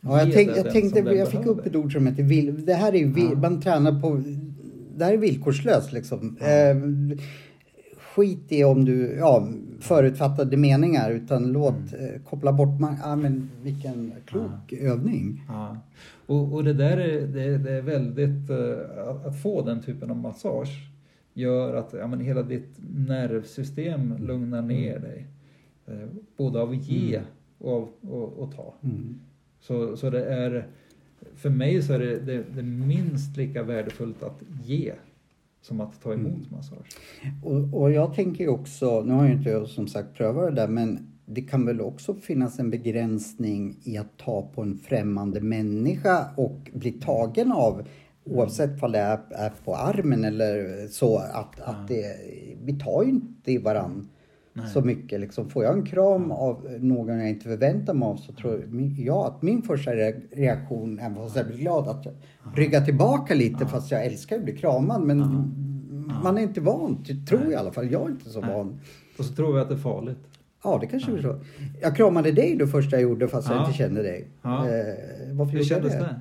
Ja, 0.00 0.18
jag, 0.22 0.32
tänk, 0.32 0.48
jag 0.48 0.70
tänkte, 0.70 0.98
jag 0.98 1.28
fick 1.28 1.40
behöver. 1.40 1.60
upp 1.60 1.66
ett 1.66 1.76
ord 1.76 1.92
som 1.92 2.06
heter 2.06 2.22
vill, 2.22 2.66
det 2.66 2.74
här 2.74 2.94
är 2.94 3.06
vill, 3.06 3.30
Ja. 3.32 3.38
man 3.38 3.60
tränar 3.60 4.00
på, 4.00 4.22
det 4.96 5.04
här 5.04 5.12
är 5.12 5.16
villkorslöst 5.18 5.92
liksom. 5.92 6.36
Ja. 6.40 6.46
Eh, 6.46 6.76
skit 7.96 8.52
i 8.52 8.64
om 8.64 8.84
du, 8.84 9.16
ja, 9.18 9.48
förutfattade 9.80 10.56
meningar 10.56 11.10
utan 11.10 11.52
låt, 11.52 11.74
Mm. 11.92 12.04
eh, 12.14 12.20
koppla 12.22 12.52
bort, 12.52 12.80
man, 12.80 12.96
ja 13.02 13.16
men 13.16 13.50
vilken 13.62 14.12
klok 14.26 14.72
övning. 14.72 15.44
Ja. 15.48 15.76
Och, 16.26 16.52
och 16.54 16.64
det 16.64 16.72
där 16.72 16.96
är, 16.96 17.26
det, 17.26 17.58
det 17.58 17.72
är 17.72 17.82
väldigt, 17.82 18.50
eh, 18.50 19.26
att, 19.26 19.42
få 19.42 19.62
den 19.62 19.82
typen 19.82 20.10
av 20.10 20.16
massage 20.16 20.88
gör 21.34 21.74
att 21.74 21.92
ja, 21.98 22.06
men 22.06 22.20
hela 22.20 22.42
ditt 22.42 22.70
nervsystem 22.96 24.14
lugnar 24.20 24.62
ner 24.62 24.98
dig. 24.98 25.26
Eh, 25.86 26.08
både 26.36 26.60
av 26.62 26.70
att 26.70 26.76
ge 26.88 27.20
och 27.58 27.72
av 27.72 27.88
och, 28.10 28.32
och 28.38 28.56
ta. 28.56 28.74
Mm. 28.82 29.20
Så, 29.60 29.96
så 29.96 30.10
det 30.10 30.24
är, 30.24 30.66
för 31.36 31.50
mig 31.50 31.82
så 31.82 31.92
är 31.92 31.98
det, 31.98 32.18
det, 32.18 32.44
det 32.54 32.62
minst 32.62 33.36
lika 33.36 33.62
värdefullt 33.62 34.22
att 34.22 34.42
ge 34.64 34.92
som 35.62 35.80
att 35.80 36.02
ta 36.02 36.12
emot 36.12 36.50
massage. 36.50 36.96
Och, 37.44 37.80
och 37.80 37.92
jag 37.92 38.14
tänker 38.14 38.48
också, 38.48 39.02
nu 39.02 39.12
har 39.12 39.26
ju 39.26 39.32
inte 39.32 39.50
jag 39.50 39.68
som 39.68 39.88
sagt 39.88 40.14
prövat 40.14 40.48
det 40.48 40.60
där, 40.60 40.68
men 40.68 41.12
det 41.26 41.42
kan 41.42 41.66
väl 41.66 41.80
också 41.80 42.14
finnas 42.14 42.58
en 42.58 42.70
begränsning 42.70 43.76
i 43.84 43.98
att 43.98 44.16
ta 44.16 44.42
på 44.54 44.62
en 44.62 44.78
främmande 44.78 45.40
människa 45.40 46.26
och 46.36 46.70
bli 46.72 46.92
tagen 46.92 47.52
av 47.52 47.86
Oavsett 48.30 48.82
om 48.82 48.92
det 48.92 48.98
är, 48.98 49.20
är 49.30 49.52
på 49.64 49.76
armen 49.76 50.24
eller 50.24 50.86
så 50.88 51.18
att, 51.18 51.60
att 51.60 51.88
det, 51.88 52.16
vi 52.64 52.78
tar 52.78 53.02
ju 53.02 53.08
inte 53.08 53.52
i 53.52 53.58
varann 53.58 54.08
Nej. 54.58 54.68
så 54.68 54.80
mycket. 54.80 55.20
Liksom. 55.20 55.48
Får 55.50 55.64
jag 55.64 55.74
en 55.78 55.86
kram 55.86 56.30
av 56.32 56.66
någon 56.80 57.18
jag 57.18 57.28
inte 57.28 57.44
förväntar 57.48 57.94
mig 57.94 58.06
av 58.06 58.16
så 58.16 58.32
tror 58.32 58.64
jag 58.98 59.26
att 59.26 59.42
min 59.42 59.62
första 59.62 59.90
re- 59.90 60.20
reaktion, 60.32 60.98
även 60.98 61.14
fast 61.16 61.36
jag 61.36 61.46
blir 61.46 61.56
glad, 61.58 61.88
att 61.88 62.04
jag 62.04 62.14
ryggar 62.56 62.80
tillbaka 62.80 63.34
lite 63.34 63.66
fast 63.66 63.90
jag 63.90 64.06
älskar 64.06 64.36
att 64.36 64.44
bli 64.44 64.56
kramad. 64.56 65.02
Men 65.02 65.18
man 66.22 66.38
är 66.38 66.42
inte 66.42 66.60
van, 66.60 67.04
tror 67.28 67.42
jag 67.42 67.52
i 67.52 67.54
alla 67.54 67.72
fall. 67.72 67.90
Jag 67.92 68.02
är 68.06 68.10
inte 68.10 68.30
så 68.30 68.40
Nej. 68.40 68.54
van. 68.54 68.80
Och 69.18 69.24
så 69.24 69.34
tror 69.34 69.52
vi 69.54 69.60
att 69.60 69.68
det 69.68 69.74
är 69.74 69.78
farligt. 69.78 70.18
Ja, 70.64 70.78
det 70.80 70.86
kanske 70.86 71.12
är 71.12 71.22
så. 71.22 71.40
Jag 71.80 71.96
kramade 71.96 72.32
dig 72.32 72.56
då 72.56 72.66
första 72.66 72.96
jag 72.96 73.02
gjorde 73.02 73.28
fast 73.28 73.48
jag 73.48 73.56
Ja. 73.56 73.64
inte 73.66 73.78
kände 73.78 74.02
dig. 74.02 74.28
Ja. 74.42 74.68
Eh, 74.68 74.84
varför 75.32 75.52
Hur 75.52 75.58
gjorde 75.58 75.58
jag 75.58 75.66
kändes 75.66 75.92
det? 75.92 75.98
det? 75.98 76.20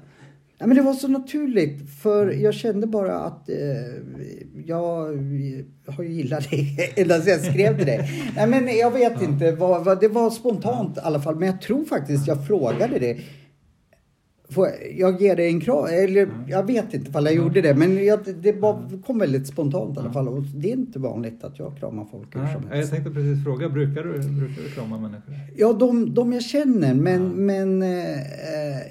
Ja, 0.60 0.68
men 0.68 0.78
det 0.78 0.84
var 0.84 0.94
så 0.94 1.08
naturligt 1.08 1.90
för 2.02 2.24
Mm. 2.28 2.42
jag 2.42 2.54
kände 2.54 2.88
bara 2.88 3.20
att 3.20 3.50
eh, 3.50 3.56
jag 4.66 5.06
har 5.88 6.04
ju 6.04 6.12
gillat 6.14 6.50
dig 6.50 6.78
ända 6.96 7.22
sedan 7.22 7.32
jag 7.34 7.42
skrev 7.54 7.78
till 7.78 7.86
dig. 7.86 8.12
Nej 8.36 8.48
men 8.48 8.78
jag 8.78 8.92
vet 8.92 9.22
inte, 9.22 9.52
vad, 9.52 9.86
vad, 9.86 10.00
det 10.00 10.08
var 10.08 10.30
spontant 10.30 10.98
i 10.98 11.00
alla 11.00 11.20
fall. 11.22 11.36
Men 11.36 11.48
jag 11.48 11.62
tror 11.62 11.86
faktiskt 11.86 12.28
jag 12.28 12.48
frågade 12.48 13.00
dig. 13.00 13.26
Får 14.50 14.68
jag- 14.68 14.94
jag 14.98 15.22
ger 15.22 15.36
dig 15.36 15.48
en 15.48 15.62
kram? 15.62 15.86
Eller 15.86 16.30
jag 16.48 16.68
vet 16.68 16.94
inte 16.94 17.10
ifall 17.10 17.26
jag 17.26 17.36
gjorde 17.36 17.62
det. 17.62 17.74
Men 17.76 18.06
jag, 18.06 18.20
det 18.42 18.52
var, 18.52 19.02
kom 19.06 19.20
väldigt 19.20 19.48
spontant 19.48 19.98
i 19.98 20.00
alla 20.00 20.12
fall. 20.14 20.28
Och 20.28 20.42
det 20.44 20.68
är 20.72 20.74
inte 20.78 21.00
vanligt 21.00 21.44
att 21.44 21.60
jag 21.60 21.78
kramar 21.78 22.06
folk 22.12 22.36
hur 22.36 22.48
som 22.54 22.64
jag 22.70 22.76
helst. 22.76 22.92
tänkte 22.92 23.12
precis 23.12 23.44
fråga, 23.44 23.70
brukar 23.70 24.04
du, 24.04 24.10
brukar 24.20 24.64
du 24.64 24.70
krama 24.70 24.98
människor? 25.00 25.34
Ja, 25.58 25.74
de, 25.74 26.14
de 26.14 26.34
jag 26.34 26.44
känner. 26.44 26.94
Men, 26.94 27.24
Ja. 27.24 27.30
men 27.30 27.82
eh, 27.82 28.12
eh, 28.14 28.82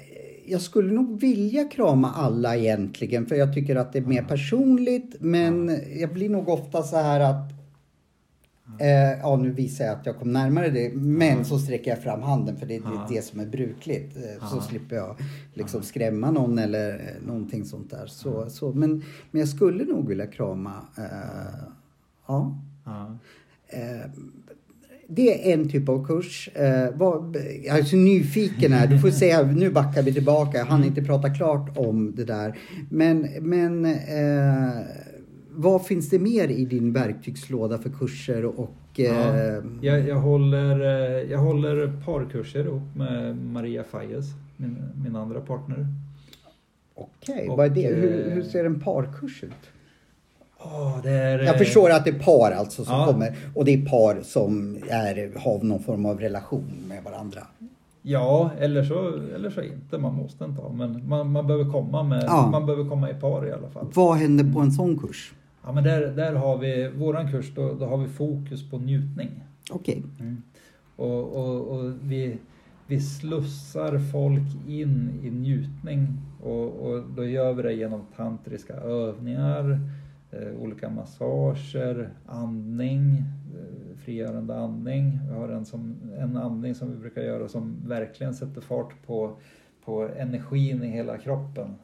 jag 0.47 0.61
skulle 0.61 0.93
nog 0.93 1.19
vilja 1.21 1.63
krama 1.67 2.11
alla 2.11 2.55
egentligen. 2.57 3.25
För 3.25 3.35
jag 3.35 3.53
tycker 3.53 3.75
att 3.75 3.93
det 3.93 3.99
är 3.99 4.05
mer 4.05 4.23
personligt. 4.23 5.15
Men 5.19 5.79
jag 5.99 6.13
blir 6.13 6.29
nog 6.29 6.49
ofta 6.49 6.83
så 6.83 6.97
här 6.97 7.19
att 7.19 7.53
Eh, 8.79 9.19
ja, 9.19 9.35
nu 9.35 9.51
visar 9.51 9.85
jag 9.85 9.99
att 9.99 10.05
jag 10.05 10.17
kom 10.19 10.33
närmare 10.33 10.69
dig. 10.69 10.91
Men 10.95 11.45
så 11.45 11.59
sträcker 11.59 11.91
jag 11.91 12.03
fram 12.03 12.21
handen 12.21 12.57
för 12.57 12.65
det 12.65 12.75
är 12.75 12.81
Ja. 12.85 13.05
det, 13.09 13.15
det 13.15 13.21
som 13.21 13.39
är 13.39 13.45
brukligt. 13.45 14.15
Eh, 14.17 14.47
Så 14.49 14.61
slipper 14.61 14.95
jag 14.95 15.15
liksom 15.53 15.83
skrämma 15.83 16.31
någon 16.31 16.59
eller 16.59 16.89
eh, 16.99 17.27
någonting 17.27 17.65
sånt 17.65 17.89
där. 17.91 18.07
Så, 18.07 18.49
så, 18.49 18.73
men, 18.73 19.03
men 19.31 19.39
jag 19.39 19.49
skulle 19.49 19.83
nog 19.85 20.07
vilja 20.07 20.27
krama. 20.27 20.73
Eh, 20.97 21.03
ja. 22.27 22.57
Ja. 22.85 23.17
Eh, 23.67 24.09
det 25.07 25.51
är 25.51 25.53
en 25.53 25.69
typ 25.69 25.89
av 25.89 26.05
kurs. 26.05 26.49
Eh, 26.53 26.89
vad, 26.95 27.37
jag 27.63 27.79
är 27.79 27.83
så 27.83 27.95
nyfiken 27.95 28.73
här. 28.73 28.87
Du 28.87 28.99
får 28.99 29.09
säga, 29.09 29.41
nu 29.41 29.71
backar 29.71 30.03
vi 30.03 30.13
tillbaka. 30.13 30.57
Jag 30.57 30.65
hann 30.65 30.83
inte 30.83 31.01
prata 31.01 31.29
klart 31.29 31.77
om 31.77 32.15
det 32.15 32.25
där. 32.25 32.57
Men, 32.89 33.27
men 33.41 33.85
eh, 33.85 34.85
vad 35.51 35.85
finns 35.85 36.09
det 36.09 36.19
mer 36.19 36.47
i 36.47 36.65
din 36.65 36.93
verktygslåda 36.93 37.77
för 37.77 37.89
kurser 37.89 38.45
och... 38.45 38.71
Ja, 38.95 39.37
Eh, 39.37 39.63
jag, 39.81 40.07
jag, 40.07 40.15
håller, 40.15 40.79
eh, 40.79 41.31
jag 41.31 41.39
håller 41.39 42.01
parkurser 42.05 42.65
ihop 42.65 42.95
med 42.95 43.37
Maria 43.37 43.83
Fajes, 43.83 44.25
min, 44.57 44.77
min 45.03 45.15
andra 45.15 45.41
partner. 45.41 45.87
Okej, 46.95 47.49
och, 47.49 47.57
vad 47.57 47.65
är 47.65 47.69
det? 47.69 47.95
Hur, 47.95 48.27
eh, 48.27 48.33
hur 48.33 48.43
ser 48.43 48.65
en 48.65 48.79
parkurs 48.79 49.43
ut? 49.43 49.51
Oh, 50.67 51.07
är, 51.07 51.39
Jag 51.39 51.47
eh, 51.55 51.57
förstår 51.57 51.89
att 51.89 52.03
det 52.05 52.09
är 52.09 52.19
par 52.19 52.51
alltså 52.51 52.85
som 52.85 52.95
Ja. 52.99 53.05
kommer. 53.05 53.35
Och 53.55 53.65
det 53.65 53.73
är 53.73 53.85
par 53.85 54.21
som 54.21 54.77
är, 54.89 55.39
har 55.39 55.63
någon 55.63 55.83
form 55.83 56.05
av 56.05 56.19
relation 56.19 56.71
med 56.87 57.03
varandra. 57.03 57.41
Ja, 58.01 58.51
eller 58.59 58.83
så, 58.83 59.13
eller 59.35 59.49
så 59.49 59.61
inte. 59.61 59.97
Man 59.97 60.13
måste 60.13 60.45
inte 60.45 60.61
ha. 60.61 60.69
Men 60.73 61.09
man, 61.09 61.31
man, 61.31 61.47
behöver 61.47 61.71
komma 61.71 62.03
med, 62.03 62.23
Ja. 62.27 62.49
man 62.51 62.65
behöver 62.65 62.89
komma 62.89 63.09
i 63.09 63.13
par 63.13 63.47
i 63.47 63.51
alla 63.51 63.69
fall. 63.69 63.87
Vad 63.93 64.17
händer 64.17 64.53
på 64.53 64.59
en 64.59 64.71
sån 64.71 64.97
kurs? 64.99 65.33
Ja, 65.65 65.71
men 65.71 65.83
där, 65.83 66.01
där 66.07 66.33
har 66.33 66.57
vi, 66.57 66.87
våran 66.95 67.31
kurs, 67.31 67.51
då, 67.55 67.73
då 67.73 67.85
har 67.85 67.97
vi 67.97 68.07
fokus 68.07 68.69
på 68.69 68.77
njutning. 68.77 69.29
Okej. 69.71 70.03
Och, 70.95 71.35
och, 71.35 71.67
och 71.67 71.91
vi, 72.01 72.37
vi 72.87 73.01
slussar 73.01 73.99
folk 74.11 74.67
in 74.67 75.19
i 75.23 75.29
njutning 75.29 76.07
och, 76.43 76.65
och 76.87 77.03
då 77.15 77.25
gör 77.25 77.53
vi 77.53 77.63
det 77.63 77.73
genom 77.73 78.01
tantriska 78.17 78.73
övningar, 78.73 79.79
olika 80.59 80.89
massager, 80.89 82.09
andning, 82.25 83.17
eh, 83.17 83.97
frigörande 83.97 84.59
andning. 84.59 85.19
Vi 85.27 85.33
har 85.33 85.49
en, 85.49 85.65
som, 85.65 85.95
en 86.17 86.37
andning 86.37 86.75
som 86.75 86.91
vi 86.91 86.97
brukar 86.97 87.21
göra 87.21 87.47
som 87.47 87.75
verkligen 87.85 88.33
sätter 88.33 88.61
fart 88.61 89.05
på, 89.05 89.37
på 89.85 90.09
energin 90.17 90.83
i 90.83 90.87
hela 90.87 91.17
kroppen. 91.17 91.75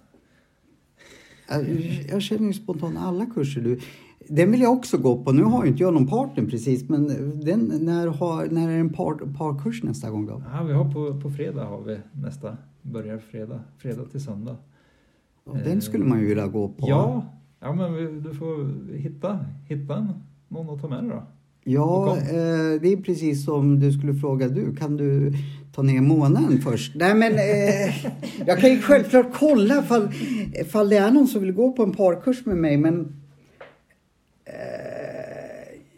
Jag, 1.49 1.69
jag 2.09 2.21
känner 2.21 2.47
ju 2.47 2.53
spontant 2.53 2.97
alla 2.97 3.25
kurser 3.25 3.61
du... 3.61 3.79
Den 4.29 4.51
vill 4.51 4.61
jag 4.61 4.73
också 4.73 4.97
gå 4.97 5.23
på. 5.23 5.31
Nu 5.31 5.43
har 5.43 5.63
ju 5.63 5.69
inte 5.69 5.83
jag 5.83 5.93
någon 5.93 6.07
partner 6.07 6.45
precis, 6.45 6.89
men 6.89 7.07
den, 7.39 7.71
när, 7.81 8.07
har, 8.07 8.45
när 8.45 8.69
är 8.69 8.79
en 8.79 8.93
par, 8.93 9.33
parkurs 9.37 9.83
nästa 9.83 10.09
gång 10.09 10.25
då? 10.25 10.43
Ja, 10.53 10.63
vi 10.63 10.73
har 10.73 10.91
på, 10.91 11.21
på 11.21 11.29
fredag 11.29 11.65
har 11.65 11.81
vi 11.81 11.99
nästa, 12.11 12.57
börjar 12.81 13.17
fredag, 13.17 13.59
fredag 13.77 14.05
till 14.11 14.23
söndag. 14.23 14.55
Och 15.43 15.57
den 15.57 15.81
skulle 15.81 16.05
man 16.05 16.19
ju 16.19 16.25
vilja 16.25 16.47
gå 16.47 16.67
på. 16.67 16.89
Ja, 16.89 17.25
ja 17.63 17.73
men 17.73 18.23
du 18.23 18.33
får 18.33 18.93
hitta, 18.97 19.39
hitta 19.67 19.95
en, 19.95 20.13
någon 20.47 20.75
att 20.75 20.81
ta 20.81 20.87
med 20.87 21.03
dig 21.03 21.09
då. 21.09 21.23
Ja, 21.63 22.17
eh, 22.17 22.81
det 22.81 22.93
är 22.93 23.03
precis 23.03 23.45
som 23.45 23.79
du 23.79 23.91
skulle 23.91 24.13
fråga 24.13 24.47
du, 24.47 24.75
kan 24.75 24.97
du 24.97 25.33
ta 25.75 25.81
ner 25.81 26.01
månaden 26.01 26.57
först? 26.57 26.95
Nej 26.95 27.15
men, 27.15 27.33
eh, 27.33 28.05
jag 28.45 28.59
kan 28.59 28.69
ju 28.69 28.81
självklart 28.81 29.33
kolla 29.33 29.79
ifall, 29.79 30.09
ifall 30.61 30.89
det 30.89 30.97
är 30.97 31.11
någon 31.11 31.27
som 31.27 31.41
vill 31.41 31.51
gå 31.51 31.71
på 31.71 31.83
en 31.83 31.91
parkurs 31.91 32.45
med 32.45 32.57
mig 32.57 32.77
men 32.77 32.99
eh, 34.45 35.03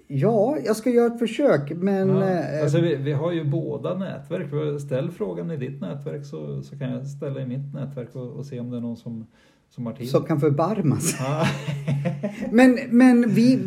Ja, 0.08 0.58
jag 0.66 0.76
ska 0.76 0.90
göra 0.90 1.14
ett 1.14 1.20
försök 1.20 1.72
men 1.76 2.10
ja. 2.10 2.30
eh, 2.30 2.62
alltså, 2.62 2.82
vi, 2.82 2.96
vi 2.96 3.14
har 3.14 3.32
ju 3.32 3.44
båda 3.44 3.98
nätverk. 3.98 4.82
Ställ 4.82 5.12
frågan 5.12 5.52
i 5.52 5.58
ditt 5.58 5.82
nätverk 5.82 6.26
så, 6.26 6.64
så 6.64 6.78
kan 6.78 6.92
jag 6.92 7.08
ställa 7.08 7.42
i 7.42 7.46
mitt 7.46 7.74
nätverk 7.74 8.16
och, 8.16 8.32
och 8.32 8.46
se 8.46 8.60
om 8.60 8.72
det 8.72 8.78
är 8.78 8.82
någon 8.82 8.98
som, 8.98 9.28
som 9.70 9.94
som 10.06 10.24
kan 10.24 10.40
förbarmas. 10.40 11.16
Ja. 11.20 11.48
Men, 12.52 12.80
men 12.90 13.34
vi, 13.34 13.60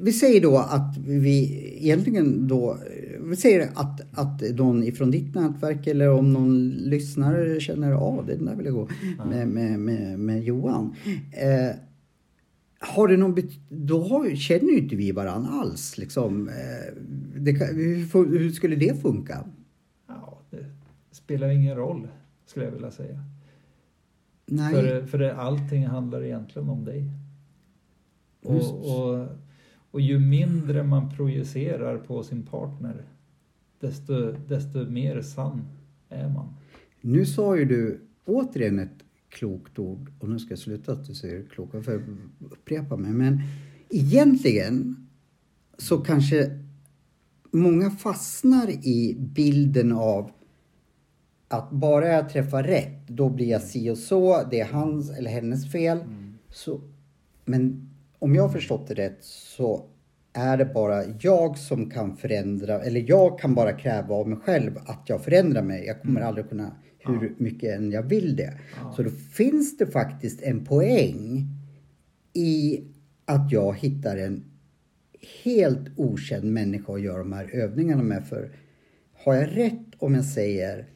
vi 0.00 0.12
säger 0.12 0.40
då 0.40 0.58
att 0.58 0.96
vi 0.98 1.68
egentligen 1.80 2.48
då, 2.48 2.78
vi 3.20 3.36
säger 3.36 3.68
att, 3.74 4.00
att 4.18 4.56
någon 4.56 4.82
ifrån 4.82 5.10
ditt 5.10 5.34
nätverk 5.34 5.86
eller 5.86 6.10
om 6.10 6.32
någon 6.32 6.68
lyssnare 6.68 7.60
känner 7.60 7.92
av 7.92 8.26
det 8.26 8.34
där 8.34 8.56
vill 8.56 8.66
jag 8.66 8.74
gå 8.74 8.88
med, 9.28 9.48
med, 9.48 9.80
med, 9.80 10.18
med 10.18 10.42
Johan. 10.42 10.94
Eh, 11.32 11.76
har 12.80 13.08
det 13.08 13.16
någon 13.16 13.36
då 13.68 14.02
har, 14.02 14.36
känner 14.36 14.70
ju 14.70 14.78
inte 14.78 14.96
vi 14.96 15.12
varandra 15.12 15.50
alls 15.50 15.98
liksom. 15.98 16.48
Eh, 16.48 16.94
det 17.36 17.52
hur, 17.52 18.38
hur 18.38 18.50
skulle 18.50 18.76
det 18.76 19.02
funka? 19.02 19.44
ja, 20.08 20.40
det 20.50 20.64
spelar 21.10 21.48
ingen 21.48 21.76
roll 21.76 22.08
skulle 22.46 22.64
jag 22.64 22.72
vilja 22.72 22.90
säga. 22.90 23.24
Nej. 24.48 24.72
För, 24.72 25.06
för 25.06 25.20
allting 25.20 25.86
handlar 25.86 26.22
egentligen 26.22 26.68
om 26.68 26.84
dig. 26.84 27.10
Och, 28.42 28.98
och, 28.98 29.28
Och 29.90 30.00
ju 30.00 30.18
mindre 30.18 30.82
man 30.82 31.10
projicerar 31.10 31.98
på 31.98 32.22
sin 32.22 32.42
partner, 32.42 33.04
desto, 33.80 34.32
desto 34.48 34.90
mer 34.90 35.22
sann 35.22 35.64
är 36.08 36.28
man. 36.28 36.54
Nu 37.00 37.26
sa 37.26 37.56
ju 37.56 37.64
du 37.64 38.00
återigen 38.24 38.78
ett 38.78 39.04
klokt 39.28 39.78
ord 39.78 40.12
och 40.18 40.28
nu 40.28 40.38
ska 40.38 40.50
jag 40.50 40.58
sluta 40.58 40.92
att 40.92 41.06
du 41.06 41.14
säger 41.14 41.44
kloka 41.44 41.82
för 41.82 41.92
jag 41.92 42.02
upprepa 42.50 42.96
mig. 42.96 43.12
Men 43.12 43.40
egentligen 43.90 45.08
så 45.78 45.98
kanske 45.98 46.60
många 47.50 47.90
fastnar 47.90 48.70
i 48.70 49.16
bilden 49.18 49.92
av 49.92 50.30
att 51.48 51.70
bara 51.70 52.08
jag 52.08 52.28
träffar 52.28 52.62
rätt, 52.62 53.08
då 53.08 53.28
blir 53.28 53.46
jag 53.46 53.62
si 53.62 53.90
och 53.90 53.98
så. 53.98 54.42
Det 54.50 54.60
är 54.60 54.64
hans 54.64 55.10
eller 55.10 55.30
hennes 55.30 55.72
fel. 55.72 55.98
Så, 56.50 56.80
men 57.44 57.90
om 58.18 58.34
jag 58.34 58.42
har 58.42 58.48
förstått 58.48 58.88
det 58.88 58.94
rätt 58.94 59.18
så 59.20 59.84
är 60.32 60.56
det 60.56 60.64
bara 60.64 61.04
jag 61.20 61.58
som 61.58 61.90
kan 61.90 62.16
förändra, 62.16 62.80
eller 62.82 63.04
jag 63.08 63.38
kan 63.38 63.54
bara 63.54 63.72
kräva 63.72 64.14
av 64.14 64.28
mig 64.28 64.38
själv 64.38 64.78
att 64.86 65.02
jag 65.06 65.24
förändrar 65.24 65.62
mig. 65.62 65.86
Jag 65.86 66.02
kommer 66.02 66.20
aldrig 66.20 66.48
kunna, 66.48 66.72
hur 66.98 67.34
mycket 67.38 67.76
än 67.76 67.90
jag 67.90 68.02
vill 68.02 68.36
det. 68.36 68.58
Så 68.96 69.02
då 69.02 69.10
finns 69.10 69.78
det 69.78 69.86
faktiskt 69.86 70.42
en 70.42 70.64
poäng 70.64 71.46
i 72.32 72.84
att 73.24 73.52
jag 73.52 73.76
hittar 73.78 74.16
en 74.16 74.44
helt 75.44 75.88
okänd 75.96 76.52
människa 76.52 76.92
att 76.92 77.02
göra 77.02 77.18
de 77.18 77.32
här 77.32 77.50
övningarna 77.52 78.02
med. 78.02 78.26
För 78.26 78.50
har 79.24 79.34
jag 79.34 79.56
rätt 79.56 79.94
om 79.98 80.14
jag 80.14 80.24
säger 80.24 80.86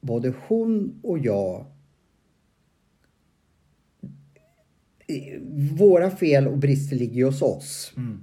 både 0.00 0.34
hon 0.48 1.00
och 1.02 1.18
jag 1.18 1.66
våra 5.78 6.10
fel 6.10 6.48
och 6.48 6.58
brister 6.58 6.96
ligger 6.96 7.14
ju 7.14 7.24
hos 7.24 7.42
oss. 7.42 7.92
Mm. 7.96 8.20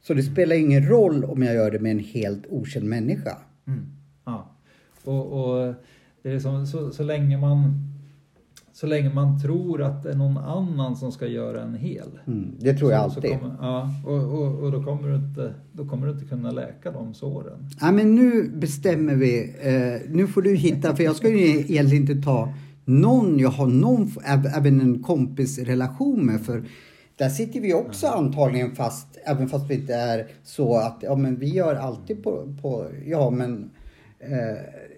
Så 0.00 0.14
det 0.14 0.22
spelar 0.22 0.56
ingen 0.56 0.88
roll 0.88 1.24
om 1.24 1.42
jag 1.42 1.54
gör 1.54 1.70
det 1.70 1.78
med 1.78 1.92
en 1.92 1.98
helt 1.98 2.46
okänd 2.48 2.86
människa. 2.86 3.38
Mm. 3.66 3.86
Ja. 4.24 4.56
Och, 5.04 5.32
och 5.32 5.74
det 6.22 6.30
är 6.30 6.38
som, 6.38 6.66
så, 6.66 6.90
så, 6.90 7.02
länge 7.02 7.38
man 7.38 7.74
så 8.80 8.86
länge 8.86 9.10
man 9.14 9.40
tror 9.40 9.82
att 9.82 10.02
det 10.02 10.10
är 10.10 10.16
någon 10.16 10.38
annan 10.38 10.96
som 10.96 11.12
ska 11.12 11.26
göra 11.26 11.62
en 11.62 11.74
hel. 11.74 12.08
Mm, 12.26 12.54
det 12.58 12.74
tror 12.74 12.92
jag 12.92 13.00
så, 13.00 13.04
alltid. 13.04 13.30
Så 13.30 13.38
kommer, 13.38 13.56
ja, 13.60 13.90
och, 14.06 14.14
och, 14.14 14.58
och 14.58 14.72
då, 14.72 14.82
kommer 14.82 15.08
du 15.08 15.14
inte, 15.14 15.54
då 15.72 15.84
kommer 15.84 16.06
du 16.06 16.12
inte 16.12 16.24
kunna 16.24 16.50
läka 16.50 16.90
de 16.90 17.14
såren. 17.14 17.68
Ja, 17.80 17.92
men 17.92 18.14
nu 18.14 18.48
bestämmer 18.48 19.14
vi. 19.14 19.54
Eh, 19.60 20.10
nu 20.10 20.26
får 20.26 20.42
du 20.42 20.54
hitta, 20.54 20.96
för 20.96 21.04
jag 21.04 21.16
ska 21.16 21.28
ju 21.28 21.48
egentligen 21.48 22.02
inte 22.02 22.26
ta 22.26 22.54
någon 22.84 23.38
jag 23.38 23.50
har 23.50 23.66
någon, 23.66 24.10
även 24.56 24.80
en 24.80 25.02
kompisrelation 25.02 26.26
med. 26.26 26.40
För 26.40 26.64
där 27.16 27.28
sitter 27.28 27.60
vi 27.60 27.74
också 27.74 28.06
antagligen 28.06 28.74
fast, 28.74 29.06
även 29.24 29.48
fast 29.48 29.70
vi 29.70 29.74
inte 29.74 29.94
är 29.94 30.26
så 30.42 30.76
att, 30.76 30.98
ja 31.02 31.16
men 31.16 31.36
vi 31.36 31.48
gör 31.48 31.74
alltid 31.74 32.22
på, 32.22 32.56
på 32.62 32.86
ja 33.06 33.30
men 33.30 33.70
eh, 34.20 34.89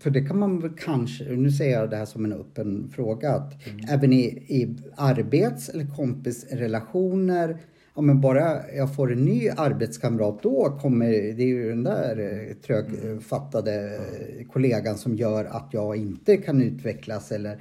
för 0.00 0.10
det 0.10 0.24
kan 0.24 0.38
man 0.38 0.60
väl 0.60 0.70
kanske, 0.78 1.24
nu 1.24 1.50
säger 1.50 1.80
jag 1.80 1.90
det 1.90 1.96
här 1.96 2.04
som 2.04 2.24
en 2.24 2.32
öppen 2.32 2.88
fråga, 2.94 3.30
att 3.30 3.66
Mm. 3.66 3.80
även 3.88 4.12
i, 4.12 4.24
i 4.26 4.76
arbets 4.96 5.68
eller 5.68 5.86
kompisrelationer, 5.96 7.58
ja 7.94 8.00
men 8.02 8.20
bara 8.20 8.70
jag 8.76 8.94
får 8.94 9.12
en 9.12 9.24
ny 9.24 9.48
arbetskamrat 9.48 10.42
då 10.42 10.78
kommer, 10.80 11.06
det 11.10 11.42
är 11.42 11.46
ju 11.46 11.68
den 11.68 11.84
där 11.84 12.18
eh, 12.48 12.54
trögfattade 12.54 13.94
eh, 13.94 14.46
kollegan 14.52 14.98
som 14.98 15.14
gör 15.16 15.44
att 15.44 15.68
jag 15.72 15.96
inte 15.96 16.36
kan 16.36 16.62
utvecklas 16.62 17.32
eller 17.32 17.58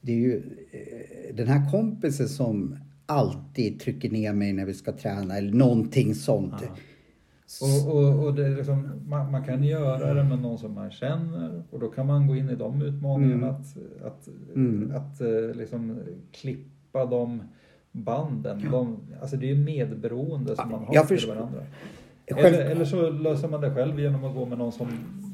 det 0.00 0.12
är 0.12 0.16
ju 0.16 0.36
eh, 0.72 1.34
den 1.36 1.46
här 1.48 1.70
kompisen 1.70 2.28
som 2.28 2.76
alltid 3.06 3.80
trycker 3.80 4.10
ner 4.10 4.32
mig 4.32 4.52
när 4.52 4.64
vi 4.64 4.74
ska 4.74 4.92
träna 4.92 5.36
eller 5.36 5.52
någonting 5.52 6.14
sånt. 6.14 6.54
Ja. 6.62 6.76
Och, 7.62 7.96
och, 7.96 8.24
och 8.26 8.34
det 8.34 8.46
är 8.46 8.56
liksom, 8.56 8.90
man, 9.08 9.30
man 9.30 9.44
kan 9.44 9.64
göra 9.64 10.14
det 10.14 10.24
med 10.24 10.38
någon 10.38 10.58
som 10.58 10.74
man 10.74 10.90
känner 10.90 11.62
och 11.70 11.80
då 11.80 11.88
kan 11.88 12.06
man 12.06 12.26
gå 12.26 12.36
in 12.36 12.50
i 12.50 12.54
de 12.54 12.82
utmaningarna 12.82 13.46
Mm. 13.48 13.54
att, 13.54 13.76
att, 14.06 14.28
Mm. 14.54 14.92
att 14.96 15.20
eh, 15.20 15.56
liksom 15.56 15.98
klippa 16.32 17.06
de 17.06 17.42
banden. 17.92 18.68
De, 18.70 18.96
alltså 19.20 19.36
det 19.36 19.50
är 19.50 19.54
ju 19.54 19.64
medberoende 19.64 20.56
som 20.56 20.70
man 20.70 20.84
har 20.84 20.92
till 20.94 21.16
förstår. 21.16 21.34
varandra. 21.34 21.62
Själv- 22.30 22.54
Eller, 22.54 22.70
eller 22.70 22.84
så 22.84 23.10
löser 23.10 23.48
man 23.48 23.60
det 23.60 23.74
själv 23.74 24.00
genom 24.00 24.24
att 24.24 24.34
gå 24.34 24.46
med 24.46 24.58
någon 24.58 24.72
som, 24.72 24.88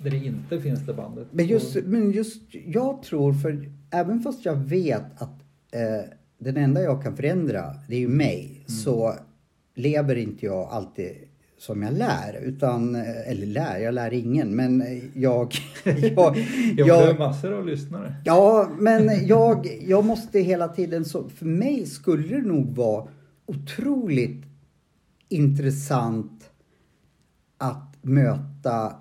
där 0.05 0.11
det 0.11 0.17
inte 0.17 0.61
finns 0.61 0.87
det 0.87 0.95
bandet. 0.95 1.27
Men 1.31 1.47
just, 1.47 1.77
men 1.87 2.11
just 2.13 2.43
jag 2.67 3.03
tror, 3.03 3.33
för 3.33 3.71
även 3.91 4.21
fast 4.21 4.45
jag 4.45 4.57
vet 4.57 5.23
att 5.23 5.41
eh, 5.73 6.11
den 6.39 6.57
enda 6.57 6.83
jag 6.83 7.03
kan 7.03 7.17
förändra, 7.17 7.65
det 7.89 7.95
är 7.95 8.01
ju 8.01 8.09
mig, 8.09 8.65
så 8.67 9.15
lever 9.75 10.17
inte 10.17 10.47
jag 10.47 10.69
alltid 10.71 11.13
som 11.63 11.83
jag 11.83 11.93
lär. 11.93 12.41
Utan, 12.43 12.95
eller 12.95 13.47
lär, 13.47 13.79
jag 13.79 13.95
lär 13.95 14.13
ingen, 14.13 14.57
men 14.57 15.01
jag... 15.15 15.55
jag, 16.07 16.37
jag 16.77 17.19
massor 17.19 17.53
av 17.53 17.67
lyssnare. 17.67 18.15
ja, 18.25 18.71
men 18.79 19.27
jag, 19.27 19.67
jag 19.87 20.05
måste 20.05 20.41
hela 20.41 20.69
tiden, 20.69 21.05
så 21.05 21.29
för 21.29 21.47
mig 21.47 21.87
skulle 21.87 22.37
det 22.37 22.43
nog 22.43 22.77
vara 22.77 23.09
otroligt 23.47 24.45
intressant 25.29 26.51
att 27.59 27.97
möta 28.03 28.93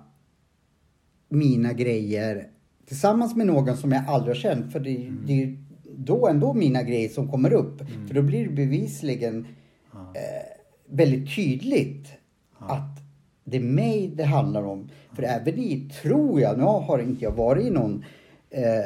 mina 1.28 1.72
grejer 1.72 2.46
tillsammans 2.86 3.36
med 3.36 3.46
någon 3.46 3.76
som 3.76 3.92
jag 3.92 4.04
aldrig 4.08 4.36
har 4.36 4.40
känt. 4.40 4.72
För 4.72 4.80
det, 4.80 5.12
det 5.26 5.42
är 5.42 5.58
då 5.96 6.28
ändå 6.28 6.54
mina 6.54 6.82
grejer 6.82 7.08
som 7.08 7.28
kommer 7.28 7.52
upp. 7.52 7.82
För 8.06 8.14
då 8.14 8.22
blir 8.22 8.44
det 8.44 8.52
bevisligen 8.52 9.46
eh, 9.94 10.46
väldigt 10.88 11.36
tydligt 11.36 12.21
att 12.68 13.02
det 13.44 13.56
är 13.56 13.60
mig 13.60 14.12
det 14.16 14.24
handlar 14.24 14.62
om. 14.62 14.88
För 15.16 15.22
även 15.22 15.58
i, 15.58 15.90
tror 16.02 16.40
jag, 16.40 16.58
nu 16.58 16.64
har 16.64 16.98
inte 16.98 17.24
jag 17.24 17.32
varit 17.32 17.66
i 17.66 17.70
någon 17.70 18.04
eh, 18.50 18.84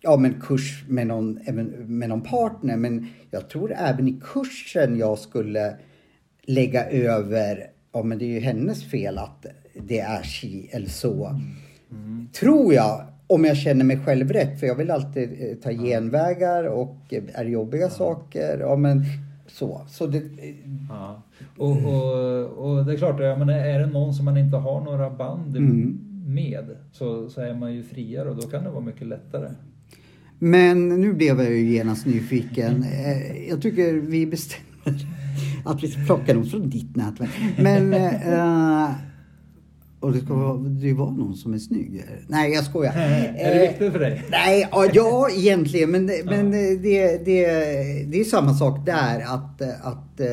ja, 0.00 0.16
men 0.16 0.40
kurs 0.40 0.84
med 0.88 1.06
någon, 1.06 1.38
med 1.86 2.08
någon 2.08 2.22
partner. 2.22 2.76
Men 2.76 3.06
jag 3.30 3.48
tror 3.48 3.72
även 3.76 4.08
i 4.08 4.20
kursen 4.22 4.98
jag 4.98 5.18
skulle 5.18 5.76
lägga 6.42 6.90
över, 6.90 7.66
ja 7.92 8.02
men 8.02 8.18
det 8.18 8.24
är 8.24 8.28
ju 8.28 8.40
hennes 8.40 8.90
fel 8.90 9.18
att 9.18 9.46
det 9.74 10.00
är 10.00 10.22
si 10.22 10.68
eller 10.72 10.88
så. 10.88 11.40
Tror 12.32 12.74
jag, 12.74 13.06
om 13.26 13.44
jag 13.44 13.56
känner 13.56 13.84
mig 13.84 13.98
själv 14.04 14.32
rätt. 14.32 14.60
För 14.60 14.66
jag 14.66 14.74
vill 14.74 14.90
alltid 14.90 15.30
eh, 15.40 15.56
ta 15.56 15.70
genvägar 15.70 16.64
och 16.64 16.96
eh, 17.10 17.22
är 17.34 17.44
jobbiga 17.44 17.90
saker, 17.90 18.58
ja 18.60 18.76
men 18.76 19.04
så. 19.54 19.80
Så 19.88 20.06
det, 20.06 20.22
Ja. 20.88 21.22
Och, 21.58 21.70
och, 21.70 22.46
och 22.48 22.84
det 22.84 22.92
är 22.92 22.96
klart, 22.96 23.20
jag 23.20 23.38
menar, 23.38 23.52
är 23.52 23.78
det 23.78 23.86
någon 23.86 24.14
som 24.14 24.24
man 24.24 24.36
inte 24.36 24.56
har 24.56 24.80
några 24.80 25.10
band 25.10 25.56
Mm. 25.56 25.98
med 26.26 26.64
så, 26.92 27.28
så 27.28 27.40
är 27.40 27.54
man 27.54 27.74
ju 27.74 27.82
friare 27.82 28.30
och 28.30 28.36
då 28.36 28.42
kan 28.42 28.64
det 28.64 28.70
vara 28.70 28.84
mycket 28.84 29.06
lättare. 29.06 29.48
Men 30.38 30.88
nu 30.88 31.12
blev 31.12 31.40
jag 31.40 31.50
ju 31.50 31.72
genast 31.74 32.06
nyfiken. 32.06 32.82
Eh, 32.82 33.48
Jag 33.48 33.62
tycker 33.62 33.92
vi 33.94 34.26
bestämmer 34.26 35.06
att 35.64 35.82
vi 35.82 35.88
ska 35.88 36.00
plocka 36.06 36.34
något 36.34 36.50
från 36.50 36.70
ditt 36.70 36.96
nätverk. 36.96 37.30
Men... 37.58 37.94
eh, 37.94 38.90
och 40.04 40.12
det 40.12 40.20
ska 40.20 40.34
vara, 40.34 40.56
det 40.58 40.92
var 40.92 41.10
någon 41.10 41.34
som 41.36 41.54
är 41.54 41.58
snygg. 41.58 42.04
Nej, 42.28 42.52
jag 42.52 42.64
skojar. 42.64 42.92
Är 42.92 43.32
det 43.54 43.64
Eh, 43.64 43.68
viktigt 43.70 43.92
för 43.92 43.98
dig? 43.98 44.22
Nej, 44.30 44.68
ja, 44.94 45.28
egentligen. 45.36 45.90
Men, 45.90 46.06
det- 46.06 46.24
men 46.24 46.50
det, 46.50 46.76
det, 46.76 47.16
det, 47.24 47.44
är 48.20 48.24
samma 48.24 48.54
sak 48.54 48.86
där. 48.86 49.20
Att, 49.20 49.62
att 49.82 50.20
eh, 50.20 50.26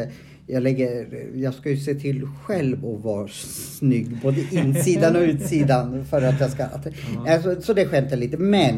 jag, 0.48 0.64
lägger, 0.64 1.08
jag 1.36 1.54
ska 1.54 1.70
ju 1.70 1.78
se 1.78 1.94
till 1.96 2.28
själv 2.44 2.86
att 2.86 3.04
vara 3.04 3.28
snygg. 3.28 4.18
Både 4.24 4.42
insidan 4.52 5.16
och 5.16 5.22
utsidan. 5.22 6.06
För 6.06 6.22
att 6.22 6.40
jag 6.40 6.50
ska... 6.52 6.64
Alltså, 7.28 7.62
så 7.62 7.74
det 7.74 7.86
skämtar 7.86 8.18
lite. 8.18 8.38
Men... 8.38 8.76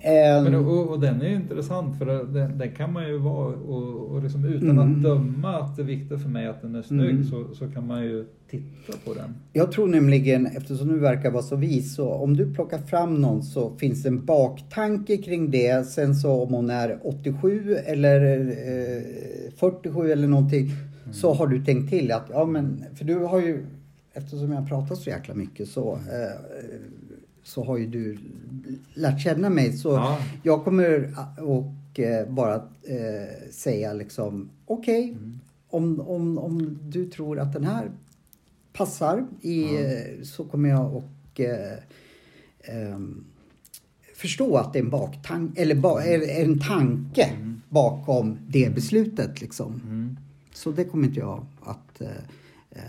ehm, 0.00 0.44
Men, 0.44 0.54
och, 0.54 0.90
och 0.90 1.00
den 1.00 1.20
är 1.22 1.28
ju 1.28 1.34
intressant 1.34 1.98
för 1.98 2.06
den, 2.34 2.58
den 2.58 2.70
kan 2.70 2.92
man 2.92 3.08
ju 3.08 3.18
vara 3.18 3.46
och, 3.54 4.10
och 4.10 4.22
liksom 4.22 4.44
utan 4.44 4.70
Mm. 4.70 4.78
att 4.96 5.02
döma 5.02 5.56
att 5.58 5.76
det 5.76 5.82
är 5.82 5.86
viktigt 5.86 6.22
för 6.22 6.28
mig 6.28 6.46
att 6.46 6.62
den 6.62 6.74
är 6.74 6.82
snygg 6.82 7.10
Mm. 7.10 7.24
så, 7.24 7.44
så 7.54 7.68
kan 7.70 7.86
man 7.86 8.02
ju 8.04 8.24
titta 8.50 8.98
på 9.04 9.14
den. 9.14 9.34
Jag 9.52 9.72
tror 9.72 9.86
nämligen, 9.88 10.46
eftersom 10.46 10.88
du 10.88 10.98
verkar 10.98 11.30
vara 11.30 11.42
så 11.42 11.56
vis, 11.56 11.94
så 11.94 12.08
om 12.10 12.36
du 12.36 12.54
plockar 12.54 12.78
fram 12.78 13.14
någon 13.20 13.42
så 13.42 13.76
finns 13.76 14.02
det 14.02 14.08
en 14.08 14.24
baktanke 14.24 15.16
kring 15.16 15.50
det. 15.50 15.86
Sen 15.86 16.14
så 16.14 16.42
om 16.42 16.54
hon 16.54 16.70
är 16.70 16.98
87 17.02 17.76
eller 17.86 18.38
eh, 18.40 19.02
47 19.56 20.12
eller 20.12 20.28
någonting 20.28 20.70
så 21.12 21.32
har 21.34 21.46
du 21.46 21.64
tänkt 21.64 21.90
till 21.90 22.12
att, 22.12 22.26
ja 22.30 22.44
men, 22.44 22.84
för 22.94 23.04
du 23.04 23.18
har 23.18 23.40
ju, 23.40 23.66
eftersom 24.12 24.52
jag 24.52 24.68
pratar 24.68 24.94
så 24.94 25.10
jäkla 25.10 25.34
mycket 25.34 25.68
så, 25.68 25.92
eh, 25.92 26.40
så 27.42 27.64
har 27.64 27.76
ju 27.78 27.86
du 27.86 28.18
lärt 28.94 29.20
känna 29.20 29.50
mig. 29.50 29.72
Så 29.72 29.88
Ja. 29.88 30.18
jag 30.42 30.64
kommer 30.64 31.14
och 31.38 32.00
eh, 32.00 32.28
bara 32.28 32.54
eh, 32.82 33.50
säga 33.50 33.92
liksom, 33.92 34.50
okej, 34.66 35.16
om, 35.70 36.00
om, 36.00 36.38
om 36.38 36.78
du 36.82 37.06
tror 37.10 37.38
att 37.38 37.52
den 37.52 37.64
här 37.64 37.90
passar 38.72 39.26
i, 39.40 39.62
eh, 39.64 40.22
så 40.22 40.44
kommer 40.44 40.68
jag 40.68 40.94
och 40.96 41.40
eh, 41.40 41.78
ehm, 42.64 43.24
förstå 44.16 44.56
att 44.56 44.72
det 44.72 44.78
är 44.78 44.82
en 44.82 44.90
baktanke, 44.90 45.62
eller 45.62 45.74
ba, 45.74 46.00
är 46.00 46.42
en 46.42 46.58
tanke 46.60 47.30
bakom 47.68 48.38
det 48.48 48.74
beslutet 48.74 49.40
liksom. 49.40 49.80
Mm. 49.84 50.16
Så 50.54 50.70
det 50.70 50.84
kommer 50.84 51.06
inte 51.08 51.20
jag 51.20 51.46
att 51.62 52.00
eh, 52.00 52.08
eh, 52.70 52.82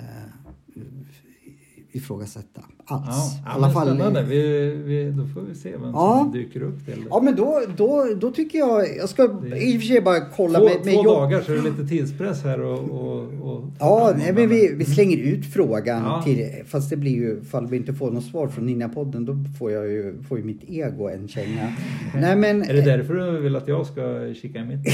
ifrågasätta 1.91 2.61
alls. 2.86 3.05
Ja, 3.07 3.41
ja, 3.45 3.51
alla 3.51 3.70
fall, 3.72 3.88
spännande. 3.88 4.24
Vi, 4.24 4.70
vi, 4.76 5.11
då 5.11 5.28
får 5.28 5.41
vi 5.41 5.55
se 5.55 5.72
vem 5.72 5.89
Ja. 5.93 6.20
som 6.24 6.32
dyker 6.32 6.61
upp 6.64 6.86
till. 6.86 7.05
Ja 7.09 7.22
men 7.22 7.36
då, 7.36 7.61
då, 7.78 8.07
då 8.22 8.32
tycker 8.32 8.59
jag, 8.59 8.95
jag 8.97 9.09
ska 9.09 9.28
Det- 9.28 9.57
i 9.64 9.78
och 9.78 9.82
för 9.82 9.88
sig 9.88 10.01
bara 10.01 10.20
kolla 10.26 10.59
två 10.59 10.66
med, 10.66 10.74
med 10.76 10.84
två 10.84 11.03
jobb. 11.03 11.05
dagar 11.05 11.41
så 11.41 11.51
är 11.51 11.55
det 11.55 11.61
lite 11.61 11.88
tidspress 11.88 12.43
här 12.43 12.61
och... 12.61 12.80
och, 12.80 13.24
och 13.53 13.64
Ja, 13.80 14.14
nej, 14.18 14.34
men 14.34 14.49
vi, 14.49 14.74
vi 14.76 14.86
slänger 14.86 15.18
ut 15.18 15.53
frågan 15.53 16.01
Ja. 16.03 16.22
till, 16.26 16.49
fast 16.68 16.89
det 16.89 16.97
blir 16.97 17.11
ju, 17.16 17.39
ifall 17.41 17.68
vi 17.68 17.78
inte 17.78 17.93
får 17.93 18.11
något 18.11 18.26
svar 18.26 18.47
från 18.47 18.66
Ninja-podden, 18.70 19.26
då 19.26 19.36
får 19.59 19.72
jag 19.72 19.88
ju, 19.91 20.24
får 20.24 20.38
ju 20.38 20.43
mitt 20.43 20.64
ego 20.70 21.07
en 21.09 21.28
känga. 21.28 21.74
nej 22.16 22.36
men, 22.36 22.61
Är 22.64 22.74
det 22.74 22.82
därför 22.82 23.14
du 23.14 23.39
vill 23.41 23.55
att 23.55 23.68
jag 23.68 23.86
ska 23.86 24.34
kika 24.41 24.59
i 24.59 24.66
mitt? 24.66 24.80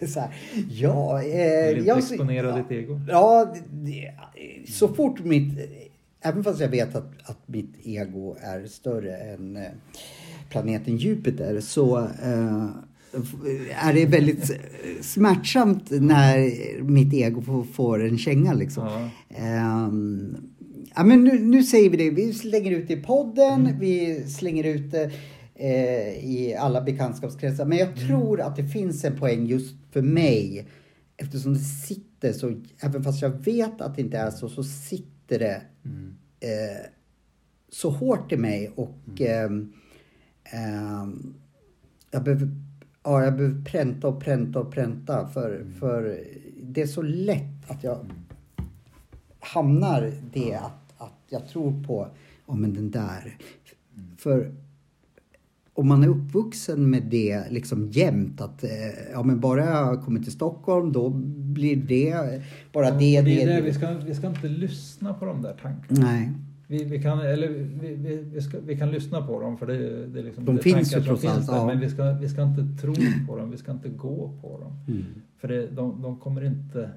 Så 0.06 0.20
här, 0.20 0.34
ja, 0.70 1.22
eh, 1.22 1.74
vill 1.74 1.86
jag, 1.86 1.98
exponera 1.98 2.56
ditt 2.56 2.70
ego? 2.70 3.00
Ja, 3.08 3.54
det, 3.70 4.12
så 4.68 4.88
fort 4.88 5.24
mitt... 5.24 5.58
Även 6.20 6.44
fast 6.44 6.60
jag 6.60 6.68
vet 6.68 6.94
att, 6.94 7.12
att 7.24 7.38
mitt 7.46 7.86
ego 7.86 8.36
är 8.40 8.66
större 8.66 9.16
än 9.16 9.56
eh, 9.56 9.62
planeten 10.50 10.96
Jupiter 10.96 11.60
så 11.60 11.98
eh, 11.98 12.66
är 13.82 13.92
det 13.94 14.06
väldigt 14.06 14.60
smärtsamt 15.00 15.90
när 15.90 16.52
mitt 16.82 17.14
ego 17.14 17.64
får, 17.72 18.04
en 18.04 18.18
känga 18.18 18.52
liksom. 18.52 19.10
Ja. 19.28 19.90
Ja, 20.94 21.04
men 21.04 21.24
nu, 21.24 21.38
nu 21.38 21.62
säger 21.62 21.90
vi 21.90 21.96
det. 21.96 22.10
Vi 22.10 22.32
slänger 22.32 22.70
ut 22.70 22.88
det 22.88 22.94
i 22.94 23.02
podden. 23.02 23.66
Mm. 23.66 23.78
Vi 23.78 24.24
slänger 24.28 24.64
ut 24.64 24.90
det 24.90 25.10
eh, 25.58 26.24
i 26.24 26.54
alla 26.58 26.80
bekantskapskretsar. 26.80 27.64
Men 27.64 27.78
jag 27.78 27.88
Mm. 27.88 28.08
tror 28.08 28.40
att 28.40 28.56
det 28.56 28.64
finns 28.68 29.04
en 29.04 29.18
poäng 29.18 29.46
just 29.46 29.76
för 29.90 30.02
mig. 30.02 30.66
Eftersom 31.16 31.54
det 31.54 31.60
sitter 31.60 32.32
så, 32.32 32.60
även 32.80 33.04
fast 33.04 33.22
jag 33.22 33.30
vet 33.30 33.80
att 33.80 33.94
det 33.96 34.02
inte 34.02 34.18
är 34.18 34.30
så, 34.30 34.48
så 34.48 34.64
sitter 34.64 35.38
det 35.38 35.62
Mm. 35.84 36.14
eh, 36.40 36.86
så 37.68 37.90
hårt 37.90 38.32
i 38.32 38.36
mig. 38.36 38.72
Och 38.74 39.20
ehm, 39.20 39.72
jag 42.10 42.22
behöver 42.24 42.48
Ja, 43.02 43.24
jag 43.24 43.36
behöver 43.36 43.64
pränta 43.64 44.08
och 44.08 44.20
pränta 44.22 44.60
och 44.60 44.72
pränta 44.72 45.28
för, 45.28 45.66
för 45.80 46.24
det 46.62 46.82
är 46.82 46.86
så 46.86 47.02
lätt 47.02 47.70
att 47.70 47.84
jag 47.84 48.06
hamnar 49.40 50.12
det 50.32 50.54
att, 50.54 50.94
att 50.98 51.18
jag 51.28 51.48
tror 51.48 51.84
på, 51.84 52.08
ja 52.46 52.54
men 52.54 52.74
den 52.74 52.90
där. 52.90 53.36
För 54.16 54.54
om 55.78 55.88
man 55.88 56.04
är 56.04 56.08
uppvuxen 56.08 56.90
med 56.90 57.02
det 57.02 57.50
liksom 57.50 57.90
jämt 57.90 58.40
att 58.40 58.64
eh, 58.64 58.70
ja 59.12 59.22
men 59.22 59.40
bara 59.40 59.64
jag 59.64 60.02
kommer 60.02 60.20
till 60.20 60.32
Stockholm 60.32 60.92
då 60.92 61.10
blir 61.36 61.76
det 61.76 62.42
bara 62.72 62.84
Ja, 62.84 62.90
det, 62.90 63.18
och 63.18 63.24
det, 63.24 63.42
är 63.42 63.46
det. 63.46 63.60
Vi 63.60 63.72
ska, 63.72 63.92
vi 63.92 64.14
ska 64.14 64.26
inte 64.26 64.48
lyssna 64.48 65.14
på 65.14 65.24
de 65.24 65.42
där 65.42 65.56
tankarna. 65.62 66.00
Nej. 66.00 66.32
Vi, 66.66 66.84
vi, 66.84 67.02
kan, 67.02 67.20
eller 67.20 67.48
vi, 67.48 67.94
vi, 67.94 68.16
vi, 68.16 68.40
ska, 68.40 68.58
vi 68.66 68.78
kan 68.78 68.90
lyssna 68.90 69.26
på 69.26 69.40
dem 69.40 69.58
för 69.58 69.66
det, 69.66 70.06
det 70.06 70.20
är 70.20 70.24
liksom 70.24 70.44
De 70.44 70.56
det 70.56 70.62
finns 70.62 70.96
ju 70.96 71.00
trots 71.00 71.24
allt, 71.24 71.48
ja. 71.48 71.66
Men 71.66 71.80
vi 71.80 71.90
ska, 71.90 72.12
vi 72.12 72.28
ska 72.28 72.42
inte 72.42 72.82
tro 72.82 72.94
på 73.28 73.36
dem, 73.36 73.50
vi 73.50 73.56
ska 73.56 73.72
inte 73.72 73.88
gå 73.88 74.38
på 74.42 74.60
dem. 74.60 74.72
Mm. 74.88 75.04
För 75.38 75.48
det, 75.48 75.66
de, 75.66 76.02
de 76.02 76.18
kommer 76.18 76.44
inte... 76.44 76.90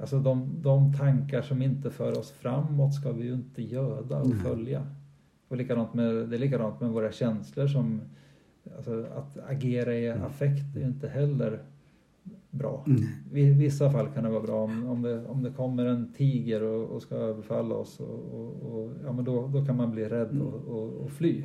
Alltså 0.00 0.18
de, 0.18 0.62
de 0.62 0.94
tankar 0.94 1.42
som 1.42 1.62
inte 1.62 1.90
för 1.90 2.18
oss 2.18 2.30
framåt 2.30 2.94
ska 2.94 3.12
vi 3.12 3.24
ju 3.24 3.32
inte 3.32 3.62
göda 3.62 4.18
och 4.18 4.28
Nej. 4.28 4.38
följa. 4.38 4.86
Och 5.48 5.56
likadant 5.56 5.94
med, 5.94 6.14
det 6.14 6.36
är 6.36 6.40
likadant 6.40 6.80
med 6.80 6.90
våra 6.90 7.12
känslor 7.12 7.66
som... 7.66 8.00
Alltså 8.76 9.06
att 9.16 9.38
agera 9.50 9.94
i 9.94 10.08
affekt 10.10 10.76
är 10.76 10.80
ju 10.80 10.86
inte 10.86 11.08
heller 11.08 11.62
bra. 12.50 12.84
Mm. 12.86 13.02
I 13.34 13.50
vissa 13.50 13.90
fall 13.90 14.08
kan 14.14 14.24
det 14.24 14.30
vara 14.30 14.42
bra 14.42 14.64
om, 14.64 14.86
om, 14.86 15.02
det, 15.02 15.26
om 15.26 15.42
det 15.42 15.50
kommer 15.50 15.86
en 15.86 16.12
tiger 16.12 16.62
och, 16.62 16.90
och 16.90 17.02
ska 17.02 17.14
överfalla 17.14 17.74
oss. 17.74 18.00
Och, 18.00 18.34
och, 18.34 18.72
och, 18.72 18.92
ja, 19.04 19.12
men 19.12 19.24
då, 19.24 19.50
då 19.52 19.64
kan 19.64 19.76
man 19.76 19.90
bli 19.90 20.04
rädd 20.04 20.40
och, 20.40 20.64
och, 20.68 20.92
och 20.92 21.10
fly. 21.10 21.44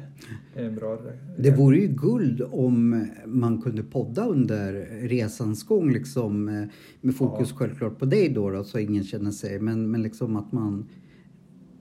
Det 0.54 0.62
är 0.62 0.66
en 0.66 0.76
bra 0.76 0.98
Det 1.38 1.52
vore 1.52 1.78
ju 1.78 1.88
guld 1.88 2.42
om 2.52 3.08
man 3.26 3.62
kunde 3.62 3.84
podda 3.84 4.26
under 4.26 4.74
resans 5.08 5.64
gång 5.64 5.92
liksom 5.92 6.50
eh, 6.50 6.64
med 7.02 7.16
fokus 7.16 7.50
Ja. 7.52 7.56
självklart 7.58 8.00
på 8.00 8.06
dig 8.06 8.30
då, 8.30 8.50
då 8.50 8.64
så 8.64 8.80
ingen 8.80 9.04
känner 9.04 9.32
sig 9.32 9.60
men, 9.60 9.92
men 9.92 10.02
liksom 10.02 10.36
att 10.36 10.52
man 10.52 10.90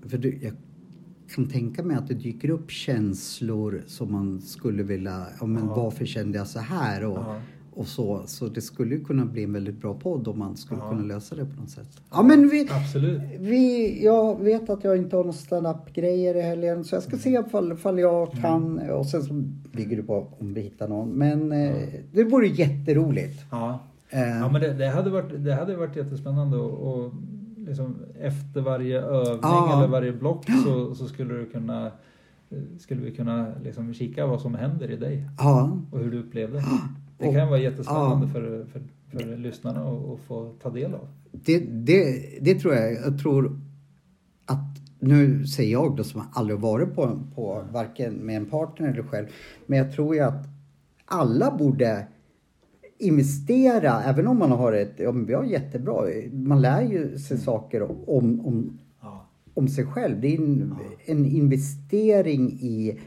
för 0.07 0.19
du, 0.19 0.39
jag 0.43 0.53
kan 1.35 1.49
tänka 1.49 1.83
mig 1.83 1.97
att 1.97 2.09
det 2.09 2.15
dyker 2.15 2.51
upp 2.51 2.71
känslor 2.71 3.83
som 3.87 4.13
man 4.13 4.41
skulle 4.41 4.83
vilja, 4.83 5.27
ja 5.41 5.47
men 5.47 5.65
Ja. 5.67 5.75
varför 5.75 6.05
kände 6.05 6.39
jag 6.39 6.47
så 6.47 6.59
här 6.59 7.05
och, 7.05 7.19
Ja. 7.19 7.41
och 7.75 7.87
så. 7.87 8.23
Så 8.27 8.47
det 8.49 8.61
skulle 8.61 8.95
ju 8.95 9.05
kunna 9.05 9.25
bli 9.27 9.45
en 9.45 9.53
väldigt 9.53 9.81
bra 9.81 9.95
podd 9.95 10.29
om 10.29 10.39
man 10.39 10.57
skulle 10.57 10.81
Ja. 10.81 10.91
kunna 10.91 11.03
lösa 11.03 11.35
det 11.35 11.45
på 11.45 11.61
något 11.61 11.71
sätt. 11.71 12.01
Ja 12.11 12.23
men 12.23 12.49
vi, 12.49 12.69
Absolut. 12.71 13.21
vi, 13.39 14.05
jag 14.05 14.41
vet 14.41 14.71
att 14.71 14.85
jag 14.85 14.97
inte 14.97 15.17
har 15.17 15.25
några 15.25 15.33
stand-up-grejer 15.37 16.35
i 16.37 16.41
helgen 16.41 16.85
så 16.85 16.95
jag 16.97 17.03
ska 17.03 17.17
se 17.19 17.31
ifall, 17.47 17.73
ifall 17.73 17.99
jag 17.99 18.33
kan 18.33 18.79
och 18.91 19.07
sen 19.07 19.23
så 19.23 19.35
bygger 19.77 19.97
det 19.97 20.03
på 20.03 20.27
om 20.39 20.55
vi 20.55 20.61
hittar 20.61 20.89
någon. 20.89 21.09
Men 21.09 21.53
eh, 21.53 21.75
det 22.13 22.25
vore 22.25 22.47
jätteroligt. 22.49 23.45
Ja. 23.51 23.79
Eh, 24.11 24.21
Ja, 24.29 24.49
men 24.53 24.61
det, 24.61 24.73
det, 24.75 24.89
hade 24.89 25.11
varit, 25.11 25.45
det 25.45 25.55
hade 25.55 25.77
varit 25.77 25.97
jättespännande 25.97 26.57
och, 26.57 27.05
och 27.05 27.13
liksom 27.67 27.97
efter 28.21 28.61
varje 28.61 29.01
övning 29.01 29.39
Ja. 29.43 29.79
eller 29.79 29.89
varje 29.89 30.13
block 30.13 30.47
så, 30.65 30.95
så 30.95 31.09
skulle 31.09 31.35
du 31.35 31.47
kunna 31.47 31.91
skulle 32.79 33.01
vi 33.01 33.15
kunna 33.17 33.47
liksom 33.65 33.95
kika 33.95 34.27
vad 34.27 34.41
som 34.41 34.55
händer 34.55 34.91
i 34.91 34.97
dig 34.97 35.29
ja, 35.39 35.79
och 35.91 35.99
hur 35.99 36.11
du 36.11 36.19
upplevde 36.21 36.57
det. 36.57 36.65
Det 37.19 37.35
kan 37.35 37.49
vara 37.49 37.59
jättespännande 37.59 38.27
ja. 38.27 38.33
för, 38.33 38.65
för, 38.65 38.83
för 39.11 39.37
lyssnarna 39.37 39.81
att 39.81 40.21
få 40.21 40.53
ta 40.63 40.71
del 40.71 40.95
av. 40.95 41.09
det, 41.31 41.59
det, 41.59 42.29
det 42.41 42.55
tror 42.55 42.75
jag. 42.75 42.93
Jag 42.93 43.19
tror 43.19 43.61
att, 44.47 44.83
nu 44.99 45.47
säger 45.47 45.73
jag 45.73 45.97
då 45.97 46.05
som 46.05 46.23
aldrig 46.33 46.59
varit 46.59 46.95
på, 46.95 47.21
på 47.35 47.65
varken 47.73 48.15
med 48.15 48.37
en 48.37 48.47
partner 48.47 48.89
eller 48.89 49.03
själv. 49.03 49.27
Men 49.67 49.79
jag 49.79 49.93
tror 49.93 50.15
ju 50.15 50.21
att 50.21 50.47
alla 51.05 51.51
borde 51.51 52.07
investera, 53.03 54.03
även 54.03 54.27
om 54.27 54.39
man 54.39 54.51
har 54.53 54.73
ett, 54.73 54.95
ja 54.97 55.13
men 55.13 55.27
vi 55.27 55.35
har 55.35 55.45
jättebra, 55.45 56.05
man 56.33 56.61
lär 56.61 56.83
ju 56.83 57.19
sig 57.19 57.39
saker 57.39 57.83
om, 58.11 58.47
om, 58.47 58.79
Ja. 59.03 59.27
om 59.55 59.69
sig 59.69 59.87
själv. 59.87 60.21
Det 60.21 60.35
är 60.35 60.39
en, 60.39 60.75
en 61.05 61.27
investering 61.27 62.53
i 62.53 63.01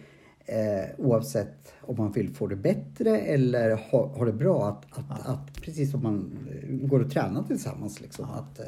eh, 0.45 1.05
oavsett 1.05 1.73
om 1.81 1.97
man 1.97 2.11
vill 2.11 2.29
få 2.33 2.47
det 2.47 2.55
bättre 2.55 3.17
eller 3.19 3.75
ha, 3.91 4.07
ha 4.07 4.25
det 4.25 4.33
bra. 4.33 4.67
Att, 4.67 4.99
att, 4.99 5.27
att, 5.27 5.61
precis 5.61 5.91
som 5.91 6.03
man 6.03 6.37
eh, 6.51 6.87
går 6.87 6.99
och 6.99 7.11
tränar 7.11 7.43
tillsammans. 7.43 8.01
Liksom, 8.01 8.25
att, 8.25 8.59
eh, 8.59 8.65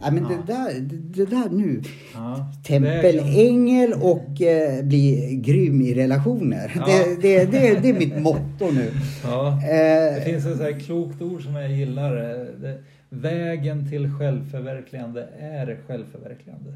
nej, 0.00 0.12
men 0.12 0.22
det, 0.24 0.38
där, 0.46 0.80
det, 0.80 0.96
det 0.96 1.26
där 1.30 1.48
nu. 1.50 1.82
Ja. 2.14 2.52
Tempelängel 2.66 3.92
och 3.92 4.40
eh, 4.42 4.84
bli 4.84 5.36
grym 5.44 5.80
i 5.80 5.94
relationer. 5.94 6.72
Ja. 6.76 6.86
Det, 6.86 7.22
det, 7.22 7.44
det, 7.44 7.80
det 7.82 7.88
är 7.88 7.98
mitt 7.98 8.18
motto 8.22 8.70
nu. 8.74 8.90
Ja. 9.24 9.58
Det 9.62 10.16
Eh, 10.18 10.24
finns 10.24 10.46
ett 10.46 10.56
så 10.56 10.62
här 10.62 10.80
klokt 10.80 11.22
ord 11.22 11.42
som 11.42 11.54
jag 11.54 11.72
gillar. 11.72 12.14
Det, 12.60 12.82
vägen 13.08 13.88
till 13.90 14.12
självförverkligande 14.18 15.28
är 15.38 15.78
självförverkligande. 15.86 16.72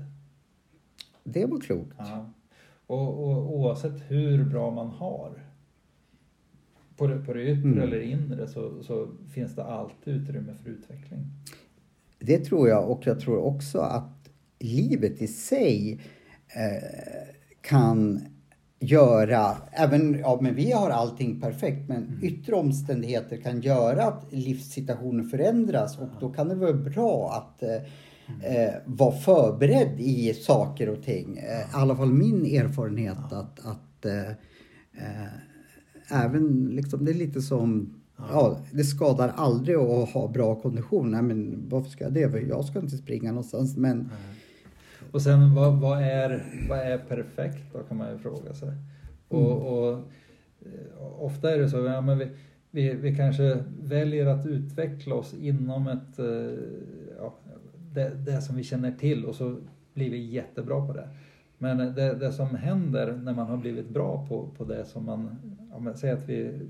det 1.24 1.46
var 1.46 1.60
klokt. 1.60 1.94
Ja. 1.98 2.30
Och, 2.86 3.24
och 3.24 3.56
oavsett 3.58 4.02
hur 4.08 4.44
bra 4.44 4.70
man 4.70 4.88
har 4.88 5.30
på 6.96 7.06
det, 7.06 7.18
på 7.18 7.32
det 7.32 7.42
yttre 7.42 7.68
Mm. 7.68 7.82
eller 7.82 8.00
inre 8.00 8.46
så, 8.48 8.82
så 8.82 9.08
finns 9.34 9.54
det 9.54 9.64
alltid 9.64 10.14
utrymme 10.14 10.52
för 10.62 10.70
utveckling. 10.70 11.26
Det 12.18 12.38
tror 12.38 12.68
jag 12.68 12.90
och 12.90 13.02
jag 13.04 13.20
tror 13.20 13.38
också 13.38 13.78
att 13.78 14.28
livet 14.58 15.22
i 15.22 15.26
sig 15.26 16.00
eh, 16.48 17.34
kan 17.60 18.20
göra, 18.80 19.56
även, 19.72 20.18
ja 20.18 20.38
men 20.42 20.54
vi 20.54 20.72
har 20.72 20.90
allting 20.90 21.40
perfekt, 21.40 21.88
men 21.88 22.20
yttre 22.22 22.54
omständigheter 22.54 23.36
kan 23.36 23.60
göra 23.60 24.04
att 24.04 24.32
livssituationen 24.32 25.28
förändras 25.28 25.98
och 25.98 26.08
då 26.20 26.30
kan 26.30 26.48
det 26.48 26.54
vara 26.54 26.72
bra 26.72 27.32
att 27.32 27.62
eh, 27.62 27.82
eh, 28.42 28.74
vara 28.84 29.12
förberedd 29.12 30.00
i 30.00 30.34
saker 30.34 30.88
och 30.88 31.02
ting. 31.02 31.38
Eh, 31.38 31.60
I 31.60 31.64
alla 31.72 31.96
fall 31.96 32.12
min 32.12 32.46
erfarenhet 32.46 33.32
att, 33.32 33.66
att 33.66 34.04
eh, 34.04 34.32
även 36.10 36.66
liksom, 36.66 37.04
det 37.04 37.10
är 37.10 37.14
lite 37.14 37.42
som 37.42 37.97
Ja, 38.18 38.58
det 38.72 38.84
skadar 38.84 39.32
aldrig 39.36 39.76
att 39.76 40.08
ha 40.08 40.28
bra 40.28 40.54
kondition. 40.54 41.10
Nej, 41.10 41.22
men 41.22 41.68
varför 41.68 41.90
ska 41.90 42.04
jag 42.04 42.12
det? 42.12 42.30
För 42.30 42.38
Jag 42.38 42.64
ska 42.64 42.78
inte 42.78 42.96
springa 42.96 43.30
någonstans. 43.30 43.76
Men 43.76 44.10
Och 45.12 45.22
sen 45.22 45.54
vad, 45.54 45.80
vad, 45.80 46.02
är, 46.02 46.44
vad 46.68 46.78
är 46.78 46.98
perfekt 46.98 47.72
då 47.72 47.78
kan 47.78 47.96
man 47.96 48.12
ju 48.12 48.18
fråga 48.18 48.54
sig. 48.54 48.72
Och, 49.28 49.78
och 49.78 49.92
eh, 50.60 51.22
ofta 51.22 51.54
är 51.54 51.58
det 51.58 51.68
så, 51.68 51.76
ja, 51.76 52.00
men 52.00 52.18
vi, 52.18 52.28
vi, 52.70 52.94
vi 52.94 53.16
kanske 53.16 53.64
väljer 53.82 54.26
att 54.26 54.46
utveckla 54.46 55.14
oss 55.14 55.34
inom 55.34 55.88
ett, 55.88 56.18
eh, 56.18 56.58
ja, 57.18 57.34
det, 57.94 58.08
det 58.08 58.42
som 58.42 58.56
vi 58.56 58.62
känner 58.64 58.92
till 58.92 59.24
och 59.24 59.34
så 59.34 59.56
blir 59.94 60.10
vi 60.10 60.18
jättebra 60.18 60.86
på 60.86 60.92
det. 60.92 61.08
Men 61.58 61.78
det, 61.78 62.14
det 62.14 62.32
som 62.32 62.54
händer 62.54 63.12
när 63.12 63.34
man 63.34 63.46
har 63.46 63.56
blivit 63.56 63.88
bra 63.88 64.26
på, 64.28 64.48
på 64.56 64.64
det 64.64 64.84
som 64.84 65.06
man, 65.06 65.36
ja, 65.70 65.78
men 65.78 65.94
säg 65.96 66.10
att 66.10 66.28
vi 66.28 66.60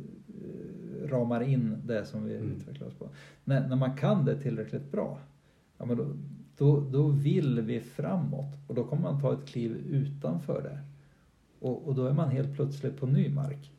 ramar 1.07 1.41
in 1.41 1.83
det 1.85 2.05
som 2.05 2.25
vi 2.25 2.37
Mm. 2.37 2.53
utvecklar 2.53 2.87
oss 2.89 2.95
på. 2.95 3.09
När, 3.45 3.69
när 3.69 3.77
man 3.77 3.97
kan 3.97 4.25
det 4.25 4.41
tillräckligt 4.43 4.93
bra, 4.93 5.19
ja, 5.79 5.85
men 5.85 5.97
då, 5.97 6.07
då, 6.57 6.81
då 6.91 7.09
vill 7.09 7.61
vi 7.61 7.81
framåt 7.81 8.55
och 8.67 8.75
då 8.75 8.85
kommer 8.85 9.03
man 9.03 9.21
ta 9.21 9.33
ett 9.33 9.47
kliv 9.47 9.77
utanför 9.77 10.63
det. 10.63 10.79
Och, 11.61 11.89
och 11.89 11.95
då 11.95 12.07
är 12.07 12.13
man 12.13 12.29
helt 12.31 12.55
plötsligt 12.55 12.97
på 12.97 13.07
ny 13.07 13.29
mark 13.29 13.73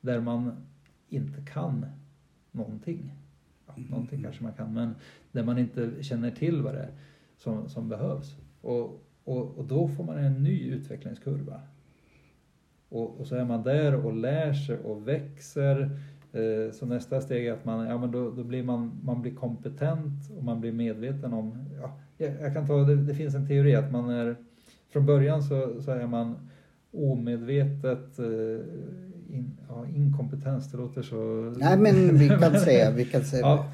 där 0.00 0.20
man 0.20 0.52
inte 1.08 1.42
kan 1.52 1.86
någonting. 2.52 3.12
Ja, 3.66 3.74
någonting 3.90 4.22
kanske 4.22 4.42
man 4.42 4.52
kan, 4.52 4.74
men 4.74 4.94
där 5.32 5.42
man 5.44 5.58
inte 5.58 6.02
känner 6.02 6.30
till 6.30 6.62
vad 6.62 6.74
det 6.74 6.80
är 6.80 6.90
som, 7.36 7.68
som 7.68 7.88
behövs. 7.88 8.36
Och, 8.60 9.02
och, 9.24 9.58
och 9.58 9.64
då 9.64 9.88
får 9.88 10.04
man 10.04 10.18
en 10.18 10.42
ny 10.42 10.70
utvecklingskurva. 10.70 11.60
Och, 12.88 13.20
och 13.20 13.26
så 13.26 13.36
är 13.36 13.44
man 13.44 13.62
där 13.62 13.94
och 14.06 14.14
lär 14.14 14.52
sig 14.52 14.78
och 14.78 15.08
växer. 15.08 16.00
Eh, 16.32 16.72
så 16.72 16.86
nästa 16.86 17.20
steg 17.20 17.46
är 17.46 17.52
att 17.52 17.64
man, 17.64 17.86
ja, 17.86 17.98
men 17.98 18.10
då, 18.10 18.30
då 18.30 18.44
blir 18.44 18.62
man, 18.62 19.00
man 19.04 19.22
blir 19.22 19.34
kompetent 19.34 20.30
och 20.36 20.44
man 20.44 20.60
blir 20.60 20.72
medveten 20.72 21.32
om, 21.32 21.64
ja, 21.80 21.98
jag, 22.40 22.54
kan 22.54 22.66
ta, 22.66 22.78
det, 22.78 22.96
det 22.96 23.14
finns 23.14 23.34
en 23.34 23.48
teori 23.48 23.74
att 23.74 23.92
man 23.92 24.10
är, 24.10 24.36
från 24.92 25.06
början 25.06 25.42
så, 25.42 25.82
så 25.82 25.90
är 25.90 26.06
man 26.06 26.36
omedvetet 26.92 28.18
eh, 28.18 28.26
in, 29.28 29.56
ja, 29.68 29.86
inkompetens, 29.94 30.70
det 30.70 30.76
låter 30.76 31.02
så... 31.02 31.16
Nej 31.58 31.78
men 31.78 32.18
vi 32.18 32.28
kan 32.28 32.54
säga, 32.60 32.90
vi 32.90 33.04
kan 33.04 33.24
säga. 33.24 33.42
Ja, 33.46 33.66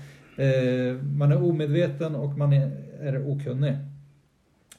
eh, 0.45 0.97
man 1.03 1.33
är 1.33 1.43
omedveten 1.43 2.15
och 2.15 2.39
man 2.39 2.53
är, 2.53 2.71
är 3.01 3.29
okunnig 3.31 3.77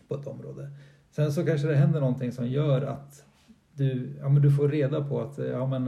på 0.07 0.15
ett 0.15 0.28
område. 0.28 0.69
Sen 1.11 1.32
så 1.32 1.45
kanske 1.45 1.67
det 1.67 1.76
händer 1.76 1.99
någonting 1.99 2.32
som 2.32 2.47
gör 2.47 2.82
att 2.82 3.26
du, 3.74 4.09
ja, 4.19 4.30
men 4.30 4.41
du 4.41 4.51
får 4.51 4.69
reda 4.69 5.03
på 5.03 5.21
att 5.21 5.38
ja, 5.38 5.67
men, 5.67 5.88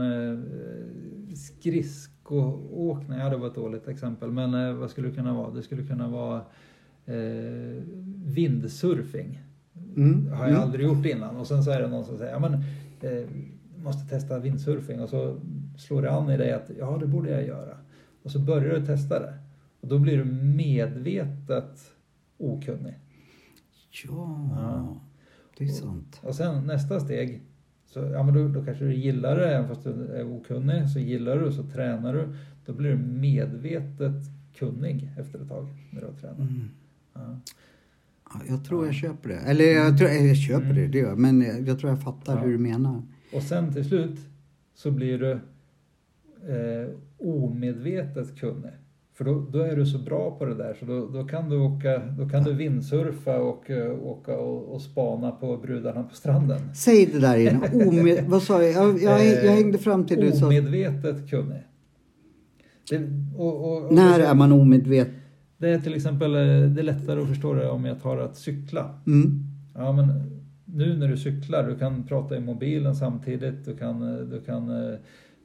skridskoåkning, 1.36 3.18
ja 3.18 3.28
det 3.28 3.36
var 3.36 3.46
ett 3.46 3.54
dåligt 3.54 3.88
exempel, 3.88 4.30
men 4.30 4.54
eh, 4.54 4.72
vad 4.72 4.90
skulle 4.90 5.08
det 5.08 5.14
kunna 5.14 5.34
vara? 5.34 5.50
Det 5.50 5.62
skulle 5.62 5.86
kunna 5.86 6.08
vara 6.08 6.44
eh, 7.06 7.82
vindsurfing. 8.24 9.42
Mm, 9.96 10.32
har 10.32 10.44
jag 10.44 10.50
mm. 10.50 10.62
aldrig 10.62 10.86
gjort 10.86 11.06
innan 11.06 11.36
och 11.36 11.46
sen 11.46 11.64
så 11.64 11.70
är 11.70 11.80
det 11.82 11.88
någon 11.88 12.04
som 12.04 12.18
säger 12.18 12.32
ja 12.32 12.38
men 12.38 12.52
eh, 13.00 13.28
måste 13.76 14.08
testa 14.08 14.38
vindsurfing 14.38 15.00
och 15.00 15.08
så 15.08 15.40
slår 15.78 16.02
det 16.02 16.10
an 16.10 16.30
i 16.30 16.36
dig 16.36 16.52
att 16.52 16.70
ja 16.78 16.98
det 17.00 17.06
borde 17.06 17.30
jag 17.30 17.46
göra. 17.46 17.76
Och 18.22 18.30
så 18.30 18.38
börjar 18.38 18.74
du 18.74 18.86
testa 18.86 19.20
det. 19.20 19.34
Och 19.80 19.88
då 19.88 19.98
blir 19.98 20.16
du 20.16 20.24
medvetet 20.24 21.92
okunnig. 22.38 22.94
Ja, 24.04 24.48
Ja. 24.50 25.00
det 25.58 25.64
är 25.64 25.68
sant. 25.68 26.20
Och 26.22 26.34
sen 26.34 26.66
nästa 26.66 27.00
steg, 27.00 27.42
så, 27.86 28.00
ja, 28.00 28.22
men 28.22 28.34
då, 28.34 28.48
då 28.48 28.64
kanske 28.64 28.84
du 28.84 28.94
gillar 28.94 29.36
det, 29.36 29.54
även 29.54 29.68
fast 29.68 29.84
du 29.84 29.90
är 30.06 30.32
okunnig, 30.32 30.88
så 30.90 30.98
gillar 30.98 31.38
du 31.38 31.52
så 31.52 31.62
tränar 31.62 32.14
du. 32.14 32.28
Då 32.66 32.72
blir 32.72 32.90
du 32.90 32.96
medvetet 32.96 34.22
kunnig 34.54 35.10
efter 35.18 35.38
ett 35.42 35.48
tag 35.48 35.66
när 35.90 36.00
du 36.00 36.06
har 36.06 36.14
tränat. 36.14 36.38
Mm. 36.38 36.68
Ja. 37.14 37.40
Ja, 38.34 38.40
jag 38.48 38.64
tror 38.64 38.86
jag 38.86 38.94
köper 38.94 39.28
det. 39.28 39.36
Eller 39.36 39.64
jag, 39.64 39.98
tror, 39.98 40.10
jag 40.10 40.36
köper 40.36 40.64
det, 40.72 40.80
Mm. 40.80 40.90
det 40.90 40.98
gör 40.98 41.08
jag. 41.08 41.18
Men 41.18 41.40
jag, 41.42 41.68
jag 41.68 41.78
tror 41.78 41.90
jag 41.92 42.02
fattar 42.02 42.36
Ja. 42.36 42.40
hur 42.42 42.52
du 42.52 42.58
menar. 42.58 43.02
Och 43.32 43.42
sen 43.42 43.72
till 43.72 43.84
slut 43.84 44.18
så 44.74 44.90
blir 44.90 45.18
du 45.18 45.30
eh, 46.52 46.88
omedvetet 47.18 48.38
kunnig. 48.40 48.72
För 49.16 49.24
då, 49.24 49.46
då 49.52 49.58
är 49.58 49.76
du 49.76 49.86
så 49.86 49.98
bra 49.98 50.38
på 50.38 50.44
det 50.44 50.54
där 50.54 50.76
så 50.80 50.86
då, 50.86 51.06
då 51.06 51.24
kan 51.24 51.50
du 51.50 51.56
åka, 51.56 52.02
då 52.18 52.28
kan 52.28 52.44
du 52.44 52.52
vindsurfa 52.52 53.38
och 53.38 53.70
eh, 53.70 54.02
åka 54.02 54.36
och, 54.36 54.74
och 54.74 54.82
spana 54.82 55.30
på 55.30 55.56
brudarna 55.56 56.02
på 56.02 56.14
stranden. 56.14 56.74
Säg 56.74 57.06
det 57.06 57.18
där 57.18 57.36
igen. 57.36 57.62
Omed, 57.72 58.24
vad 58.28 58.42
sa 58.42 58.62
jag? 58.62 58.72
Jag, 58.72 59.02
jag, 59.02 59.44
jag 59.44 59.52
hängde 59.52 59.78
fram 59.78 60.06
till 60.06 60.20
du 60.20 60.32
sa... 60.32 60.46
Omedvetet 60.46 61.30
kunnig. 61.30 61.62
Det, 62.90 63.10
och, 63.36 63.76
och, 63.76 63.94
När 63.94 64.20
är 64.20 64.34
man 64.34 64.52
omedveten? 64.52 65.14
Det 65.58 65.68
är 65.68 65.78
till 65.78 65.94
exempel 65.94 66.34
eh, 66.34 66.40
det 66.68 66.80
är 66.80 66.82
lättare 66.82 67.22
att 67.22 67.28
förstå 67.28 67.54
det 67.54 67.68
om 67.68 67.84
jag 67.84 68.02
tar 68.02 68.16
att 68.16 68.36
cykla. 68.36 68.94
Mm. 69.06 69.44
Ja, 69.74 69.92
men 69.92 70.06
nu 70.64 70.96
när 70.96 71.08
du 71.08 71.16
cyklar, 71.16 71.68
du 71.68 71.78
kan 71.78 72.04
prata 72.06 72.36
i 72.36 72.40
mobilen 72.40 72.94
samtidigt, 72.94 73.64
du 73.64 73.76
kan, 73.76 74.02
eh, 74.02 74.24
du 74.24 74.40
kan 74.40 74.70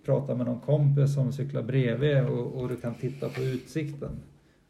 eh, 0.01 0.05
prata 0.05 0.35
med 0.35 0.45
någon 0.45 0.59
kompis 0.59 1.13
som 1.13 1.31
cyklar 1.31 1.63
bredvid 1.63 2.23
och, 2.23 2.61
och 2.61 2.69
du 2.69 2.75
kan 2.77 2.93
titta 2.93 3.29
på 3.29 3.41
utsikten. 3.41 4.11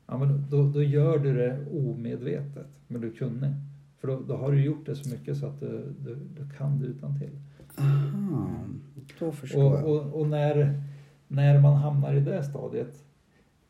Ja, 0.08 0.18
men 0.18 0.46
då, 0.50 0.64
då 0.64 0.84
gör 0.84 1.20
du 1.20 1.34
det 1.34 1.66
omedvetet, 1.72 2.68
men 2.88 3.02
du 3.02 3.12
kunnig. 3.12 3.52
För 4.00 4.08
då, 4.08 4.20
då 4.28 4.36
har 4.36 4.52
du 4.52 4.64
gjort 4.64 4.86
det 4.86 4.96
så 4.96 5.10
mycket 5.10 5.38
så 5.38 5.46
att 5.46 5.60
du, 5.60 5.94
du, 6.00 6.16
du 6.16 6.50
kan 6.58 6.80
det 6.80 6.86
utan 6.86 7.20
till. 7.20 7.40
Aha, 7.76 8.50
då 9.20 9.32
förstår 9.32 9.64
Och, 9.64 9.80
jag. 9.80 9.86
och, 9.86 10.20
och 10.22 10.28
när, 10.28 10.82
när 11.28 11.60
man 11.60 11.76
hamnar 11.76 12.14
i 12.14 12.20
det 12.20 12.44
stadiet, 12.44 13.04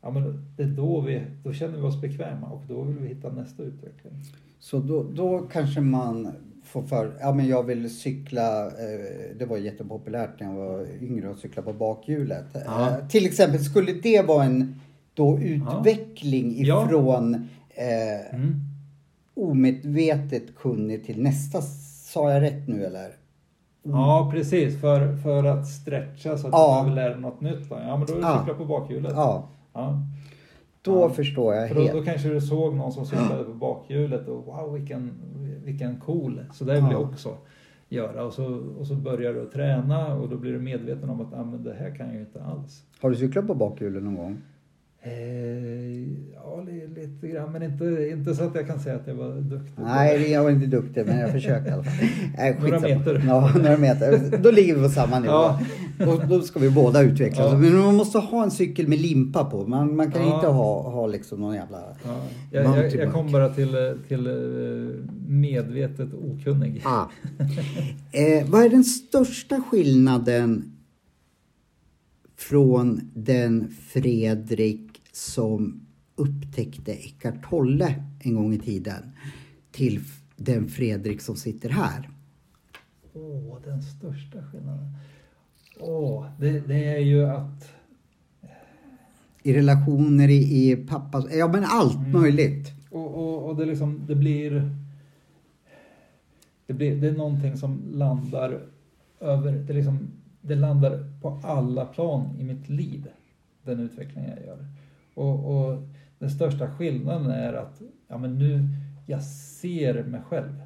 ja, 0.02 0.12
men 0.12 0.46
det 0.58 0.64
är 0.64 0.68
då, 0.68 1.02
vi, 1.02 1.22
då 1.44 1.54
känner 1.54 1.78
vi 1.78 1.84
oss 1.84 2.02
bekväma 2.02 2.48
och 2.48 2.64
då 2.68 2.82
vill 2.82 2.98
vi 2.98 3.08
hitta 3.08 3.32
nästa 3.32 3.64
utveckling. 3.64 4.14
Så 4.60 4.80
då, 4.80 5.04
då 5.04 5.48
kanske 5.52 5.82
man 5.82 6.32
får 6.64 6.84
för... 6.84 7.14
Ja 7.22 7.34
men 7.34 7.48
jag 7.48 7.64
vill 7.64 7.96
cykla. 8.00 8.66
Eh, 8.68 9.36
det 9.40 9.46
var 9.46 9.58
jättepopulärt 9.58 10.40
när 10.40 10.48
jag 10.48 10.56
var 10.56 10.88
yngre 11.02 11.30
att 11.32 11.40
cykla 11.40 11.62
på 11.62 11.74
bakhjulet. 11.74 12.46
Ja. 12.66 12.90
Eh, 12.90 13.08
till 13.08 13.26
exempel, 13.26 13.60
skulle 13.64 13.94
det 13.94 14.22
vara 14.28 14.44
en 14.44 14.80
då 15.14 15.40
utveckling 15.40 16.66
Ja. 16.66 16.86
ifrån 16.86 17.34
eh, 17.70 18.36
Mm. 18.36 18.56
omedvetet 19.34 20.56
kunnig 20.56 21.06
till 21.06 21.22
nästa? 21.24 21.62
Sa 22.12 22.32
jag 22.32 22.42
rätt 22.42 22.68
nu 22.68 22.86
eller? 22.86 23.10
Ja, 23.84 24.30
precis. 24.34 24.82
För, 24.82 25.18
för 25.18 25.44
att 25.44 25.68
stretcha 25.68 26.38
så 26.38 26.48
att 26.48 26.54
Ja. 26.54 26.84
man 26.84 26.94
behöver 26.96 27.10
lära 27.10 27.20
något 27.20 27.42
nytt. 27.42 27.70
Då. 27.70 27.76
Ja, 27.88 27.98
men 27.98 28.08
då 28.08 28.14
är 28.14 28.18
det 28.34 28.40
cykla 28.40 28.54
på 28.54 28.66
bakhjulet. 28.66 29.12
Ja. 29.16 29.48
Då 30.82 30.92
Ja. 31.02 31.10
förstår 31.10 31.56
jag 31.56 31.68
För 31.68 31.76
då, 31.76 31.82
helt. 31.82 31.94
då 31.94 32.04
kanske 32.04 32.30
du 32.30 32.42
såg 32.42 32.76
någon 32.76 32.92
som 32.92 33.06
cyklade 33.06 33.44
på 33.44 33.54
bakhjulet 33.54 34.28
och 34.28 34.46
wow, 34.46 34.74
vilken, 34.74 35.12
vilken 35.66 36.00
cool. 36.00 36.42
Så 36.54 36.64
det 36.64 36.74
vill 36.74 36.84
Ja. 36.84 36.92
jag 36.92 37.02
också 37.02 37.38
göra. 37.90 38.24
Och 38.24 38.34
så, 38.34 38.46
och 38.80 38.88
så 38.88 38.96
börjar 38.96 39.34
du 39.34 39.46
träna 39.50 40.14
och 40.16 40.30
då 40.30 40.38
blir 40.38 40.52
du 40.52 40.60
medveten 40.60 41.10
om 41.10 41.22
att 41.22 41.34
ah, 41.34 41.44
men 41.44 41.64
det 41.64 41.74
här 41.80 41.96
kan 41.96 42.06
jag 42.06 42.16
ju 42.16 42.22
inte 42.22 42.44
alls. 42.44 42.84
Har 43.02 43.10
du 43.10 43.16
cyklat 43.16 43.48
på 43.48 43.56
bakhjulen 43.56 44.04
någon 44.04 44.16
gång? 44.16 44.38
Eh, 45.04 46.02
ja, 46.34 46.62
li- 46.68 46.88
lite 46.88 47.28
grann, 47.28 47.52
men 47.52 47.64
inte, 47.64 48.10
inte 48.12 48.36
så 48.36 48.44
att 48.44 48.56
jag 48.56 48.68
kan 48.68 48.80
säga 48.80 48.96
att 48.96 49.08
jag 49.08 49.16
var 49.16 49.36
duktig. 49.42 49.74
Nej, 49.84 50.32
jag 50.32 50.44
var 50.44 50.50
inte 50.50 50.66
duktig 50.66 51.06
men 51.06 51.20
jag 51.20 51.32
försökte 51.32 51.70
i 51.70 51.74
alla 51.74 51.84
fall. 51.84 52.08
Nej, 52.38 52.58
Några 52.62 52.80
meter. 52.80 53.24
Ja, 53.28 53.52
några 53.56 53.78
meter. 53.78 54.38
Då 54.44 54.52
ligger 54.52 54.76
vi 54.76 54.84
på 54.84 54.90
samma 54.90 55.20
nivå. 55.20 55.34
Ja. 55.34 55.60
Då, 56.06 56.22
då 56.30 56.42
ska 56.42 56.60
vi 56.60 56.70
båda 56.70 57.02
utvecklas. 57.02 57.52
Ja. 57.52 57.58
Men 57.58 57.78
man 57.78 57.96
måste 57.96 58.18
ha 58.20 58.44
en 58.44 58.52
cykel 58.52 58.88
med 58.88 59.00
limpa 59.00 59.46
på. 59.46 59.68
Man, 59.68 59.96
man 59.96 60.12
kan 60.12 60.22
Ja. 60.22 60.36
inte 60.36 60.48
ha, 60.48 60.92
ha 60.92 61.08
liksom 61.08 61.40
någon 61.40 61.56
jävla... 61.56 61.84
Ja, 62.06 62.24
jag, 62.52 62.66
jag, 62.78 62.96
jag 62.96 63.14
kom 63.14 63.32
bara 63.32 63.50
till, 63.54 63.98
till 64.08 64.28
eh, 64.28 65.14
medvetet 65.28 66.14
okunnig. 66.14 66.82
Ah. 66.86 67.06
Eh, 68.12 68.50
vad 68.50 68.64
är 68.64 68.70
den 68.70 68.84
största 68.84 69.62
skillnaden 69.62 70.72
från 72.38 73.12
den 73.14 73.72
Fredrik 73.90 75.02
som 75.12 75.82
upptäckte 76.16 76.92
Eckart 76.92 77.50
Tolle 77.50 78.04
en 78.20 78.36
gång 78.36 78.54
i 78.54 78.60
tiden 78.60 79.12
till 79.72 80.00
den 80.38 80.68
Fredrik 80.68 81.22
som 81.22 81.36
sitter 81.36 81.70
här? 81.70 82.10
Åh, 83.14 83.58
den 83.66 83.82
största 83.82 84.44
skillnaden. 84.52 84.88
Åh, 85.82 86.26
det, 86.40 86.60
det 86.68 86.86
är 86.96 87.00
ju 87.00 87.26
att... 87.26 87.72
I 89.44 89.54
relationer, 89.54 90.30
i, 90.30 90.72
i 90.72 90.76
pappas... 90.76 91.26
Ja 91.34 91.48
men 91.48 91.64
allt 91.64 91.98
Mm. 91.98 92.22
möjligt. 92.22 92.72
Och, 92.90 93.14
och, 93.16 93.50
och 93.50 93.56
det, 93.56 93.66
liksom, 93.66 94.02
det 94.08 94.16
blir... 94.16 94.72
Det, 96.68 96.74
blir, 96.74 96.96
det 97.02 97.08
är 97.08 97.12
någonting 97.14 97.58
som 97.58 97.82
landar 97.94 98.62
över... 99.20 99.52
Det, 99.52 99.74
liksom, 99.74 100.08
det 100.42 100.56
landar 100.56 101.20
på 101.22 101.40
alla 101.44 101.86
plan 101.86 102.36
i 102.40 102.44
mitt 102.44 102.70
liv, 102.70 103.08
den 103.64 103.80
utveckling 103.80 104.26
jag 104.38 104.46
gör. 104.46 104.66
Och, 105.14 105.56
och 105.72 105.88
den 106.20 106.30
största 106.30 106.72
skillnaden 106.72 107.32
är 107.32 107.54
att 107.54 107.82
ja, 108.08 108.18
men 108.18 108.40
nu, 108.40 108.68
jag 109.06 109.24
ser 109.24 110.04
mig 110.04 110.22
själv. 110.22 110.62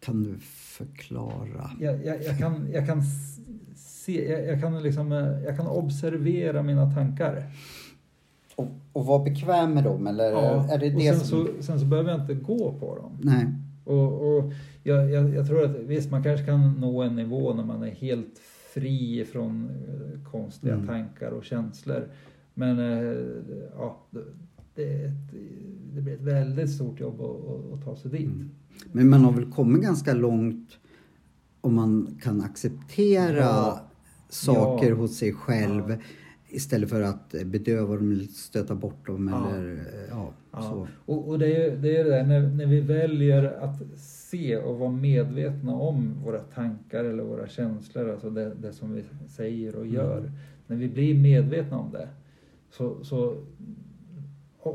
Kan 0.00 0.22
du 0.22 0.38
förklara? 0.38 1.70
Jag, 1.80 2.04
jag, 2.04 2.22
jag, 2.24 2.38
kan, 2.38 2.68
jag, 2.72 2.86
kan 2.86 3.02
se, 4.04 4.30
jag, 4.30 4.46
jag, 4.46 4.60
kan 4.60 4.82
liksom, 4.82 5.12
eh, 5.12 5.42
jag 5.44 5.56
kan 5.56 5.66
observera 5.66 6.62
mina 6.62 6.94
tankar. 6.94 7.44
Och, 8.56 8.66
och 8.92 9.06
vara 9.06 9.24
bekväm 9.24 9.74
med 9.74 9.84
dem 9.84 10.06
eller 10.06 10.32
är 10.72 10.78
det 10.78 10.90
det 10.90 11.12
sen, 11.12 11.20
som... 11.20 11.46
så, 11.46 11.62
sen 11.62 11.80
så 11.80 11.86
behöver 11.86 12.10
jag 12.10 12.20
inte 12.20 12.34
gå 12.34 12.72
på 12.80 12.96
dem. 12.96 13.18
Nej. 13.22 13.46
Och, 13.84 14.36
och 14.36 14.52
jag, 14.82 15.10
jag, 15.10 15.34
jag 15.34 15.46
tror 15.46 15.64
att 15.64 15.76
visst, 15.76 16.10
man 16.10 16.22
kanske 16.22 16.46
kan 16.46 16.72
nå 16.80 17.02
en 17.02 17.16
nivå 17.16 17.54
när 17.54 17.64
man 17.64 17.82
är 17.82 17.90
helt 17.90 18.38
fri 18.74 19.24
från 19.32 19.70
eh, 19.70 20.30
konstiga 20.30 20.74
Mm. 20.74 20.86
tankar 20.86 21.30
och 21.30 21.44
känslor. 21.44 22.08
Men 22.54 22.78
eh, 22.78 23.18
ja, 23.76 24.00
det, 24.74 25.12
det, 25.94 26.00
blir 26.00 26.14
ett 26.14 26.20
väldigt 26.20 26.70
stort 26.70 27.00
jobb 27.00 27.20
att, 27.20 27.30
att, 27.30 27.72
att 27.72 27.84
ta 27.84 27.96
sig 27.96 28.10
dit. 28.10 28.26
Mm. 28.26 28.50
Men 28.92 29.08
man 29.08 29.24
har 29.24 29.32
väl 29.32 29.50
kommit 29.52 29.82
ganska 29.82 30.14
långt 30.14 30.78
om 31.60 31.74
man 31.74 32.18
kan 32.22 32.40
acceptera 32.40 33.36
Ja. 33.36 33.80
Saker 34.34 34.88
Ja. 34.88 34.94
hos 34.94 35.16
sig 35.18 35.32
själv. 35.32 35.96
istället 36.48 36.90
för 36.90 37.02
att 37.02 37.34
bedöva 37.44 37.96
dem 37.96 38.20
stöta 38.20 38.74
bort 38.74 39.06
dem 39.06 39.28
Ja. 39.28 39.54
eller 39.56 39.72
eh, 39.72 40.08
ja, 40.10 40.32
Ja. 40.52 40.62
så. 40.62 40.88
Och, 41.12 41.28
och 41.28 41.38
det, 41.38 41.56
är, 41.66 41.76
det 41.76 41.96
är 41.96 42.04
det 42.04 42.10
där 42.10 42.24
när, 42.24 42.40
när 42.48 42.66
vi 42.66 42.80
väljer 42.80 43.44
att 43.60 43.82
se 43.98 44.56
och 44.56 44.78
vara 44.78 44.90
medvetna 44.90 45.74
om 45.74 46.14
våra 46.24 46.38
tankar 46.40 47.04
eller 47.04 47.22
våra 47.22 47.48
känslor, 47.48 48.10
alltså 48.10 48.30
det, 48.30 48.54
det 48.54 48.72
som 48.72 48.92
vi 48.94 49.02
säger 49.28 49.76
och 49.76 49.86
gör. 49.86 50.30
När 50.66 50.76
vi 50.76 50.88
blir 50.88 51.14
medvetna 51.14 51.78
om 51.78 51.90
det, 51.92 52.08
så, 52.70 53.04
så 53.04 53.36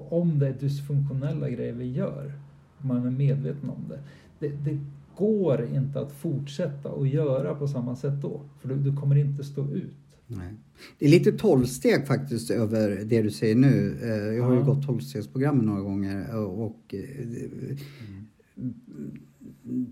om 0.10 0.40
det 0.40 0.48
är 0.48 0.54
dysfunktionella 0.60 1.50
grejer 1.50 1.74
vi 1.74 1.92
gör, 1.92 2.32
man 2.78 3.08
är 3.08 3.12
medveten 3.12 3.70
om 3.70 3.86
det, 3.90 4.00
det, 4.40 4.56
det 4.72 4.80
går 5.20 5.68
inte 5.76 6.00
att 6.00 6.12
fortsätta 6.12 6.90
att 6.92 7.10
göra 7.10 7.56
på 7.56 7.68
samma 7.68 7.96
sätt 7.96 8.22
då, 8.22 8.42
för 8.62 8.70
du, 8.70 8.76
du 8.76 8.96
kommer 8.96 9.16
inte 9.16 9.44
stå 9.44 9.74
ut. 9.74 9.96
Nej. 10.28 10.54
Det 11.00 11.06
är 11.06 11.10
lite 11.10 11.32
tolvsteg 11.32 12.08
faktiskt 12.08 12.52
över 12.52 13.02
det 13.06 13.22
du 13.22 13.32
säger 13.32 13.56
nu. 13.56 13.98
Eh, 14.04 14.10
Jag 14.10 14.44
har 14.44 14.54
ju 14.54 14.60
Ja. 14.60 14.66
gått 14.66 14.86
tolvstegsprogrammet 14.86 15.66
några 15.66 15.82
gånger 15.82 16.26
eh, 16.30 16.36
och 16.44 16.94
eh, 16.94 17.26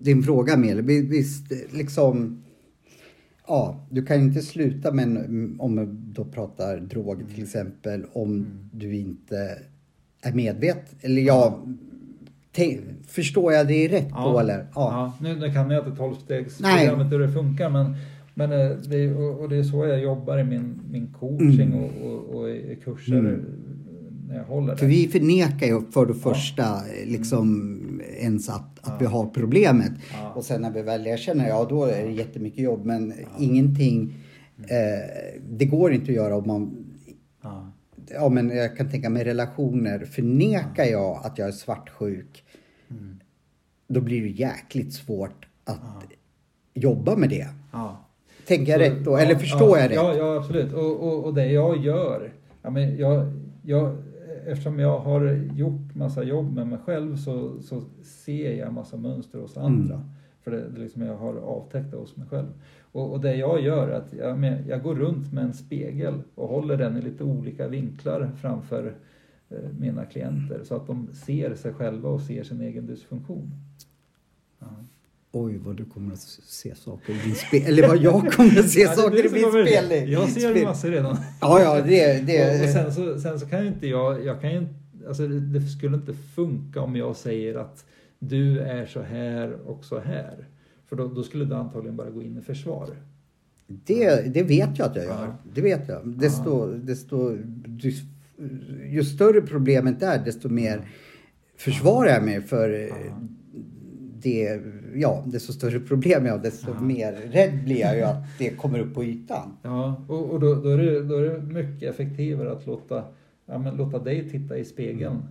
din 0.01 0.23
fråga 0.23 0.55
vi- 0.81 1.01
visst 1.01 1.51
liksom 1.71 2.43
Ja, 3.49 3.87
du 3.91 4.05
kan 4.05 4.21
inte 4.21 4.41
sluta 4.41 4.91
med 4.93 5.17
om 5.59 5.75
vi 5.77 5.85
då 6.13 6.25
pratar 6.25 6.77
droger 6.79 7.25
till 7.35 7.43
exempel 7.43 8.05
om 8.13 8.45
du 8.73 8.95
inte 8.95 9.57
är 10.21 10.33
medveten. 10.33 10.97
Eller 11.01 11.21
ja, 11.21 11.65
förstår 13.07 13.53
jag 13.53 13.67
det 13.67 13.87
rätt 13.87 14.09
på 14.09 14.39
eller? 14.39 14.57
Ja. 14.75 15.13
Ja, 15.21 15.33
nu, 15.35 15.51
kan 15.53 15.69
jag 15.71 15.85
inte 15.87 15.97
tolvstegsprogrammet 15.97 17.11
hur 17.11 17.19
det 17.19 17.31
funkar 17.31 17.69
men, 17.69 17.95
men 18.33 18.51
eh, 18.51 18.69
det, 18.89 18.95
är- 19.03 19.41
och, 19.41 19.49
det 19.49 19.55
är 19.57 19.63
så 19.63 19.85
jag 19.85 19.99
jobbar 20.01 20.37
i 20.37 20.43
min, 20.43 20.81
min 20.91 21.07
coaching 21.19 21.61
Mm. 21.61 21.83
och, 21.83 22.11
och, 22.11 22.35
och 22.41 22.49
i 22.49 22.77
kurser 22.83 23.19
Mm. 23.19 23.45
när 24.29 24.35
jag 24.37 24.43
håller 24.43 24.75
För 24.75 24.85
det. 24.85 24.91
vi 24.91 25.07
förnekar 25.07 25.67
ju 25.67 25.81
för 25.91 26.05
det 26.05 26.13
första 26.13 26.63
liksom 27.05 28.01
ens 28.19 28.49
att, 28.49 28.79
att 28.81 29.01
vi 29.01 29.05
har 29.05 29.25
problemet. 29.25 29.91
Ja. 30.13 30.31
Och 30.35 30.43
sen 30.45 30.61
när 30.61 30.71
vi 30.71 30.81
väl 30.81 31.07
erkänner, 31.07 31.47
ja 31.47 31.65
då 31.69 31.85
är 31.85 32.05
det 32.05 32.11
jättemycket 32.11 32.59
jobb 32.59 32.85
men 32.85 33.13
ingenting, 33.39 34.13
eh, 34.57 35.37
det 35.49 35.65
går 35.65 35.93
inte 35.93 36.11
att 36.11 36.15
göra 36.15 36.35
om 36.37 36.47
man 36.47 36.85
Ja. 37.43 37.71
Ja 38.13 38.29
men 38.29 38.49
jag 38.49 38.77
kan 38.77 38.89
tänka 38.91 39.09
mig 39.09 39.23
relationer. 39.23 39.99
Förnekar 40.05 40.83
jag 40.85 41.19
att 41.23 41.37
jag 41.37 41.47
är 41.47 41.51
svartsjuk 41.51 42.43
Mm. 42.43 42.46
Då 43.87 44.01
blir 44.01 44.21
det 44.21 44.27
jäkligt 44.27 44.93
svårt 44.93 45.47
att 45.63 46.05
jobba 46.73 47.15
med 47.15 47.29
det. 47.29 47.47
Ja. 47.71 48.03
Tänker 48.47 48.71
jag 48.71 48.81
rätt 48.81 49.05
då? 49.05 49.11
ja, 49.11 49.19
Eller 49.19 49.35
förstår 49.35 49.77
ja, 49.77 49.83
jag 49.83 49.89
rätt? 49.89 49.95
Ja, 49.95 50.15
ja 50.15 50.37
absolut. 50.37 50.73
Och, 50.73 51.07
och, 51.07 51.25
och 51.25 51.33
det 51.33 51.51
jag 51.51 51.77
gör, 51.77 52.31
ja, 52.61 52.69
men 52.69 52.97
jag, 52.97 53.33
jag, 53.61 53.97
eftersom 54.47 54.79
jag 54.79 54.99
har 54.99 55.45
gjort 55.55 55.95
massa 55.95 56.23
jobb 56.23 56.55
med 56.55 56.67
mig 56.67 56.79
själv 56.85 57.17
så, 57.17 57.61
så 57.61 57.81
ser 58.03 58.53
jag 58.53 58.73
massa 58.73 58.97
mönster 58.97 59.39
hos 59.39 59.57
andra. 59.57 59.95
Mm. 59.95 60.07
För 60.43 60.51
det, 60.51 60.69
det 60.69 60.79
liksom 60.79 61.01
jag 61.01 61.17
har 61.17 61.35
avtäckt 61.35 61.91
det 61.91 61.97
hos 61.97 62.17
mig 62.17 62.27
själv. 62.27 62.47
Och, 62.91 63.11
och 63.11 63.21
det 63.21 63.35
jag 63.35 63.61
gör 63.61 63.87
är 63.87 63.93
att 63.93 64.13
jag, 64.13 64.57
jag 64.67 64.83
går 64.83 64.95
runt 64.95 65.33
med 65.33 65.43
en 65.43 65.53
spegel 65.53 66.21
och 66.35 66.49
håller 66.49 66.77
den 66.77 66.97
i 66.97 67.01
lite 67.01 67.23
olika 67.23 67.67
vinklar 67.67 68.31
framför 68.41 68.93
mina 69.79 70.05
klienter 70.05 70.63
så 70.63 70.75
att 70.75 70.87
de 70.87 71.09
ser 71.25 71.55
sig 71.55 71.73
själva 71.73 72.09
och 72.09 72.21
ser 72.21 72.43
sin 72.43 72.61
egen 72.61 72.85
dysfunktion. 72.85 73.51
Ja. 74.59 74.67
Oj 75.31 75.57
vad 75.57 75.75
du 75.75 75.85
kommer 75.85 76.13
att 76.13 76.19
se 76.19 76.75
saker 76.75 77.13
i 77.13 77.17
din 77.25 77.35
spel. 77.35 77.63
Eller 77.65 77.87
vad 77.87 77.97
jag 77.97 78.31
kommer 78.31 78.59
att 78.59 78.69
se 78.69 78.81
Ja, 78.81 78.91
saker 78.91 79.25
i 79.25 79.29
min 79.31 79.65
spel. 79.65 80.11
Jag 80.11 80.29
ser 80.29 80.51
spel. 80.51 80.63
massor 80.63 80.89
redan. 80.89 81.17
Ja, 81.41 81.61
ja, 81.61 81.81
det... 81.81 82.25
det 82.25 82.59
Och, 82.59 82.63
och 82.63 82.69
sen, 82.69 82.93
så, 82.93 83.19
sen 83.19 83.39
så 83.39 83.45
kan 83.45 83.61
ju 83.61 83.67
inte 83.67 83.87
jag, 83.87 84.25
jag 84.25 84.41
kan 84.41 84.51
ju 84.51 84.57
inte, 84.57 84.73
alltså 85.07 85.27
det, 85.27 85.61
skulle 85.61 85.97
inte 85.97 86.13
funka 86.13 86.81
om 86.81 86.95
jag 86.95 87.15
säger 87.15 87.55
att 87.55 87.85
du 88.19 88.59
är 88.59 88.85
så 88.85 89.01
här 89.01 89.53
och 89.53 89.85
så 89.85 89.99
här. 89.99 90.47
För 90.85 90.95
då, 90.95 91.07
då 91.07 91.23
skulle 91.23 91.45
du 91.45 91.55
antagligen 91.55 91.95
bara 91.95 92.09
gå 92.09 92.21
in 92.21 92.37
i 92.37 92.41
försvar. 92.41 92.89
Det, 93.67 94.33
det 94.33 94.43
vet 94.43 94.79
jag 94.79 94.89
att 94.89 94.95
jag 94.95 95.05
gör. 95.05 95.25
Ja. 95.25 95.35
Det 95.53 95.61
vet 95.61 95.87
jag. 95.87 96.07
Desto, 96.07 96.67
desto, 96.67 97.37
ju, 97.79 97.93
ju 98.89 99.03
större 99.03 99.41
problemet 99.41 100.03
är, 100.03 100.25
desto 100.25 100.49
mer 100.49 100.89
försvarar 101.57 102.09
jag 102.09 102.23
mig 102.23 102.41
för 102.41 102.73
eh, 102.73 103.13
det, 104.21 104.61
ja, 104.95 105.23
desto 105.27 105.53
större 105.53 105.79
problem 105.79 106.25
jag 106.25 106.33
har, 106.33 106.39
desto 106.39 106.73
mer 106.81 107.13
rädd 107.13 107.63
blir 107.63 107.79
jag 107.79 107.95
ju 107.95 108.01
att 108.01 108.37
det 108.39 108.49
kommer 108.49 108.79
upp 108.79 108.93
på 108.93 109.03
ytan. 109.03 109.57
Ja, 109.61 110.05
och, 110.07 110.29
och 110.31 110.39
då, 110.39 110.55
då, 110.55 110.69
är 110.69 110.77
det, 110.77 111.03
då 111.03 111.15
är 111.15 111.23
det 111.23 111.39
mycket 111.39 111.89
effektivare 111.89 112.51
att 112.51 112.65
låta, 112.65 113.03
ja, 113.45 113.57
men 113.57 113.77
låta 113.77 113.99
dig 113.99 114.29
titta 114.29 114.57
i 114.57 114.65
spegeln 114.65 115.23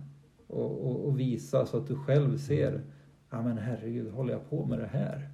och, 0.47 0.87
och, 0.87 1.05
och 1.05 1.19
visa 1.19 1.65
så 1.65 1.77
att 1.77 1.87
du 1.87 1.95
själv 1.95 2.37
ser, 2.37 2.81
ja 3.29 3.41
men 3.41 3.57
herregud, 3.57 4.11
håller 4.11 4.33
jag 4.33 4.49
på 4.49 4.65
med 4.65 4.79
det 4.79 4.89
här? 4.91 5.29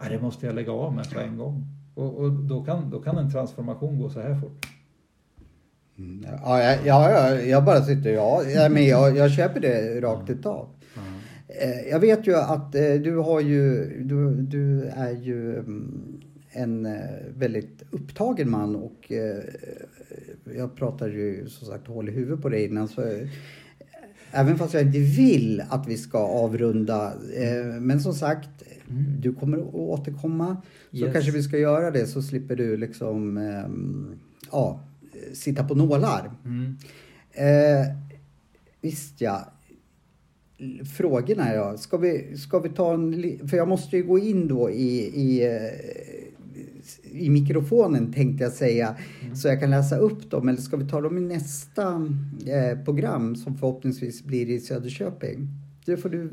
Ja, 0.00 0.08
det 0.08 0.20
måste 0.20 0.46
jag 0.46 0.54
lägga 0.54 0.72
av 0.72 0.94
med 0.94 1.10
på 1.10 1.20
en 1.20 1.36
gång. 1.36 1.66
Och, 1.94 2.16
och 2.16 2.32
då, 2.32 2.64
kan, 2.64 2.90
då 2.90 3.02
kan 3.02 3.18
en 3.18 3.30
transformation 3.30 3.98
gå 3.98 4.08
så 4.08 4.20
här 4.20 4.40
fort. 4.40 4.66
Mm, 5.98 6.26
Ja, 6.42 6.62
ja, 6.62 6.76
ja, 6.84 7.10
ja, 7.10 7.40
jag 7.40 7.64
bara 7.64 7.82
sitter, 7.82 8.10
ja, 8.10 8.42
men 8.70 8.86
jag, 8.86 9.16
jag 9.16 9.30
köper 9.32 9.60
det 9.60 10.00
rakt 10.00 10.30
utav. 10.30 10.68
Eh, 11.48 11.88
Jag 11.90 12.00
vet 12.00 12.26
ju 12.26 12.36
att 12.36 12.74
eh, 12.74 12.94
du 12.94 13.16
har 13.16 13.40
ju, 13.40 13.84
du, 14.04 14.30
du 14.42 14.82
är 14.82 15.10
ju 15.10 15.58
mm, 15.58 16.20
en 16.50 16.86
eh, 16.86 16.92
väldigt 17.36 17.82
upptagen 17.90 18.50
man 18.50 18.76
och 18.76 19.12
jag 20.56 20.76
pratade 20.76 21.12
ju 21.12 21.48
som 21.48 21.66
sagt 21.68 21.86
hål 21.86 22.08
i 22.08 22.12
huvudet 22.12 22.42
på 22.42 22.48
dig 22.48 22.64
innan 22.64 22.88
så 22.88 23.02
Även 24.34 24.58
fast 24.58 24.74
jag 24.74 24.82
inte 24.82 24.98
vill 24.98 25.62
att 25.68 25.88
vi 25.88 25.96
ska 25.96 26.18
avrunda. 26.18 27.12
Men 27.80 28.00
som 28.00 28.14
sagt, 28.14 28.48
du 29.20 29.34
kommer 29.34 29.58
att 29.58 29.74
återkomma. 29.74 30.56
Så 30.90 30.96
Yes. 30.96 31.12
kanske 31.12 31.30
vi 31.30 31.42
ska 31.42 31.58
göra 31.58 31.90
det 31.90 32.06
så 32.06 32.22
slipper 32.22 32.56
du 32.56 32.76
liksom 32.76 33.36
ehm, 33.36 34.06
ja, 34.52 34.80
sitta 35.34 35.64
på 35.64 35.74
nålar. 35.74 36.30
Mm. 36.44 36.76
Eh, 37.32 37.86
visst 38.80 39.20
ja. 39.20 39.52
Frågorna 40.96 41.54
ja. 41.54 41.76
Ska 41.76 41.96
vi, 41.96 42.36
ska 42.36 42.58
vi 42.58 42.68
ta 42.68 42.94
en... 42.94 43.38
För 43.48 43.56
jag 43.56 43.68
måste 43.68 43.96
ju 43.96 44.02
gå 44.02 44.18
in 44.18 44.48
då 44.48 44.70
i, 44.70 44.98
i, 44.98 45.44
eh, 45.44 47.22
i 47.22 47.30
mikrofonen 47.30 48.12
tänkte 48.12 48.44
jag 48.44 48.52
säga. 48.52 48.96
Så 49.34 49.48
jag 49.48 49.60
kan 49.60 49.70
läsa 49.70 49.96
upp 49.96 50.30
dem. 50.30 50.48
Eller 50.48 50.60
ska 50.60 50.76
vi 50.76 50.88
ta 50.88 51.00
dem 51.00 51.18
i 51.18 51.20
nästa 51.20 52.08
eh, 52.46 52.84
program 52.84 53.36
som 53.36 53.58
förhoppningsvis 53.58 54.24
blir 54.24 54.50
i 54.50 54.60
Söderköping? 54.60 55.48
Det 55.84 55.96
får 55.96 56.08
du 56.08 56.32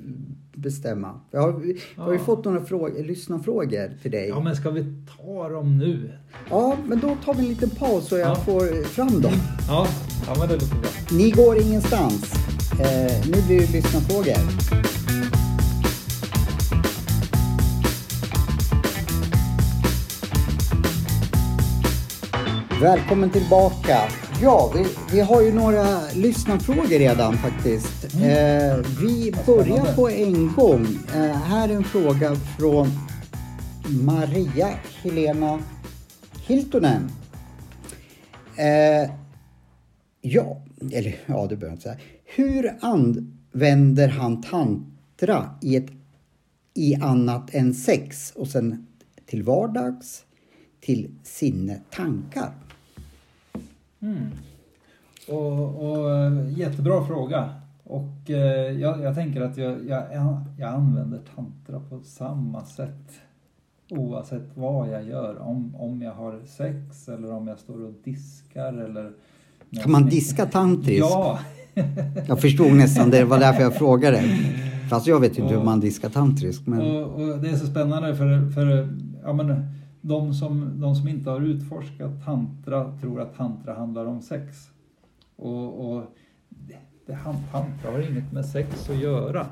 bestämma. 0.56 1.20
Jag 1.32 1.42
har, 1.42 1.48
jag 1.96 2.04
har 2.04 2.12
ju 2.14 2.18
Ja. 2.20 2.24
fått 2.26 2.46
några 2.46 2.66
frågor, 2.66 3.04
lyssnarfrågor 3.04 4.02
till 4.02 4.12
dig. 4.12 4.28
Ja, 4.30 4.40
men 4.40 4.56
ska 4.56 4.70
vi 4.70 4.86
ta 5.18 5.50
dem 5.50 5.78
nu? 5.78 6.12
Ja, 6.50 6.78
men 6.88 7.00
då 7.00 7.18
tar 7.26 7.34
vi 7.34 7.40
en 7.40 7.48
liten 7.50 7.70
paus 7.70 8.08
så 8.08 8.18
jag 8.18 8.28
Ja. 8.30 8.36
får 8.36 8.84
fram 8.84 9.22
dem. 9.22 9.34
Ja, 9.68 9.88
ja 10.28 10.36
men 10.40 10.48
det 10.48 10.54
låter 10.54 10.76
bra. 10.82 10.90
Ni 11.12 11.32
går 11.32 11.62
ingenstans. 11.62 12.34
Eh, 12.80 13.26
nu 13.26 13.42
blir 13.48 13.60
det 13.60 13.72
lyssnarfrågor. 13.74 14.70
Välkommen 22.82 23.30
tillbaka. 23.30 23.98
Ja, 24.42 24.72
vi, 24.76 24.86
vi 25.12 25.20
har 25.22 25.42
ju 25.42 25.54
några 25.54 26.12
lyssnarfrågor 26.16 27.00
redan 27.00 27.38
faktiskt. 27.38 28.04
Eh, 28.16 28.78
vi 29.02 29.34
börjar 29.46 29.96
på 29.96 30.10
en 30.10 30.54
gång. 30.56 30.88
Eh, 31.16 31.22
här 31.22 31.70
är 31.70 31.74
en 31.74 31.84
fråga 31.84 32.36
från 32.36 32.88
Maria 34.04 34.70
Helena 35.02 35.60
Hiltonen. 36.48 37.10
Eh, 38.56 39.12
Ja, 40.22 40.62
eller 40.92 41.16
ja, 41.26 41.48
det 41.50 41.56
behöver 41.56 41.66
jag 41.66 41.74
inte 41.74 41.84
säga. 41.84 41.98
Hur 42.36 42.76
använder 42.82 44.08
han 44.08 44.42
tantra 44.42 45.50
i, 45.62 45.76
ett, 45.76 45.92
i 46.74 46.96
annat 46.96 47.56
än 47.56 47.74
sex? 47.74 48.32
Och 48.36 48.48
sen 48.48 48.88
till 49.26 49.44
vardags, 49.44 50.24
till 50.82 51.10
sinne, 51.24 51.80
tankar. 51.96 52.52
Mm. 54.02 54.32
Och, 55.28 55.92
och 55.92 56.16
eh, 56.16 56.60
jättebra 56.60 57.06
fråga. 57.06 57.50
Och 57.84 58.30
eh, 58.30 58.72
jag, 58.72 59.02
jag 59.02 59.16
tänker 59.16 59.42
att 59.42 59.58
jag, 59.58 59.86
jag, 59.88 60.04
jag 60.58 60.70
använder 60.70 61.20
tantra 61.36 61.80
på 61.90 62.00
samma 62.04 62.66
sätt 62.66 63.22
oavsett 63.90 64.52
vad 64.54 64.90
jag 64.90 65.04
gör. 65.04 65.42
Om, 65.42 65.76
om 65.76 66.02
jag 66.02 66.14
har 66.14 66.40
sex 66.46 67.08
eller 67.08 67.32
om 67.32 67.48
jag 67.48 67.60
står 67.60 67.86
och 67.86 67.94
diskar 68.04 68.74
eller... 68.74 69.12
Kan 69.82 69.92
man 69.92 70.06
diska 70.06 70.46
tantriskt? 70.46 71.00
Ja! 71.00 71.40
Jag 72.28 72.42
förstod 72.42 72.74
nästan 72.74 73.10
det, 73.10 73.26
var 73.26 73.40
därför 73.40 73.62
jag 73.62 73.76
frågade. 73.76 74.24
Fast 74.90 75.08
jag 75.08 75.20
vet 75.20 75.38
inte 75.38 75.54
hur 75.54 75.64
man 75.64 75.80
diskar 75.80 76.10
tantriskt. 76.10 76.68
Men... 76.68 76.82
Och, 76.82 77.22
och 77.22 77.40
det 77.40 77.50
är 77.50 77.56
så 77.56 77.68
spännande 77.68 78.16
för, 78.16 78.52
för 78.52 78.90
ja, 79.24 79.34
men, 79.34 79.66
de 80.02 80.34
som, 80.34 80.82
de 80.82 80.96
som 80.96 81.08
inte 81.08 81.30
har 81.30 81.42
utforskat 81.42 82.26
tantra 82.26 82.98
tror 83.02 83.22
att 83.22 83.36
tantra 83.36 83.74
handlar 83.74 84.06
om 84.06 84.22
sex. 84.22 84.70
Och, 85.36 85.90
och 85.90 86.16
det, 86.50 86.78
det, 87.06 87.20
tantra 87.52 87.92
har 87.92 88.12
inget 88.12 88.34
med 88.34 88.46
sex 88.46 88.90
att 88.90 89.02
göra. 89.02 89.48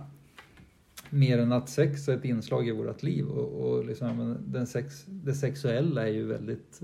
Mer 1.10 1.38
än 1.38 1.52
att 1.52 1.70
sex 1.70 2.08
är 2.08 2.18
ett 2.18 2.26
inslag 2.26 2.68
i 2.68 2.72
vårt 2.72 3.04
liv 3.04 3.28
och, 3.28 3.70
och 3.70 3.86
liksom, 3.86 4.38
den 4.48 4.68
sex, 4.68 5.06
det 5.06 5.34
sexuella 5.34 6.08
är 6.08 6.12
ju 6.12 6.26
väldigt, 6.26 6.82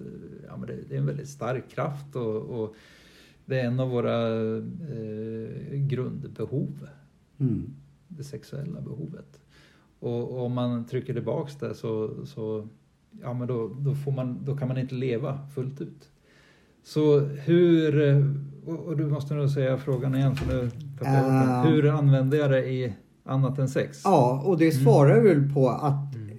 ja, 0.48 0.58
men 0.58 0.68
det, 0.68 0.76
det 0.90 0.96
är 0.96 1.00
en 1.00 1.06
väldigt 1.06 1.30
stark 1.30 1.70
kraft 1.70 2.16
och, 2.16 2.36
och 2.36 2.76
det 3.46 3.60
är 3.60 3.66
en 3.66 3.80
av 3.80 3.90
våra 3.90 4.46
eh, 4.50 5.78
grundbehov. 5.78 6.88
Mm. 7.38 7.74
Det 8.08 8.24
sexuella 8.24 8.82
behovet. 8.82 9.40
Och, 10.00 10.32
och, 10.32 10.46
om 10.46 10.54
man 10.54 10.86
trycker 10.86 11.14
tillbaks 11.14 11.56
det 11.56 11.76
så, 11.76 12.26
så 12.26 12.68
ja, 13.22 13.34
men 13.34 13.48
då, 13.48 13.72
då, 13.80 13.96
får 13.96 14.12
man, 14.12 14.46
då 14.46 14.58
kan 14.58 14.68
man 14.68 14.78
inte 14.78 14.96
leva 14.96 15.40
fullt 15.56 15.82
ut. 15.82 16.10
Så 16.84 17.20
hur, 17.20 17.96
och 18.66 18.98
du 18.98 19.08
måste 19.08 19.34
nog 19.34 19.50
säga 19.50 19.78
frågan 19.78 20.16
igen 20.16 20.36
för 20.36 20.48
nu 20.48 20.62
uh, 21.02 21.66
Hur 21.66 21.90
använder 21.90 22.38
jag 22.38 22.52
det 22.52 22.66
i 22.66 22.94
annat 23.26 23.60
än 23.60 23.70
sex? 23.70 24.02
Ja, 24.04 24.44
och 24.46 24.58
det 24.58 24.72
svarar 24.72 25.18
mm. 25.18 25.24
väl 25.24 25.54
på 25.54 25.70
att 25.70 26.16
mm. 26.16 26.38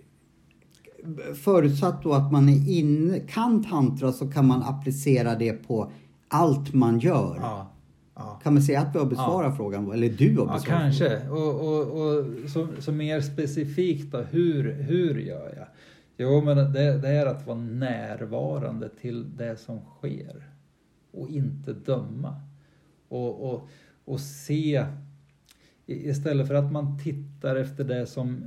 förutsatt 1.35 2.03
då 2.03 2.13
att 2.13 2.33
man 2.33 2.49
är 2.49 2.79
in, 2.79 3.21
kan 3.29 3.65
tantra 3.65 4.13
så 4.13 4.31
kan 4.31 4.47
man 4.47 4.63
applicera 4.63 5.35
det 5.35 5.53
på 5.53 5.93
allt 6.29 6.75
man 6.75 6.99
gör. 6.99 7.39
Ja. 7.41 7.71
Ja. 8.17 8.41
Kan 8.43 8.55
man 8.55 8.63
säga 8.63 8.81
att 8.81 8.95
vi 8.95 8.99
har 8.99 9.07
besvarat 9.07 9.51
ja. 9.51 9.57
frågan? 9.57 9.93
Eller 9.93 10.09
du 10.09 10.39
har 10.39 10.47
besvarat 10.47 10.65
ja, 10.69 10.79
kanske. 10.79 11.21
Frågan? 11.21 11.31
Och, 11.31 11.69
och, 11.69 11.81
och 11.81 12.25
så, 12.51 12.69
så, 12.79 12.93
mer 12.93 13.21
specifikt 13.21 14.13
då, 14.13 14.19
hur, 14.19 14.73
hur 14.73 15.19
gör 15.19 15.55
jag? 15.57 15.67
Jo, 16.17 16.41
men 16.41 16.57
det, 16.57 16.99
det, 16.99 17.09
är 17.09 17.27
att 17.27 17.47
vara 17.47 17.59
närvarande 17.59 18.89
till 18.89 19.37
det 19.37 19.57
som 19.57 19.81
sker 19.81 20.51
och 21.11 21.29
inte 21.29 21.73
döma. 21.73 22.41
Och, 23.09 23.55
och, 23.55 23.69
och 24.05 24.21
se, 24.21 24.87
istället 25.87 26.49
för 26.49 26.55
att 26.55 26.73
man 26.73 26.99
tittar 26.99 27.57
efter 27.57 27.85
det 27.85 28.07
som, 28.07 28.45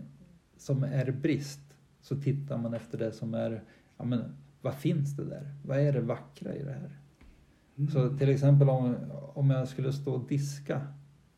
som 0.57 0.83
är 0.83 1.11
brist, 1.11 1.61
så 2.01 2.21
tittar 2.21 2.57
man 2.57 2.73
efter 2.73 2.97
det 2.97 3.11
som 3.11 3.33
är, 3.33 3.63
ja 3.97 4.05
men 4.05 4.23
vad 4.61 4.75
finns 4.75 5.15
det 5.15 5.25
där? 5.25 5.55
Vad 5.65 5.79
är 5.79 5.93
det 5.93 6.01
vackra 6.01 6.55
i 6.55 6.63
det 6.63 6.73
här? 6.73 6.99
Mm. 7.77 7.89
Så 7.89 8.17
till 8.17 8.29
exempel 8.29 8.69
om, 8.69 8.95
om 9.33 9.49
jag 9.49 9.67
skulle 9.67 9.93
stå 9.93 10.13
och 10.13 10.27
diska 10.27 10.81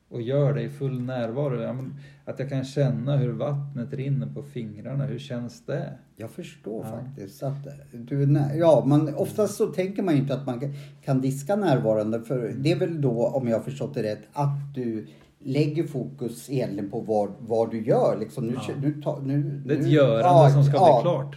och 0.09 0.21
gör 0.21 0.53
det 0.53 0.61
i 0.61 0.69
full 0.69 1.01
närvaro. 1.01 1.91
Att 2.25 2.39
jag 2.39 2.49
kan 2.49 2.63
känna 2.65 3.17
hur 3.17 3.31
vattnet 3.31 3.93
rinner 3.93 4.27
på 4.27 4.43
fingrarna. 4.43 5.05
Hur 5.05 5.19
känns 5.19 5.65
det? 5.65 5.93
Jag 6.15 6.31
förstår 6.31 6.85
ja. 6.85 6.99
faktiskt. 6.99 7.43
Att 7.43 7.67
du, 7.91 8.39
ja, 8.55 8.83
man, 8.85 9.15
oftast 9.15 9.55
så 9.55 9.67
tänker 9.67 10.03
man 10.03 10.13
ju 10.13 10.21
inte 10.21 10.33
att 10.33 10.45
man 10.45 10.73
kan 11.05 11.21
diska 11.21 11.55
närvarande. 11.55 12.21
För 12.21 12.53
det 12.57 12.71
är 12.71 12.75
väl 12.75 13.01
då, 13.01 13.27
om 13.27 13.47
jag 13.47 13.57
har 13.57 13.63
förstått 13.63 13.93
det 13.93 14.03
rätt, 14.03 14.27
att 14.33 14.73
du 14.75 15.07
lägger 15.39 15.83
fokus 15.87 16.49
egentligen 16.49 16.89
på 16.89 16.99
vad, 16.99 17.31
vad 17.39 17.71
du 17.71 17.81
gör. 17.81 18.17
Liksom, 18.19 18.47
nu, 18.47 18.55
ja. 19.03 19.19
nu, 19.23 19.37
nu, 19.37 19.61
det 19.65 19.73
är 19.73 19.79
ett 19.79 19.87
görande 19.87 20.23
ja, 20.23 20.49
som 20.49 20.63
ska 20.63 20.75
ja. 20.75 21.01
bli 21.01 21.09
klart. 21.09 21.35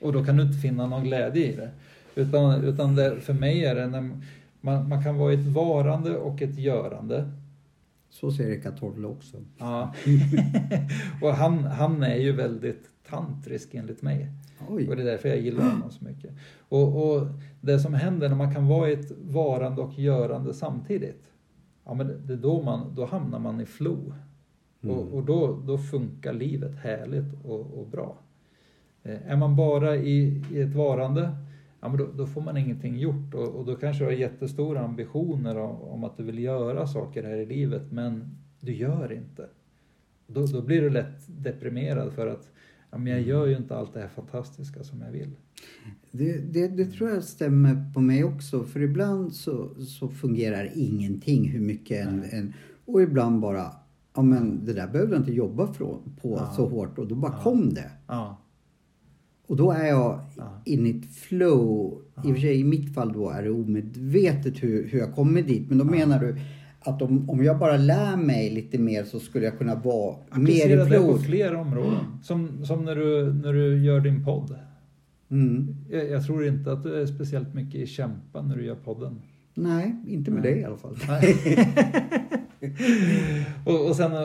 Och 0.00 0.12
då 0.12 0.24
kan 0.24 0.36
du 0.36 0.42
inte 0.42 0.58
finna 0.58 0.86
någon 0.86 1.04
glädje 1.04 1.52
i 1.52 1.56
det. 1.56 1.70
Utan, 2.14 2.64
utan 2.64 2.96
det, 2.96 3.20
för 3.20 3.32
mig 3.32 3.64
är 3.64 3.74
det 3.74 3.86
när 3.86 4.10
man, 4.60 4.88
man 4.88 5.04
kan 5.04 5.18
vara 5.18 5.32
ett 5.32 5.46
varande 5.46 6.16
och 6.16 6.42
ett 6.42 6.58
görande. 6.58 7.30
Så 8.12 8.30
ser 8.30 8.50
Eckart 8.50 8.80
Tolle 8.80 9.06
också. 9.06 9.36
Ja. 9.58 9.94
och 11.22 11.34
han, 11.34 11.64
han 11.64 12.02
är 12.02 12.16
ju 12.16 12.32
väldigt 12.32 12.90
tantrisk 13.08 13.74
enligt 13.74 14.02
mig. 14.02 14.28
Oj. 14.68 14.88
Och 14.88 14.96
det 14.96 15.02
är 15.02 15.06
därför 15.06 15.28
jag 15.28 15.40
gillar 15.40 15.70
honom 15.70 15.90
så 15.90 16.04
mycket. 16.04 16.30
Och, 16.68 17.12
och 17.12 17.26
det 17.60 17.78
som 17.78 17.94
händer 17.94 18.28
när 18.28 18.36
man 18.36 18.54
kan 18.54 18.68
vara 18.68 18.90
ett 18.90 19.10
varande 19.22 19.82
och 19.82 19.98
görande 19.98 20.54
samtidigt. 20.54 21.30
Ja, 21.84 21.94
men 21.94 22.26
det 22.26 22.32
är 22.32 22.36
då, 22.36 22.62
man, 22.62 22.94
då 22.94 23.06
hamnar 23.06 23.38
man 23.38 23.60
i 23.60 23.66
flow. 23.66 24.14
Mm. 24.82 24.96
Och, 24.96 25.14
och 25.14 25.24
då, 25.24 25.62
då 25.66 25.78
funkar 25.78 26.32
livet 26.32 26.76
härligt 26.76 27.44
och, 27.44 27.78
och 27.78 27.86
bra. 27.86 28.18
Eh, 29.02 29.32
är 29.32 29.36
man 29.36 29.56
bara 29.56 29.96
i, 29.96 30.42
i 30.52 30.60
ett 30.60 30.74
varande 30.74 31.30
ja, 31.82 31.88
men 31.88 31.98
då, 31.98 32.08
då, 32.16 32.26
får 32.26 32.40
man 32.40 32.56
ingenting 32.56 32.98
gjort 32.98 33.34
och, 33.34 33.48
och, 33.48 33.66
då 33.66 33.76
kanske 33.76 34.04
du 34.04 34.06
har 34.06 34.12
jättestora 34.12 34.80
ambitioner 34.80 35.58
om, 35.58 35.82
om, 35.82 36.04
att 36.04 36.16
du 36.16 36.22
vill 36.22 36.38
göra 36.38 36.86
saker 36.86 37.22
här 37.22 37.36
i 37.36 37.46
livet 37.46 37.92
men 37.92 38.38
du 38.60 38.74
gör 38.74 39.12
inte. 39.12 39.48
Då, 40.26 40.46
då 40.46 40.62
blir 40.62 40.82
du 40.82 40.90
lätt 40.90 41.26
deprimerad 41.26 42.12
för 42.12 42.26
att 42.26 42.50
ja, 42.90 42.98
men 42.98 43.06
jag 43.06 43.18
mm. 43.18 43.28
gör 43.28 43.46
ju 43.46 43.56
inte 43.56 43.76
allt 43.76 43.94
det 43.94 44.00
här 44.00 44.08
fantastiska 44.08 44.84
som 44.84 45.00
jag 45.00 45.10
vill. 45.12 45.30
Det, 46.10 46.38
det, 46.38 46.68
det, 46.68 46.86
tror 46.86 47.10
jag 47.10 47.24
stämmer 47.24 47.92
på 47.94 48.00
mig 48.00 48.24
också. 48.24 48.64
För 48.64 48.80
ibland 48.80 49.34
så, 49.34 49.84
så 49.84 50.08
fungerar 50.08 50.70
ingenting 50.74 51.48
hur 51.48 51.60
mycket 51.60 52.06
en, 52.06 52.24
en... 52.30 52.54
Och 52.84 53.02
ibland 53.02 53.40
bara, 53.40 53.72
ja 54.14 54.22
men 54.22 54.64
det 54.64 54.72
där 54.72 54.88
behöver 54.88 55.12
jag 55.12 55.20
inte 55.20 55.32
jobba 55.32 55.66
på 55.66 56.00
ja. 56.22 56.52
så 56.56 56.68
hårt 56.68 56.98
och 56.98 57.06
då 57.06 57.14
bara 57.14 57.34
ja. 57.36 57.42
kom 57.42 57.74
det. 57.74 57.90
Ja. 58.06 58.41
Och 59.46 59.56
då 59.56 59.70
är 59.72 59.86
jag 59.86 60.20
ja. 60.36 60.62
in 60.64 60.86
i 60.86 60.90
ett 60.90 61.14
flow. 61.14 62.02
Ja. 62.14 62.22
I 62.24 62.32
och 62.32 62.34
för 62.34 62.40
sig 62.40 62.60
i 62.60 62.64
mitt 62.64 62.94
fall 62.94 63.12
då 63.12 63.30
är 63.30 63.42
det 63.42 63.50
omedvetet 63.50 64.62
hur, 64.62 64.88
hur 64.88 64.98
jag 64.98 65.14
kommer 65.14 65.42
dit. 65.42 65.68
Men 65.68 65.78
då 65.78 65.84
ja. 65.84 65.90
menar 65.90 66.18
du 66.20 66.36
att 66.80 67.02
om, 67.02 67.30
om 67.30 67.44
jag 67.44 67.58
bara 67.58 67.76
lär 67.76 68.16
mig 68.16 68.50
lite 68.50 68.78
mer 68.78 69.04
så 69.04 69.20
skulle 69.20 69.44
jag 69.44 69.58
kunna 69.58 69.74
vara 69.74 70.16
mer 70.36 70.68
i 70.68 70.86
flow. 70.86 70.88
det 70.88 71.12
på 71.12 71.18
fler 71.18 71.54
områden. 71.54 72.04
Som, 72.22 72.66
som 72.66 72.84
när, 72.84 72.96
du, 72.96 73.32
när 73.32 73.52
du 73.52 73.84
gör 73.84 74.00
din 74.00 74.24
podd. 74.24 74.54
Mm. 75.30 75.76
Jag, 75.90 76.08
jag, 76.10 76.26
tror 76.26 76.46
inte 76.46 76.72
att 76.72 76.82
du 76.82 77.02
är 77.02 77.06
speciellt 77.06 77.54
mycket 77.54 77.74
i 77.74 77.86
kämpa 77.86 78.42
när 78.42 78.56
du 78.56 78.64
gör 78.64 78.74
podden. 78.74 79.20
Nej, 79.54 79.96
inte 80.06 80.30
med 80.30 80.42
Nej. 80.42 80.54
det 80.54 80.60
i 80.60 80.64
alla 80.64 80.76
fall. 80.76 80.96
och, 83.66 83.88
och 83.88 83.96
sen 83.96 84.16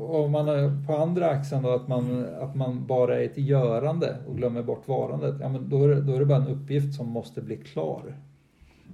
om 0.00 0.32
man 0.32 0.48
är 0.48 0.86
på 0.86 0.96
andra 0.96 1.30
axeln 1.30 1.62
då 1.62 1.70
att 1.70 1.88
man, 1.88 2.26
att 2.40 2.54
man 2.54 2.86
bara 2.86 3.20
är 3.20 3.24
ett 3.24 3.38
görande 3.38 4.16
och 4.26 4.36
glömmer 4.36 4.62
bort 4.62 4.88
varandet. 4.88 5.34
Ja, 5.40 5.48
men 5.48 5.68
då, 5.68 5.84
är 5.84 5.88
det, 5.88 6.00
då 6.00 6.14
är 6.14 6.18
det 6.18 6.26
bara 6.26 6.42
en 6.42 6.48
uppgift 6.48 6.94
som 6.94 7.08
måste 7.08 7.42
bli 7.42 7.56
klar. 7.56 8.16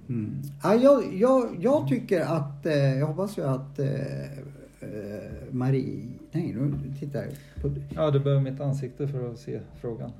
Mm. 0.09 0.41
Ja, 0.63 0.75
jag, 0.75 1.03
jag, 1.13 1.49
jag 1.59 1.87
tycker 1.87 2.21
att, 2.21 2.65
eh, 2.65 2.99
jag 2.99 3.07
hoppas 3.07 3.37
ju 3.37 3.43
att 3.43 3.79
eh, 3.79 4.23
eh 4.23 5.43
Marie, 5.51 6.07
nej 6.31 6.53
nu 6.53 6.73
tittar 6.99 7.19
jag 7.19 7.61
på... 7.61 7.79
Ja, 7.95 8.11
du 8.11 8.19
behöver 8.19 8.41
mitt 8.41 8.61
ansikte 8.61 9.07
för 9.07 9.31
att 9.31 9.39
se 9.39 9.59
frågan. 9.81 10.11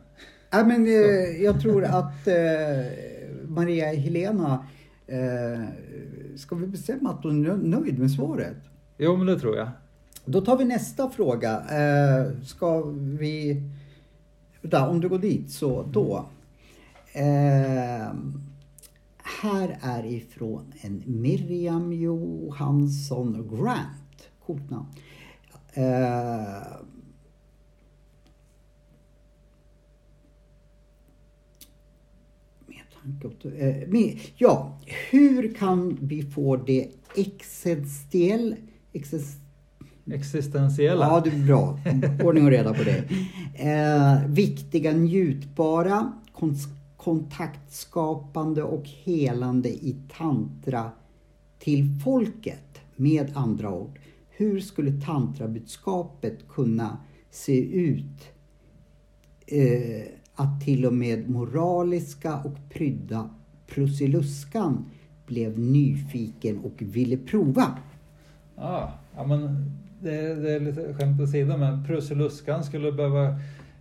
Ja, 0.52 0.64
men 0.64 0.86
eh, 0.86 1.44
jag 1.44 1.62
tror 1.62 1.84
att 1.84 2.28
eh, 2.28 2.34
Maria 3.48 3.86
Helena 3.86 4.66
eh, 5.08 5.64
ska 6.36 6.56
vi 6.56 6.68
bestämma 6.68 7.10
att 7.10 7.24
hon 7.24 7.46
är 7.46 7.56
nöjd 7.56 8.00
med 8.00 8.12
svaret? 8.12 8.58
Jo, 8.98 9.18
men 9.18 9.28
det 9.28 9.40
tror 9.40 9.58
jag. 9.58 9.70
Då 10.26 10.42
tar 10.42 10.58
vi 10.58 10.66
nästa 10.66 11.10
fråga. 11.10 11.60
Eh, 11.60 12.42
ska 12.44 12.82
vi... 12.92 13.64
Där, 14.62 14.88
om 14.88 15.02
du 15.02 15.10
går 15.10 15.20
dit 15.20 15.52
så 15.52 15.84
då. 15.84 16.26
Eh, 17.14 18.14
här 19.24 19.78
är 19.82 20.06
ifrån 20.06 20.74
en 20.82 21.04
Miriam 21.06 21.94
Johansson 21.94 23.50
Grant. 23.52 24.30
Coolt 24.46 24.70
namn. 24.70 24.88
Eh, 25.74 26.58
eh 33.44 34.18
ja, 34.38 34.80
hur 35.12 35.54
kan 35.54 35.98
vi 36.02 36.24
få 36.24 36.56
det 36.56 36.90
existentiella 37.16 38.56
Exist 38.94 39.40
Existentiella. 40.12 41.06
Ja, 41.06 41.22
det 41.24 41.30
är 41.30 41.46
bra. 41.46 41.80
Ordning 42.24 42.46
och 42.46 42.52
reda 42.52 42.74
på 42.74 42.84
det. 42.84 43.04
Eh, 43.54 44.28
viktiga, 44.28 44.92
njutbara, 44.92 46.14
kon 46.32 46.56
kontaktskapande 46.98 48.64
och 48.64 48.88
helande 48.88 49.70
i 49.70 49.96
tantra 50.18 50.92
till 51.60 52.00
folket. 52.04 52.80
Med 52.96 53.32
andra 53.36 53.74
ord, 53.74 54.00
hur 54.30 54.60
skulle 54.60 55.02
tantrabudskapet 55.02 56.48
kunna 56.50 56.98
se 57.32 57.62
ut? 57.62 58.22
Eh, 59.48 60.08
att 60.36 60.62
till 60.66 60.86
och 60.86 60.94
med 60.94 61.30
moraliska 61.30 62.38
och 62.38 62.58
prydda 62.70 63.30
Prussiluskan 63.68 64.86
blev 65.28 65.60
nyfiken 65.60 66.60
och 66.60 66.74
ville 66.78 67.18
prova. 67.18 67.78
Ah, 68.58 68.88
ja, 69.16 69.26
men 69.28 69.72
det, 70.02 70.36
det 70.36 70.52
är 70.56 70.60
lite 70.60 70.94
skämt 70.94 71.22
åsido, 71.22 71.58
men 71.58 71.86
Prussiluskan 71.86 72.64
skulle 72.64 72.92
behöva 72.92 73.36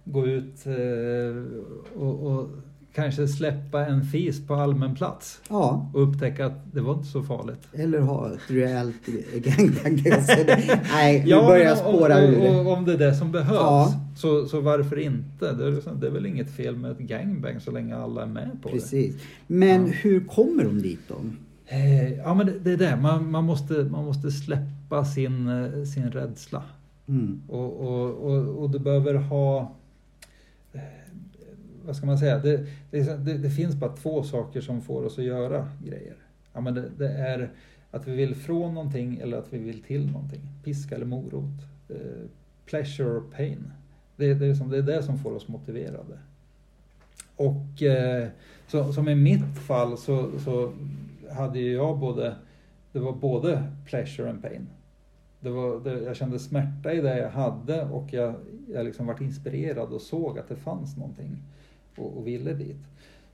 gå 0.04 0.26
ut 0.26 0.66
eh, 0.66 2.00
och, 2.02 2.26
och, 2.26 2.48
kanske 2.94 3.28
släppa 3.28 3.86
en 3.86 4.04
fis 4.04 4.46
på 4.46 4.54
allmän 4.54 4.94
plats 4.94 5.40
Ja, 5.48 5.90
och 5.94 6.08
upptäcka 6.08 6.46
att 6.46 6.72
det 6.72 6.80
var 6.80 6.94
inte 6.94 7.06
så 7.06 7.22
farligt. 7.22 7.68
eller 7.72 8.00
ha 8.00 8.32
ett 8.34 8.40
rejält 8.50 9.06
gangbang. 9.34 10.02
Nej, 10.92 11.22
nu 11.24 11.30
Ja, 11.30 11.46
börjar 11.46 11.58
men 11.58 11.68
jag 11.68 11.78
spåra 11.78 12.16
om, 12.16 12.22
ur. 12.34 12.66
och, 12.66 12.72
om 12.72 12.84
det 12.84 12.92
är 12.92 12.98
det 12.98 13.14
som 13.14 13.32
behövs, 13.32 13.56
Ja. 13.58 13.92
så, 14.16 14.46
så 14.46 14.60
varför 14.60 14.98
inte? 14.98 15.52
Det 15.52 15.66
är, 15.66 15.70
liksom, 15.70 16.00
det 16.00 16.06
är 16.06 16.10
väl 16.10 16.26
inget 16.26 16.50
fel 16.50 16.76
med 16.76 16.90
ett 16.90 16.98
gangbang 16.98 17.60
så 17.60 17.70
länge 17.70 17.96
alla 17.96 18.22
är 18.22 18.26
med 18.26 18.50
på 18.62 18.68
det. 18.68 18.74
Precis. 18.74 19.16
Men 19.46 19.86
Ja. 19.86 19.92
hur 20.02 20.24
kommer 20.24 20.64
de 20.64 20.82
dit 20.82 21.00
då? 21.08 21.14
Eh, 21.72 22.12
Ja, 22.16 22.34
men 22.34 22.46
det, 22.46 22.58
det 22.58 22.72
är 22.72 22.76
det. 22.76 22.96
Man, 22.96 23.30
man, 23.30 23.44
måste, 23.44 23.74
man 23.74 24.04
måste 24.04 24.30
släppa 24.30 25.04
sin, 25.04 25.48
eh, 25.48 25.84
sin 25.84 26.10
rädsla. 26.10 26.62
Mm. 27.08 27.42
Och, 27.48 27.80
och, 27.80 28.10
och, 28.10 28.62
och 28.62 28.70
du 28.70 28.78
behöver 28.78 29.14
ha... 29.14 29.72
eh, 30.72 30.80
Vad 31.84 31.96
ska 31.96 32.06
man 32.06 32.18
säga? 32.18 32.38
Det, 32.38 32.66
det, 32.90 33.38
det, 33.38 33.50
finns 33.50 33.74
bara 33.74 33.96
två 33.96 34.22
saker 34.22 34.60
som 34.60 34.82
får 34.82 35.04
oss 35.04 35.18
att 35.18 35.24
göra 35.24 35.68
grejer. 35.84 36.16
Ja, 36.52 36.60
men 36.60 36.74
det, 36.98 37.08
är 37.08 37.50
att 37.90 38.08
vi 38.08 38.16
vill 38.16 38.34
från 38.34 38.74
någonting 38.74 39.18
eller 39.22 39.36
att 39.38 39.52
vi 39.52 39.58
vill 39.58 39.82
till 39.82 40.06
någonting. 40.10 40.40
Piska 40.64 40.94
eller 40.94 41.06
morot. 41.06 41.60
Eh, 41.88 41.96
pleasure 42.66 43.08
or 43.08 43.22
pain. 43.36 43.72
Det, 44.16 44.34
det, 44.34 44.46
är 44.46 44.54
som, 44.54 44.70
det 44.70 44.78
är 44.78 44.82
det 44.82 45.02
som 45.02 45.18
får 45.18 45.32
oss 45.32 45.48
motiverade. 45.48 46.18
Och 47.36 47.82
eh, 47.82 48.28
så, 48.68 48.92
som 48.92 49.08
i 49.08 49.14
mitt 49.14 49.58
fall 49.66 49.98
så, 49.98 50.30
så 50.44 50.72
hade 51.32 51.58
ju 51.58 51.72
jag 51.72 51.98
både, 51.98 52.36
det 52.92 52.98
var 52.98 53.12
både 53.12 53.62
pleasure 53.86 54.30
and 54.30 54.42
pain. 54.42 54.68
Det 55.40 55.50
var, 55.50 55.80
det, 55.80 56.02
jag 56.02 56.16
kände 56.16 56.38
smärta 56.38 56.92
i 56.92 57.00
det 57.00 57.18
jag 57.18 57.30
hade 57.30 57.84
och 57.84 58.12
jag, 58.12 58.34
jag 58.68 58.84
liksom 58.84 59.06
vart 59.06 59.20
inspirerad 59.20 59.92
och 59.92 60.00
såg 60.00 60.38
att 60.38 60.48
det 60.48 60.56
fanns 60.56 60.96
någonting 60.96 61.36
och, 61.96 62.16
och 62.16 62.26
ville 62.26 62.52
dit. 62.52 62.86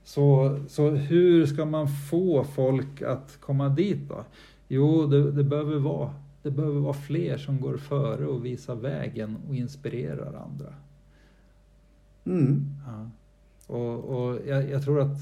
Så, 0.03 0.59
så 0.67 0.89
hur 0.89 1.45
ska 1.45 1.65
man 1.65 1.87
få 1.87 2.43
folk 2.43 3.01
att 3.01 3.37
komma 3.39 3.69
dit 3.69 4.09
då? 4.09 4.25
Jo, 4.67 5.07
det, 5.07 5.31
det, 5.31 5.43
behöver 5.43 5.77
vara, 5.77 6.13
det 6.43 6.51
behöver 6.51 6.79
vara 6.79 6.93
fler 6.93 7.37
som 7.37 7.61
går 7.61 7.77
före 7.77 8.25
och 8.25 8.45
visar 8.45 8.75
vägen 8.75 9.37
och 9.47 9.55
inspirerar 9.55 10.33
andra. 10.33 10.73
Mm. 12.25 12.65
Ja. 12.87 13.09
Och, 13.75 13.99
och 13.99 14.39
jag, 14.47 14.69
jag 14.69 14.83
tror 14.83 15.01
att 15.01 15.17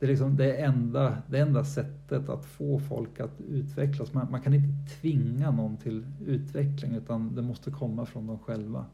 det 0.00 0.06
är 0.06 0.08
liksom 0.08 0.36
det 0.36 0.52
enda, 0.56 1.18
det 1.30 1.38
enda 1.38 1.64
sättet 1.64 2.28
att 2.28 2.44
få 2.46 2.78
folk 2.78 3.20
att 3.20 3.40
utvecklas. 3.48 4.12
Man, 4.14 4.26
man 4.30 4.40
kan 4.40 4.54
inte 4.54 4.94
tvinga 5.00 5.50
någon 5.50 5.76
till 5.76 6.04
utveckling 6.26 6.94
utan 6.94 7.34
det 7.34 7.42
måste 7.42 7.70
komma 7.70 8.06
från 8.06 8.26
dem 8.26 8.38
själva. 8.38 8.84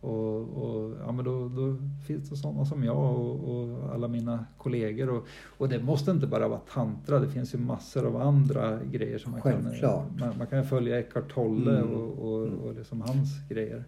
Och, 0.00 0.38
och 0.40 0.96
ja, 1.06 1.12
men 1.12 1.24
då, 1.24 1.48
då 1.48 1.76
finns 2.06 2.30
det 2.30 2.36
sådana 2.36 2.64
som 2.64 2.84
jag 2.84 2.96
och, 3.20 3.34
och 3.50 3.94
alla 3.94 4.08
mina 4.08 4.44
kollegor. 4.58 5.10
Och, 5.10 5.26
och 5.58 5.68
det 5.68 5.82
måste 5.82 6.10
inte 6.10 6.26
bara 6.26 6.48
vara 6.48 6.60
tantra, 6.60 7.18
det 7.18 7.28
finns 7.28 7.54
ju 7.54 7.58
massor 7.58 8.06
av 8.06 8.16
andra 8.22 8.78
grejer 8.84 9.18
som 9.18 9.32
man 9.32 9.40
Självklart. 9.40 10.08
kan... 10.18 10.28
Man, 10.28 10.38
man 10.38 10.46
kan 10.46 10.64
följa 10.64 10.98
Eckart 11.00 11.34
Tolle 11.34 11.78
Mm. 11.78 11.90
och, 11.94 12.18
och, 12.32 12.46
Mm. 12.46 12.58
och 12.58 12.74
liksom 12.74 13.00
hans 13.00 13.48
grejer. 13.48 13.84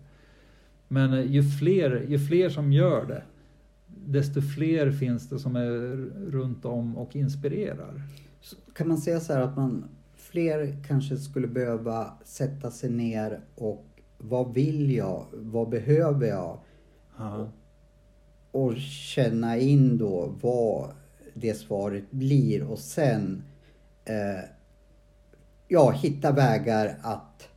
Men 0.88 1.12
eh, 1.12 1.20
ju 1.32 1.42
fler, 1.42 2.04
ju 2.08 2.18
fler 2.18 2.48
som 2.48 2.72
gör 2.72 3.06
det, 3.06 3.22
desto 4.06 4.42
fler 4.42 4.92
finns 4.92 5.28
det 5.28 5.38
som 5.38 5.56
är 5.56 5.96
runt 6.30 6.64
om 6.64 6.96
och 6.96 7.16
inspirerar. 7.16 8.02
Så 8.40 8.56
Kan 8.74 8.88
man 8.88 8.98
säga 8.98 9.20
så 9.20 9.32
här 9.32 9.40
att 9.40 9.56
man 9.56 9.84
fler 10.16 10.84
kanske 10.88 11.16
skulle 11.16 11.48
behöva 11.48 12.12
sätta 12.24 12.70
sig 12.70 12.90
ner 12.90 13.40
och 13.54 13.86
vad 14.18 14.54
vill 14.54 14.94
jag? 14.94 15.26
Vad 15.32 15.68
behöver 15.68 16.26
jag? 16.26 16.58
Ja. 17.18 17.48
Och 18.50 18.76
känna 18.76 19.56
in 19.56 19.98
då 19.98 20.34
vad 20.40 20.90
det 21.34 21.54
svaret 21.54 22.10
blir 22.10 22.62
och 22.62 22.78
sen 22.78 23.42
eh, 24.04 24.44
ja, 25.68 25.90
hitta 25.90 26.32
vägar 26.32 26.98
att 27.02 27.48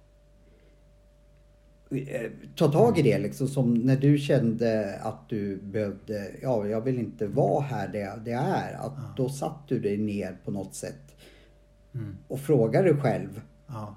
ta 2.56 2.68
tag 2.72 3.00
i 3.00 3.02
det 3.02 3.20
liksom. 3.20 3.48
Som 3.48 3.74
när 3.74 3.96
du 3.96 4.18
kände 4.18 5.00
att 5.02 5.30
du 5.30 5.58
behövde, 5.58 6.32
ja 6.42 6.68
jag 6.68 6.82
vill 6.82 7.00
inte 7.00 7.28
vara 7.28 7.62
här 7.62 7.88
där 7.88 8.18
det 8.26 8.32
är. 8.32 8.74
Att 8.74 8.94
Ja. 8.98 9.14
då 9.18 9.30
satt 9.30 9.68
du 9.68 9.80
dig 9.80 9.98
ner 9.98 10.38
på 10.46 10.52
något 10.52 10.76
sätt 10.76 11.16
Mm. 11.94 12.18
och 12.28 12.40
frågade 12.40 12.92
dig 12.92 13.02
själv. 13.02 13.42
Ja. 13.68 13.96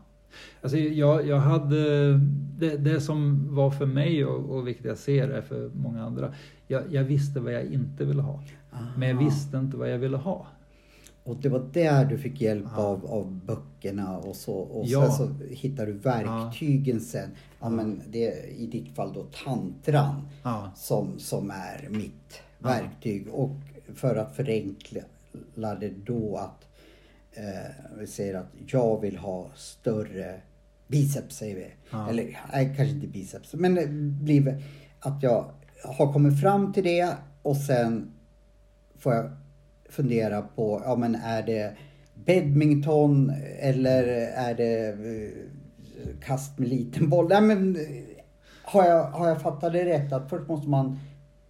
Alltså 0.62 0.78
jag, 0.78 1.26
jag 1.26 1.36
hade, 1.38 2.12
det, 2.58 2.76
det 2.76 3.00
som 3.00 3.46
var 3.54 3.70
för 3.70 3.86
mig 3.86 4.24
och, 4.24 4.50
och 4.56 4.68
vilket 4.68 4.84
jag 4.84 4.98
ser 4.98 5.28
är 5.28 5.42
för 5.42 5.70
många 5.74 6.04
andra. 6.04 6.34
Jag, 6.66 6.82
jag 6.90 7.04
visste 7.04 7.40
vad 7.40 7.52
jag 7.52 7.64
inte 7.64 8.04
ville 8.04 8.22
ha. 8.22 8.42
Men 8.96 9.08
jag 9.08 9.16
Aha. 9.18 9.24
visste 9.24 9.56
inte 9.56 9.76
vad 9.76 9.90
jag 9.92 9.98
ville 9.98 10.16
ha. 10.16 10.46
Och 11.24 11.36
det 11.36 11.48
var 11.48 11.68
där 11.72 12.04
du 12.04 12.18
fick 12.18 12.40
hjälp 12.40 12.64
Ja. 12.76 12.82
av, 12.82 13.06
av 13.06 13.32
böckerna 13.46 14.18
och 14.18 14.36
så. 14.36 14.54
Och 14.54 14.86
Ja. 14.86 15.16
sen 15.16 15.26
så 15.38 15.44
hittar 15.54 15.86
du 15.86 15.92
verktygen 15.92 17.00
sen. 17.00 17.30
Ja 17.60 17.68
men 17.68 18.02
det 18.08 18.26
är 18.32 18.46
i 18.46 18.66
ditt 18.66 18.94
fall 18.94 19.12
då 19.12 19.26
tantran 19.44 20.28
Ja. 20.42 20.70
som, 20.76 21.18
som 21.18 21.50
är 21.50 21.88
mitt 21.90 22.40
Ja. 22.58 22.68
verktyg. 22.68 23.28
Och 23.28 23.50
för 23.94 24.16
att 24.16 24.36
förenkla 24.36 25.00
det 25.80 25.88
då 26.06 26.36
att 26.36 26.66
eh, 27.32 27.70
vi 27.98 28.06
säger 28.06 28.34
att 28.34 28.52
jag 28.66 29.00
vill 29.00 29.16
ha 29.16 29.46
större 29.56 30.40
biceps 30.88 31.36
säger 31.36 31.56
vi. 31.56 31.66
Ja. 31.90 32.08
Eller 32.10 32.38
nej, 32.52 32.74
kanske 32.76 32.94
inte 32.94 33.06
biceps. 33.06 33.54
Men 33.54 33.74
det 33.74 33.86
blir 34.24 34.62
att 35.00 35.22
jag 35.22 35.44
har 35.84 36.12
kommit 36.12 36.40
fram 36.40 36.72
till 36.72 36.84
det 36.84 37.14
och 37.42 37.56
sen 37.56 38.12
får 38.98 39.14
jag 39.14 39.30
fundera 39.90 40.42
på, 40.42 40.82
ja 40.84 40.96
men 40.96 41.14
är 41.14 41.42
det 41.42 41.72
badminton 42.26 43.32
eller 43.60 44.02
är 44.36 44.54
det 44.54 44.88
eh, 44.88 46.08
kast 46.26 46.58
med 46.58 46.68
liten 46.68 47.08
boll? 47.08 47.28
Nej, 47.28 47.40
men, 47.42 47.76
eh, 47.76 47.82
har, 48.62 48.84
jag, 48.84 49.04
har 49.04 49.28
jag 49.28 49.42
fattat 49.42 49.72
det 49.72 49.84
rätt 49.84 50.12
att 50.12 50.30
först 50.30 50.48
måste 50.48 50.68
man 50.68 50.98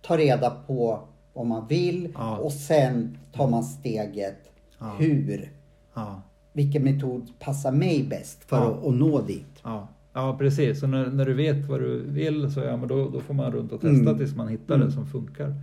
ta 0.03 0.17
reda 0.17 0.51
på 0.51 1.01
vad 1.33 1.47
man 1.47 1.67
vill 1.67 2.09
Ja. 2.15 2.37
och 2.37 2.53
sen 2.53 3.19
tar 3.33 3.49
man 3.49 3.63
steget 3.65 4.37
Ja. 4.79 4.97
hur, 4.99 5.53
Ja. 5.95 6.23
vilken 6.53 6.85
metod 6.85 7.31
passar 7.39 7.73
mig 7.73 8.07
bäst 8.11 8.45
för 8.45 8.57
att, 8.57 8.87
att 8.87 8.95
nå 8.95 9.21
dit. 9.23 9.61
Ja, 9.65 9.89
ja 10.13 10.37
precis. 10.39 10.81
Så 10.81 10.87
när, 10.87 11.07
när 11.07 11.25
du 11.27 11.35
vet 11.35 11.65
vad 11.69 11.81
du 11.81 12.03
vill 12.03 12.53
så 12.55 12.61
ja, 12.61 12.77
men 12.77 12.89
då, 12.89 13.09
då 13.09 13.21
får 13.21 13.35
man 13.35 13.53
runt 13.53 13.73
och 13.73 13.81
testa 13.81 14.01
Mm. 14.11 14.19
tills 14.19 14.35
man 14.37 14.49
hittar 14.49 14.75
Mm. 14.75 14.87
det 14.87 14.93
som 14.93 15.07
funkar. 15.07 15.55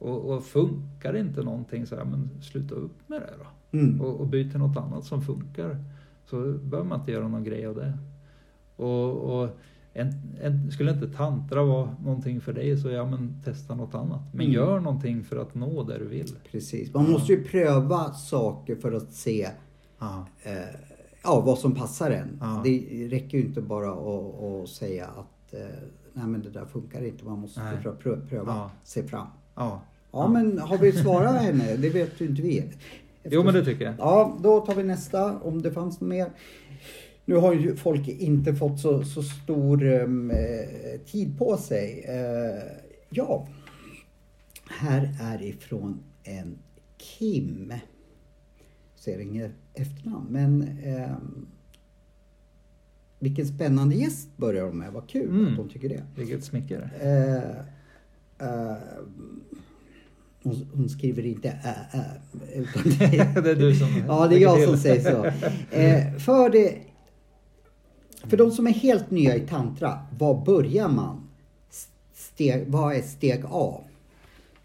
Och, 0.00 0.30
och 0.34 0.44
funkar 0.44 1.16
inte 1.16 1.42
någonting 1.42 1.86
så 1.86 1.94
ja, 1.94 2.04
men 2.04 2.30
sluta 2.42 2.74
upp 2.74 3.08
med 3.08 3.20
det 3.20 3.34
då. 3.38 3.78
Mm. 3.78 4.00
Och, 4.00 4.20
och 4.20 4.26
byt 4.26 4.50
till 4.50 4.60
något 4.60 4.76
annat 4.76 5.04
som 5.04 5.22
funkar. 5.22 5.84
Så 6.24 6.36
behöver 6.52 6.88
man 6.88 7.00
inte 7.00 7.12
göra 7.12 7.28
någon 7.28 7.44
grej 7.44 7.66
av 7.66 7.74
det. 7.74 7.98
Och, 8.76 9.10
och 9.42 9.48
en, 9.92 10.12
en, 10.42 10.70
skulle 10.70 10.90
inte 10.92 11.08
tantra 11.08 11.64
vara 11.64 11.96
någonting 12.04 12.40
för 12.40 12.52
dig 12.52 12.78
så 12.78 12.88
ja 12.90 13.06
men 13.06 13.42
testa 13.44 13.74
något 13.74 13.94
annat. 13.94 14.20
Men 14.32 14.40
Mm. 14.40 14.52
gör 14.52 14.80
någonting 14.80 15.24
för 15.24 15.36
att 15.36 15.54
nå 15.54 15.82
där 15.82 15.98
du 15.98 16.06
vill. 16.08 16.32
Precis. 16.50 16.94
Man 16.94 17.10
måste 17.10 17.32
ju 17.32 17.44
pröva 17.44 18.12
saker 18.12 18.76
för 18.76 18.92
att 18.92 19.12
se 19.12 19.48
Ja. 19.98 20.26
eh, 20.42 20.52
ja, 21.24 21.42
vad 21.46 21.58
som 21.58 21.74
passar 21.74 22.10
en. 22.10 22.38
Ja. 22.40 22.60
Det 22.64 23.08
räcker 23.10 23.38
ju 23.38 23.44
inte 23.44 23.60
bara 23.60 23.90
att, 23.92 24.42
att 24.62 24.68
säga 24.68 25.06
att 25.06 25.54
eh, 25.54 25.60
nej 26.12 26.26
men 26.26 26.42
det 26.42 26.50
där 26.50 26.64
funkar 26.64 27.04
inte. 27.04 27.24
Man 27.24 27.38
måste 27.38 27.60
pröva, 27.82 28.16
pröva 28.28 28.52
Ja. 28.54 28.70
se 28.84 29.02
fram. 29.02 29.26
Ja. 29.60 29.82
Ja, 30.12 30.28
men 30.28 30.58
har 30.58 30.78
vi 30.78 30.92
svarat 30.92 31.42
henne? 31.42 31.76
Det 31.76 31.90
vet 31.90 32.20
ju 32.20 32.26
inte 32.26 32.42
vi. 32.42 32.64
Jo 33.24 33.44
men 33.44 33.54
det 33.54 33.64
tycker 33.64 33.84
jag. 33.84 33.94
Ja, 33.98 34.38
då 34.42 34.60
tar 34.60 34.74
vi 34.74 34.82
nästa 34.82 35.38
om 35.38 35.62
det 35.62 35.72
fanns 35.72 36.00
mer. 36.00 36.30
Nu 37.24 37.34
har 37.36 37.52
ju 37.54 37.76
folk 37.76 38.08
inte 38.08 38.54
fått 38.54 38.80
så, 38.80 39.04
så 39.04 39.22
stor 39.22 39.84
eh, 39.92 41.00
tid 41.06 41.38
på 41.38 41.56
sig. 41.56 42.04
Eh, 42.08 42.62
ja, 43.10 43.46
här 44.70 45.10
är 45.20 45.42
ifrån 45.42 46.00
en 46.24 46.58
Kim. 46.98 47.72
Ser 48.94 49.18
inget 49.18 49.52
efternamn, 49.74 50.26
men 50.30 50.78
ehm, 50.84 51.46
vilken 53.18 53.46
spännande 53.46 53.94
gäst 53.94 54.36
börjar 54.36 54.66
de 54.66 54.78
med. 54.78 54.92
Vad 54.92 55.08
kul 55.08 55.28
Mm. 55.28 55.46
att 55.50 55.56
de 55.56 55.68
tycker 55.68 55.88
det. 55.88 56.02
Vilket 56.16 56.44
smicker. 56.44 56.90
Eh, 57.00 57.64
eh, 58.40 58.76
hon, 60.42 60.66
hon 60.74 60.88
skriver 60.88 61.26
inte 61.26 61.48
ä, 61.48 61.74
ä, 61.92 62.04
utan 62.54 62.82
det, 62.98 63.40
det 63.42 63.50
är 63.50 63.54
du 63.56 63.74
som 63.74 64.02
Ja, 64.08 64.26
det 64.28 64.36
är 64.36 64.40
jag 64.40 64.62
som 64.68 64.76
säger 64.76 65.00
så. 65.10 65.24
Eh, 65.76 66.16
för, 66.18 66.50
det, 66.50 66.78
för 68.24 68.36
de 68.36 68.50
som 68.50 68.66
är 68.66 68.70
helt 68.72 69.10
nya 69.10 69.36
i 69.36 69.40
tantra, 69.40 69.98
var 70.18 70.44
börjar 70.44 70.88
man? 70.88 71.28
Steg, 72.14 72.64
vad 72.68 72.94
är 72.96 73.02
steg 73.02 73.42
A? 73.50 73.80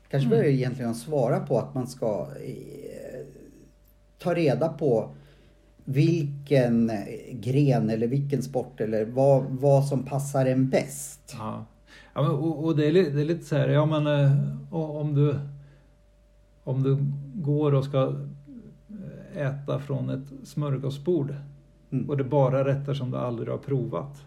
Kanske 0.09 0.29
börjar 0.29 0.43
Mm. 0.43 0.55
egentligen 0.55 0.95
svara 0.95 1.39
på 1.39 1.59
att 1.59 1.73
man 1.73 1.87
ska 1.87 2.27
eh, 2.45 3.25
ta 4.19 4.33
reda 4.33 4.69
på 4.69 5.09
vilken 5.85 6.91
gren 7.31 7.89
eller 7.89 8.07
vilken 8.07 8.43
sport 8.43 8.81
eller 8.81 9.05
vad, 9.05 9.43
vad 9.49 9.85
som 9.85 10.03
passar 10.05 10.45
en 10.45 10.69
bäst. 10.69 11.35
Ja. 11.37 11.65
Ja, 12.15 12.21
men, 12.21 12.31
och, 12.31 12.65
och 12.65 12.75
det, 12.75 12.87
är, 12.87 12.93
det 12.93 13.21
är 13.21 13.25
lite 13.25 13.45
så 13.45 13.55
här, 13.55 13.67
ja 13.69 13.85
men 13.85 14.07
eh, 14.07 14.31
om 14.69 15.15
du 15.15 15.39
om 16.63 16.83
du 16.83 16.97
går 17.35 17.73
och 17.73 17.85
ska 17.85 18.15
eh, 19.35 19.41
äta 19.47 19.79
från 19.79 20.09
ett 20.09 20.47
smörgåsbord 20.47 21.35
Mm. 21.91 22.09
och 22.09 22.17
det 22.17 22.23
är 22.23 22.27
bara 22.29 22.65
rätter 22.65 22.93
som 22.93 23.11
du 23.11 23.17
aldrig 23.17 23.49
har 23.49 23.57
provat. 23.57 24.21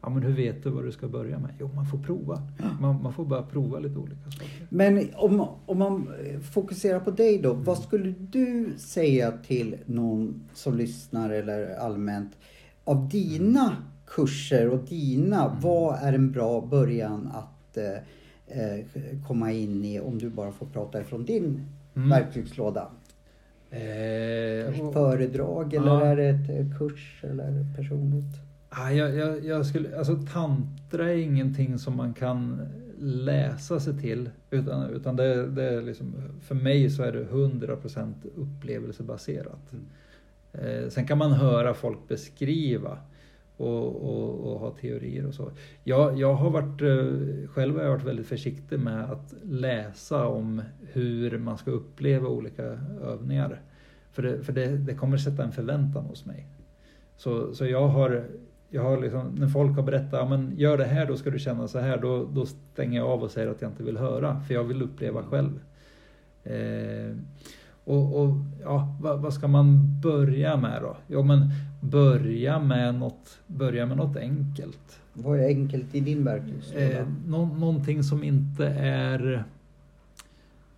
Ja, 0.00 0.08
men 0.08 0.22
hur 0.22 0.32
vet 0.32 0.62
du 0.62 0.70
vad 0.70 0.84
du 0.84 0.92
ska 0.92 1.08
börja 1.08 1.38
med? 1.38 1.50
Jo, 1.60 1.70
man 1.74 1.86
får 1.86 1.98
prova. 1.98 2.42
Man, 2.80 3.02
man 3.02 3.12
får 3.12 3.24
bara 3.24 3.42
prova 3.42 3.78
lite 3.78 3.98
olika 3.98 4.30
saker. 4.30 4.66
Men 4.68 5.08
om, 5.14 5.46
om 5.66 5.78
man 5.78 6.08
fokuserar 6.52 7.00
på 7.00 7.10
dig 7.10 7.38
då, 7.38 7.52
vad 7.52 7.78
skulle 7.78 8.10
du 8.18 8.74
säga 8.78 9.32
till 9.32 9.76
någon 9.86 10.42
som 10.54 10.76
lyssnar 10.76 11.30
eller 11.30 11.76
allmänt 11.76 12.32
av 12.84 13.08
dina 13.08 13.76
kurser 14.14 14.68
och 14.68 14.78
dina, 14.88 15.56
vad 15.62 15.98
är 16.02 16.12
en 16.12 16.32
bra 16.32 16.60
början 16.60 17.30
att 17.34 17.76
eh, 17.76 17.92
eh, 18.46 18.84
komma 19.26 19.52
in 19.52 19.84
i 19.84 20.00
om 20.00 20.18
du 20.18 20.30
bara 20.30 20.52
får 20.52 20.66
prata 20.66 21.00
ifrån 21.00 21.24
din 21.24 21.66
Mm. 21.96 22.08
verktygslåda? 22.10 22.88
Eh, 23.70 24.80
och- 24.80 24.92
Föredrag 24.92 25.74
eller 25.74 25.86
Ja. 25.86 26.04
är 26.04 26.16
det 26.16 26.26
ett 26.28 26.50
eh, 26.50 26.78
kurs 26.78 27.20
eller 27.24 27.66
personligt? 27.76 28.34
Ja, 28.70 28.92
jag, 28.92 29.14
jag, 29.16 29.44
jag 29.44 29.66
skulle, 29.66 29.98
alltså 29.98 30.16
tantra 30.32 31.10
är 31.12 31.16
ingenting 31.16 31.78
som 31.78 31.96
man 31.96 32.14
kan 32.14 32.60
läsa 33.00 33.80
sig 33.80 34.00
till. 34.00 34.30
Utan, 34.50 34.90
utan 34.90 35.16
det, 35.16 35.46
det 35.46 35.64
är 35.64 35.82
liksom, 35.82 36.14
för 36.40 36.54
mig 36.54 36.90
så 36.90 37.02
är 37.02 37.12
det 37.12 37.24
100% 37.24 38.12
upplevelsebaserat. 38.36 39.72
Eh, 40.52 40.88
sen 40.88 41.06
kan 41.06 41.18
man 41.18 41.32
höra 41.32 41.74
folk 41.74 42.08
beskriva 42.08 42.98
och, 43.56 43.86
och, 43.86 44.52
och 44.52 44.60
ha 44.60 44.70
teorier 44.70 45.26
och 45.26 45.34
så. 45.34 45.50
Jag, 45.84 46.18
jag 46.18 46.34
har 46.34 46.50
varit, 46.50 46.82
eh, 46.82 47.48
själv 47.48 47.76
har 47.76 47.82
jag 47.82 47.90
varit 47.90 48.04
väldigt 48.04 48.26
försiktig 48.26 48.78
med 48.78 49.10
att 49.10 49.34
läsa 49.42 50.26
om 50.26 50.62
hur 50.92 51.38
man 51.38 51.58
ska 51.58 51.70
uppleva 51.70 52.28
olika 52.28 52.62
övningar. 53.02 53.60
För 54.12 54.22
det, 54.22 54.42
för 54.42 54.52
det, 54.52 54.66
det 54.66 54.94
kommer 54.94 55.16
sätta 55.16 55.44
en 55.44 55.52
förväntan 55.52 56.04
hos 56.04 56.26
mig. 56.26 56.46
Så, 57.16 57.54
så 57.54 57.66
jag 57.66 57.88
har, 57.88 58.24
jag 58.70 58.82
har 58.82 59.00
liksom, 59.00 59.34
när 59.34 59.48
folk 59.48 59.76
har 59.76 59.82
berättat, 59.82 60.12
ja, 60.12 60.28
men 60.28 60.52
gör 60.56 60.78
det 60.78 60.84
här 60.84 61.06
då 61.06 61.16
ska 61.16 61.30
du 61.30 61.38
känna 61.38 61.68
så 61.68 61.78
här, 61.78 61.98
då, 61.98 62.28
då 62.32 62.46
stänger 62.46 62.98
jag 62.98 63.08
av 63.08 63.22
och 63.22 63.30
säger 63.30 63.48
att 63.48 63.62
jag 63.62 63.70
inte 63.70 63.82
vill 63.82 63.96
höra, 63.96 64.40
för 64.40 64.54
jag 64.54 64.64
vill 64.64 64.82
uppleva 64.82 65.22
själv. 65.22 65.60
Eh, 66.44 67.16
och, 67.84 68.22
och 68.22 68.34
ja, 68.62 68.96
vad, 69.00 69.20
vad 69.20 69.34
ska 69.34 69.48
man 69.48 70.00
börja 70.00 70.56
med 70.56 70.82
då? 70.82 70.96
Jo 71.06 71.22
men 71.22 71.50
börja 71.82 72.58
med 72.58 72.94
något, 72.94 73.38
börja 73.46 73.86
med 73.86 73.96
något 73.96 74.16
enkelt. 74.16 75.00
Vad 75.12 75.38
är 75.40 75.46
enkelt 75.46 75.94
i 75.94 76.00
din 76.00 76.24
verktygslåda? 76.24 76.98
Eh, 76.98 77.06
nå, 77.26 77.46
någonting 77.46 78.02
som 78.04 78.24
inte 78.24 78.66
är... 78.66 79.44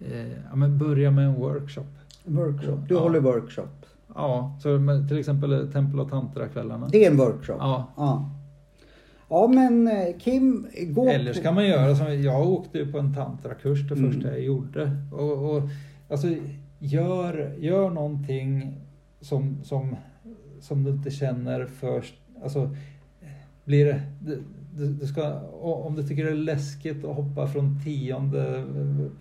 Eh, 0.01 0.29
ja, 0.51 0.57
men 0.57 0.79
börja 0.79 1.11
med 1.11 1.25
en 1.27 1.35
workshop. 1.35 1.87
workshop. 2.25 2.79
Du 2.89 2.95
Ja. 2.95 3.01
håller 3.01 3.21
workshop. 3.21 3.69
Ja, 4.15 4.59
så 4.63 4.69
med, 4.69 5.09
till 5.09 5.19
exempel 5.19 5.73
Tempel 5.73 6.01
och 6.01 6.11
Tantra-kvällarna. 6.11 6.89
Det 6.93 7.05
är 7.05 7.11
en 7.11 7.17
workshop? 7.17 7.57
Ja. 7.59 7.93
Ja, 7.97 8.31
ja 9.29 9.47
men 9.49 9.89
eh, 9.89 10.17
Kim, 10.19 10.67
gå 10.89 11.09
Eller 11.09 11.33
ska 11.33 11.53
man 11.53 11.67
göra 11.67 11.97
som, 11.97 12.23
jag 12.23 12.49
åkte 12.49 12.79
ju 12.79 12.93
på 12.93 12.99
en 12.99 13.15
tantrakurs 13.15 13.89
det 13.89 13.95
Mm. 13.95 14.13
första 14.13 14.29
jag 14.31 14.41
gjorde. 14.41 14.97
Och, 15.13 15.57
och, 15.57 15.63
alltså, 16.11 16.27
gör, 16.79 17.55
gör 17.59 17.91
någonting 17.91 18.77
som, 19.21 19.59
som, 19.65 19.97
som 20.65 20.85
du 20.85 20.91
inte 20.91 21.11
känner 21.11 21.67
först. 21.67 22.15
Alltså, 22.43 22.71
blir 23.65 23.85
det, 23.85 24.03
du, 24.21 24.43
du, 24.87 25.07
ska, 25.07 25.41
om 25.63 25.97
du 25.97 26.03
tycker 26.03 26.25
det 26.25 26.31
är 26.31 26.35
läskigt 26.35 27.05
att 27.05 27.17
hoppa 27.17 27.47
från 27.47 27.81
tionde 27.85 28.65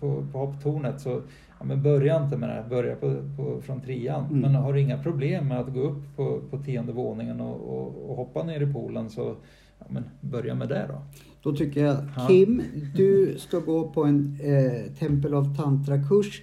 på, 0.00 0.26
på 0.32 0.38
hopptornet 0.38 1.00
så 1.00 1.22
ja, 1.58 1.64
men 1.64 1.82
börja 1.82 2.24
inte 2.24 2.36
med 2.36 2.48
det, 2.48 2.64
börja 2.68 2.96
på, 2.96 3.16
på, 3.36 3.60
från 3.62 3.80
trean. 3.80 4.24
Mm. 4.24 4.40
Men 4.40 4.54
har 4.54 4.72
du 4.72 4.80
inga 4.80 5.02
problem 5.02 5.48
med 5.48 5.60
att 5.60 5.74
gå 5.74 5.80
upp 5.80 6.16
på, 6.16 6.40
på 6.50 6.58
tionde 6.58 6.92
våningen 6.92 7.40
och, 7.40 7.78
och, 7.78 8.10
och 8.10 8.16
hoppa 8.16 8.42
ner 8.42 8.60
i 8.60 8.72
poolen 8.72 9.10
så 9.10 9.36
ja, 9.78 9.86
men 9.88 10.04
börja 10.20 10.54
med 10.54 10.68
det 10.68 10.86
då. 10.88 11.02
Då 11.42 11.56
tycker 11.56 11.84
jag, 11.84 11.96
Ja. 12.16 12.28
Kim, 12.28 12.62
du 12.94 13.34
ska 13.38 13.58
gå 13.58 13.88
på 13.88 14.04
en 14.04 14.38
eh, 14.42 14.92
Tempel 14.98 15.34
av 15.34 15.56
Tantra-kurs 15.56 16.42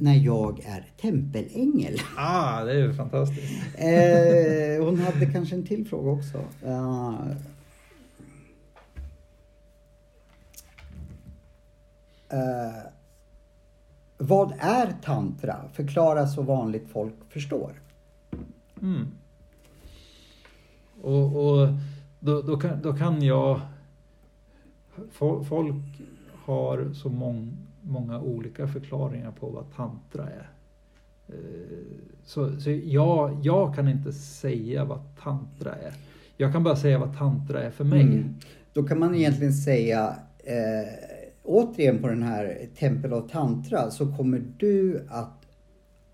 när 0.00 0.14
jag 0.14 0.60
är 0.60 0.86
tempelängel. 1.00 1.96
Ah, 2.16 2.64
det 2.64 2.72
är 2.72 2.76
ju 2.76 2.94
fantastiskt. 2.94 3.52
Eh, 3.78 4.84
hon 4.84 4.98
hade 5.00 5.26
kanske 5.32 5.54
en 5.54 5.66
till 5.66 5.86
fråga 5.86 6.10
också. 6.10 6.38
Eh, 12.28 12.82
vad 14.18 14.52
är 14.58 14.94
tantra? 15.04 15.56
Förklara 15.72 16.26
så 16.26 16.42
vanligt 16.42 16.88
folk 16.88 17.14
förstår. 17.28 17.72
Mm. 18.82 19.06
Och, 21.02 21.36
och 21.36 21.68
då, 22.20 22.42
då, 22.42 22.56
kan, 22.60 22.82
då 22.82 22.92
kan 22.96 23.22
jag... 23.22 23.60
fo- 25.12 25.44
Folk 25.44 25.74
har 26.44 26.92
så 26.94 27.08
mång, 27.08 27.61
många 27.82 28.20
olika 28.20 28.68
förklaringar 28.68 29.30
på 29.30 29.46
vad 29.46 29.64
tantra 29.76 30.28
är. 30.28 30.50
Eh, 31.28 31.34
Så, 32.24 32.60
så 32.60 32.70
jag, 32.70 33.38
jag 33.42 33.74
kan 33.74 33.88
inte 33.88 34.12
säga 34.12 34.84
vad 34.84 35.00
tantra 35.22 35.74
är. 35.74 35.92
Jag 36.36 36.52
kan 36.52 36.64
bara 36.64 36.76
säga 36.76 36.98
vad 36.98 37.16
tantra 37.18 37.62
är 37.62 37.70
för 37.70 37.84
mig. 37.84 38.02
Mm. 38.02 38.34
Då 38.72 38.82
kan 38.82 38.98
man 38.98 39.14
egentligen 39.14 39.52
säga 39.52 40.16
eh, 40.38 40.92
återigen 41.42 41.98
på 41.98 42.08
den 42.08 42.22
här 42.22 42.66
Tempel 42.78 43.12
av 43.12 43.28
Tantra 43.28 43.90
så 43.90 44.16
kommer 44.16 44.42
du 44.58 45.06
att 45.08 45.46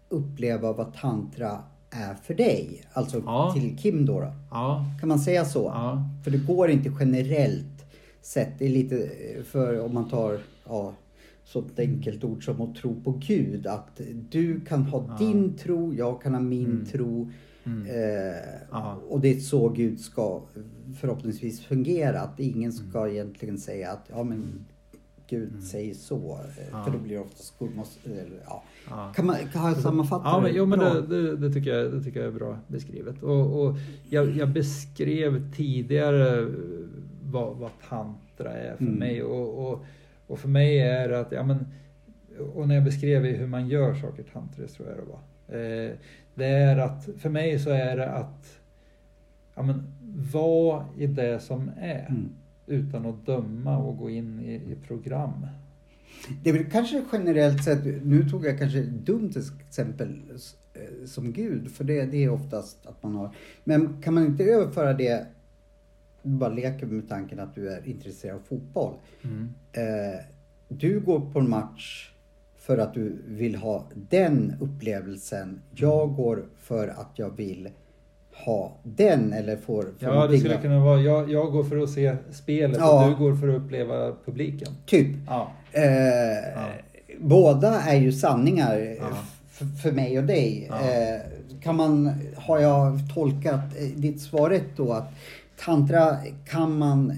uppleva 0.09 0.73
vad 0.73 0.95
tantra 0.95 1.59
är 1.91 2.15
för 2.15 2.35
dig. 2.35 2.83
Alltså 2.93 3.23
Ja. 3.27 3.53
till 3.55 3.79
Kim 3.79 4.07
då, 4.07 4.21
då. 4.21 4.33
Ja, 4.51 4.85
Kan 5.01 5.09
man 5.09 5.19
säga 5.19 5.45
så? 5.45 5.63
ja, 5.75 6.03
För 6.25 6.31
det 6.31 6.39
går 6.47 6.71
inte 6.71 6.93
generellt 7.01 7.85
sett. 8.23 8.59
Det 8.59 8.65
är 8.67 8.71
lite 8.71 8.97
eh, 9.05 9.43
för 9.45 9.81
om 9.81 9.95
man 9.95 10.09
tar 10.11 10.39
ja, 10.69 10.93
så 11.49 11.59
ett 11.61 11.79
enkelt 11.79 12.25
ord 12.25 12.45
som 12.45 12.61
att 12.61 12.75
tro 12.77 13.01
på 13.05 13.13
Gud. 13.27 13.67
Att 13.67 14.01
du 14.31 14.61
kan 14.61 14.83
ha 14.83 15.05
Ja. 15.09 15.27
din 15.27 15.57
tro, 15.57 15.95
jag 15.95 16.23
kan 16.23 16.35
ha 16.35 16.41
min 16.41 16.65
Mm. 16.67 16.85
tro. 16.85 17.31
Mm. 17.65 17.87
Eh. 17.87 18.95
Och 19.09 19.21
det 19.21 19.29
är 19.37 19.41
så 19.41 19.69
Gud 19.69 20.01
ska 20.01 20.43
förhoppningsvis 21.01 21.61
fungera. 21.61 22.21
Att 22.21 22.41
ingen 22.41 22.71
Mm. 22.71 22.91
ska 22.91 23.09
egentligen 23.09 23.59
säga 23.59 23.91
att 23.91 24.07
ja 24.11 24.25
men 24.25 24.65
Gud 25.29 25.63
säger 25.65 25.95
så. 25.95 26.17
eh, 26.59 26.65
Ja. 26.73 26.85
För 26.85 26.93
då 26.93 26.99
blir 26.99 27.15
det 27.15 27.21
ofta 27.23 27.43
skolmås... 27.43 27.99
eller, 28.05 28.27
Ja. 28.47 28.63
ja. 28.91 29.13
Kan, 29.17 29.27
man, 29.27 29.37
kan 29.53 29.65
jag 29.69 29.77
sammanfatta 29.77 30.25
Ja, 30.25 30.41
men, 30.41 30.51
jo, 30.55 30.67
men 30.67 30.79
det, 30.79 31.07
det, 31.07 31.37
det, 31.37 31.53
tycker 31.53 31.71
jag, 31.75 31.93
det 31.93 32.03
tycker 32.05 32.21
jag 32.21 32.29
är 32.29 32.33
bra 32.39 32.59
beskrivet. 32.69 33.23
Och, 33.23 33.63
och 33.65 33.75
jag, 34.09 34.31
jag 34.37 34.51
beskrev 34.53 35.53
tidigare 35.53 36.49
vad, 37.25 37.57
vad 37.57 37.71
tantra 37.89 38.53
är 38.53 38.77
för 38.77 38.85
Mm. 38.85 38.95
mig. 38.99 39.23
Och, 39.23 39.69
och, 39.73 39.85
och 40.29 40.39
för 40.39 40.49
mig 40.49 40.81
är 40.81 41.09
det 41.09 41.21
att, 41.21 41.33
ja, 41.33 41.43
men, 41.43 41.67
och 42.55 42.69
när 42.69 42.75
jag 42.75 42.85
beskrev 42.85 43.25
hur 43.25 43.47
man 43.47 43.69
gör 43.69 43.95
saker 43.95 44.23
tantriskt 44.23 44.77
tror 44.77 44.89
jag 44.89 44.99
det 44.99 45.11
var. 45.11 45.21
Eh, 45.61 45.93
det 46.35 46.47
är 46.47 46.77
att, 46.77 47.09
för 47.19 47.29
mig 47.31 47.59
så 47.59 47.71
är 47.71 47.97
det 47.97 48.09
att 48.09 48.61
ja, 49.55 49.63
men, 49.63 49.93
vara 50.33 50.87
i 50.99 51.07
det 51.07 51.41
som 51.41 51.71
är. 51.81 52.07
Mm. 52.09 52.29
Utan 52.67 53.07
att 53.07 53.27
döma 53.27 53.79
och 53.79 53.97
gå 53.97 54.11
in 54.11 54.41
i, 54.41 54.55
i 54.55 54.77
program. 54.87 55.47
Det 56.43 56.51
är 56.51 56.55
väl 56.55 56.71
kanske 56.71 57.05
generellt 57.13 57.65
sett, 57.65 57.85
nu 57.85 58.29
tog 58.29 58.47
jag 58.47 58.59
kanske 58.59 58.79
ett 58.79 59.07
dumt 59.07 59.33
exempel 59.69 60.23
eh, 60.75 61.07
som 61.07 61.33
Gud, 61.33 61.71
för 61.71 61.85
det, 61.85 62.05
det 62.05 62.25
är 62.25 62.31
oftast 62.31 62.87
att 62.87 63.03
man 63.03 63.15
har. 63.15 63.31
Men 63.65 64.03
kan 64.03 64.15
man 64.15 64.27
inte 64.27 64.45
överföra 64.45 64.93
det, 64.95 65.27
bara 66.23 66.51
leker 66.51 66.87
med 66.87 67.09
tanken 67.09 67.41
att 67.41 67.55
du 67.55 67.69
är 67.73 67.89
intresserad 67.89 68.37
av 68.37 68.41
fotboll. 68.49 68.95
Eh, 69.73 70.21
du 70.69 71.01
går 71.01 71.21
på 71.33 71.39
en 71.39 71.51
match 71.51 72.11
för 72.59 72.79
att 72.79 72.95
du 72.95 73.17
vill 73.27 73.55
ha 73.57 73.85
den 74.11 74.55
upplevelsen. 74.61 75.61
Jag 75.75 76.15
går 76.15 76.45
för 76.59 76.89
att 76.89 77.11
jag 77.15 77.37
vill 77.37 77.69
ha 78.45 78.73
den 78.83 79.33
eller 79.33 79.57
får... 79.57 79.83
får 79.83 79.95
Ja, 80.15 80.27
det 80.27 80.39
skulle 80.39 80.57
kunna 80.57 80.85
vara, 80.85 81.01
jag, 81.01 81.31
jag 81.31 81.53
går 81.53 81.65
för 81.65 81.79
att 81.79 81.91
se 81.91 82.17
spelet 82.31 82.79
Ja. 82.81 83.05
och 83.05 83.11
du 83.11 83.17
går 83.17 83.35
för 83.37 83.49
att 83.49 83.61
uppleva 83.63 84.15
publiken. 84.25 84.69
Typ. 84.87 85.17
Ja. 85.27 85.53
Eh, 85.73 85.83
Ja. 86.55 86.69
Båda 87.21 87.81
är 87.81 87.97
ju 87.97 88.13
sanningar 88.13 88.97
för 89.83 89.93
mig 89.93 90.19
och 90.19 90.25
dig. 90.25 90.71
Eh, 90.73 91.21
kan 91.63 91.77
man, 91.77 92.11
har 92.37 92.59
jag 92.59 92.99
tolkat 93.15 93.61
eh, 93.79 93.87
ditt 93.97 94.21
svar 94.21 94.51
rätt 94.51 94.77
då 94.77 94.93
att 94.93 95.13
tantra 95.59 96.17
kan 96.45 96.79
man... 96.79 97.11
eh, 97.11 97.17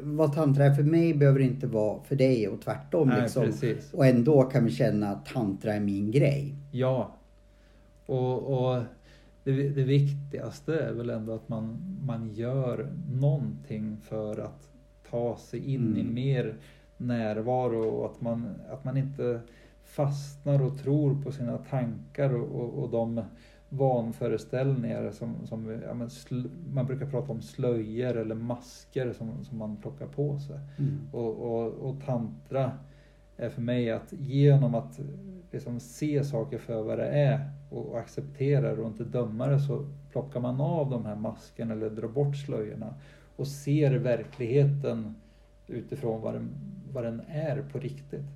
Vad 0.00 0.32
tantra 0.34 0.64
är 0.64 0.74
för 0.74 0.82
mig 0.82 1.14
behöver 1.14 1.40
inte 1.40 1.66
vara 1.66 2.02
för 2.02 2.16
dig 2.16 2.48
och 2.48 2.60
tvärtom. 2.60 3.08
Nej, 3.08 3.20
liksom. 3.22 3.44
precis. 3.44 3.94
Och 3.94 4.06
ändå 4.06 4.42
kan 4.42 4.64
vi 4.64 4.70
känna 4.70 5.08
att 5.08 5.26
tantra 5.26 5.74
är 5.74 5.80
min 5.80 6.10
grej. 6.10 6.54
Ja. 6.72 7.10
Och, 8.06 8.42
och 8.42 8.82
det, 9.44 9.52
det 9.68 9.82
viktigaste 9.84 10.78
är 10.80 10.92
väl 10.92 11.10
ändå 11.10 11.34
att 11.34 11.48
man, 11.48 11.76
man 12.06 12.28
gör 12.34 12.92
någonting 13.12 13.96
för 14.02 14.38
att 14.40 14.68
ta 15.10 15.36
sig 15.36 15.74
in 15.74 15.96
i 15.96 16.00
Mm. 16.00 16.14
mer 16.14 16.54
närvaro 16.96 17.84
och 17.88 18.06
att 18.06 18.20
man, 18.20 18.54
att 18.70 18.84
man 18.84 18.96
inte 18.96 19.40
fastnar 19.84 20.62
och 20.62 20.78
tror 20.78 21.22
på 21.22 21.32
sina 21.32 21.58
tankar 21.58 22.34
och, 22.34 22.60
och, 22.60 22.82
och 22.82 22.90
de 22.90 23.22
vanföreställningar 23.68 25.10
som, 25.10 25.46
som 25.46 25.80
ja, 25.86 26.08
sl, 26.08 26.46
man 26.74 26.86
brukar 26.86 27.06
prata 27.06 27.32
om 27.32 27.42
slöjor 27.42 28.16
eller 28.16 28.34
masker 28.34 29.12
som, 29.12 29.44
som 29.44 29.58
man 29.58 29.76
plockar 29.76 30.06
på 30.06 30.38
sig. 30.38 30.60
Mm. 30.78 30.98
Och, 31.12 31.36
och, 31.36 31.72
och 31.72 31.96
tantra 32.04 32.72
är 33.36 33.50
för 33.50 33.62
mig 33.62 33.90
att 33.90 34.12
genom 34.12 34.74
att 34.74 35.00
liksom 35.52 35.80
se 35.80 36.24
saker 36.24 36.58
för 36.58 36.82
vad 36.82 36.98
det 36.98 37.08
är 37.08 37.50
och, 37.70 37.86
och 37.86 37.98
acceptera 37.98 38.74
det 38.74 38.82
och 38.82 38.88
inte 38.88 39.04
döma 39.04 39.46
det 39.46 39.60
så 39.60 39.86
plockar 40.12 40.40
man 40.40 40.60
av 40.60 40.90
de 40.90 41.04
här 41.04 41.16
maskerna 41.16 41.72
eller 41.72 41.90
drar 41.90 42.08
bort 42.08 42.36
slöjorna 42.36 42.94
och 43.36 43.48
ser 43.48 43.94
verkligheten 43.94 45.14
utifrån 45.66 46.20
vad 46.20 46.34
den, 46.34 46.50
vad 46.92 47.04
den 47.04 47.22
är 47.28 47.62
på 47.72 47.78
riktigt. 47.78 48.26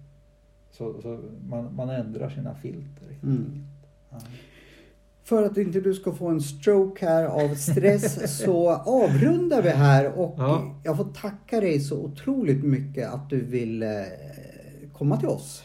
Så, 0.70 1.00
så 1.02 1.20
man, 1.48 1.74
man 1.74 1.90
ändrar 1.90 2.30
sina 2.30 2.54
filter. 2.54 3.06
helt 3.08 3.22
Mm. 3.22 3.66
Ja. 4.10 4.18
För 5.30 5.42
att 5.44 5.56
inte 5.56 5.80
du 5.80 5.94
ska 5.94 6.12
få 6.12 6.28
en 6.28 6.40
stroke 6.40 7.06
här 7.06 7.24
av 7.24 7.54
stress 7.54 8.38
så 8.44 8.70
avrundar 8.70 9.62
vi 9.62 9.68
här 9.70 10.18
och 10.18 10.34
Ja. 10.38 10.74
jag 10.84 10.96
får 10.96 11.04
tacka 11.04 11.60
dig 11.60 11.80
så 11.80 11.96
otroligt 11.96 12.64
mycket 12.64 13.10
att 13.12 13.30
du 13.30 13.40
vill 13.44 13.82
eh, 13.82 13.88
komma 14.92 15.16
till 15.16 15.28
oss. 15.28 15.62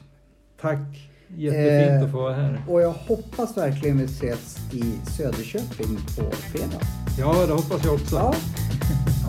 Tack! 0.61 1.09
Jättefint 1.37 2.01
Eh, 2.01 2.03
att 2.05 2.11
få 2.11 2.17
vara 2.17 2.33
här. 2.33 2.61
Och 2.69 2.81
jag 2.81 2.91
hoppas 2.91 3.57
verkligen 3.57 3.97
vi 3.97 4.03
ses 4.05 4.57
i 4.73 4.83
Söderköping 5.17 5.95
på 6.17 6.31
fredag. 6.35 6.81
Ja, 7.19 7.45
det 7.47 7.53
hoppas 7.53 7.85
jag 7.85 7.93
också. 7.93 8.15
Ja. 8.15 8.33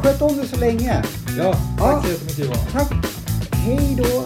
Sköt 0.02 0.22
om 0.22 0.36
dig 0.36 0.46
så 0.46 0.60
länge. 0.60 1.02
Ja, 1.38 1.52
tack 1.52 1.80
Ja. 1.80 2.02
så 2.04 2.08
jättemycket 2.12 2.38
Johan. 2.38 2.66
Tack. 2.72 2.92
Hej 3.52 3.96
då. 3.98 4.24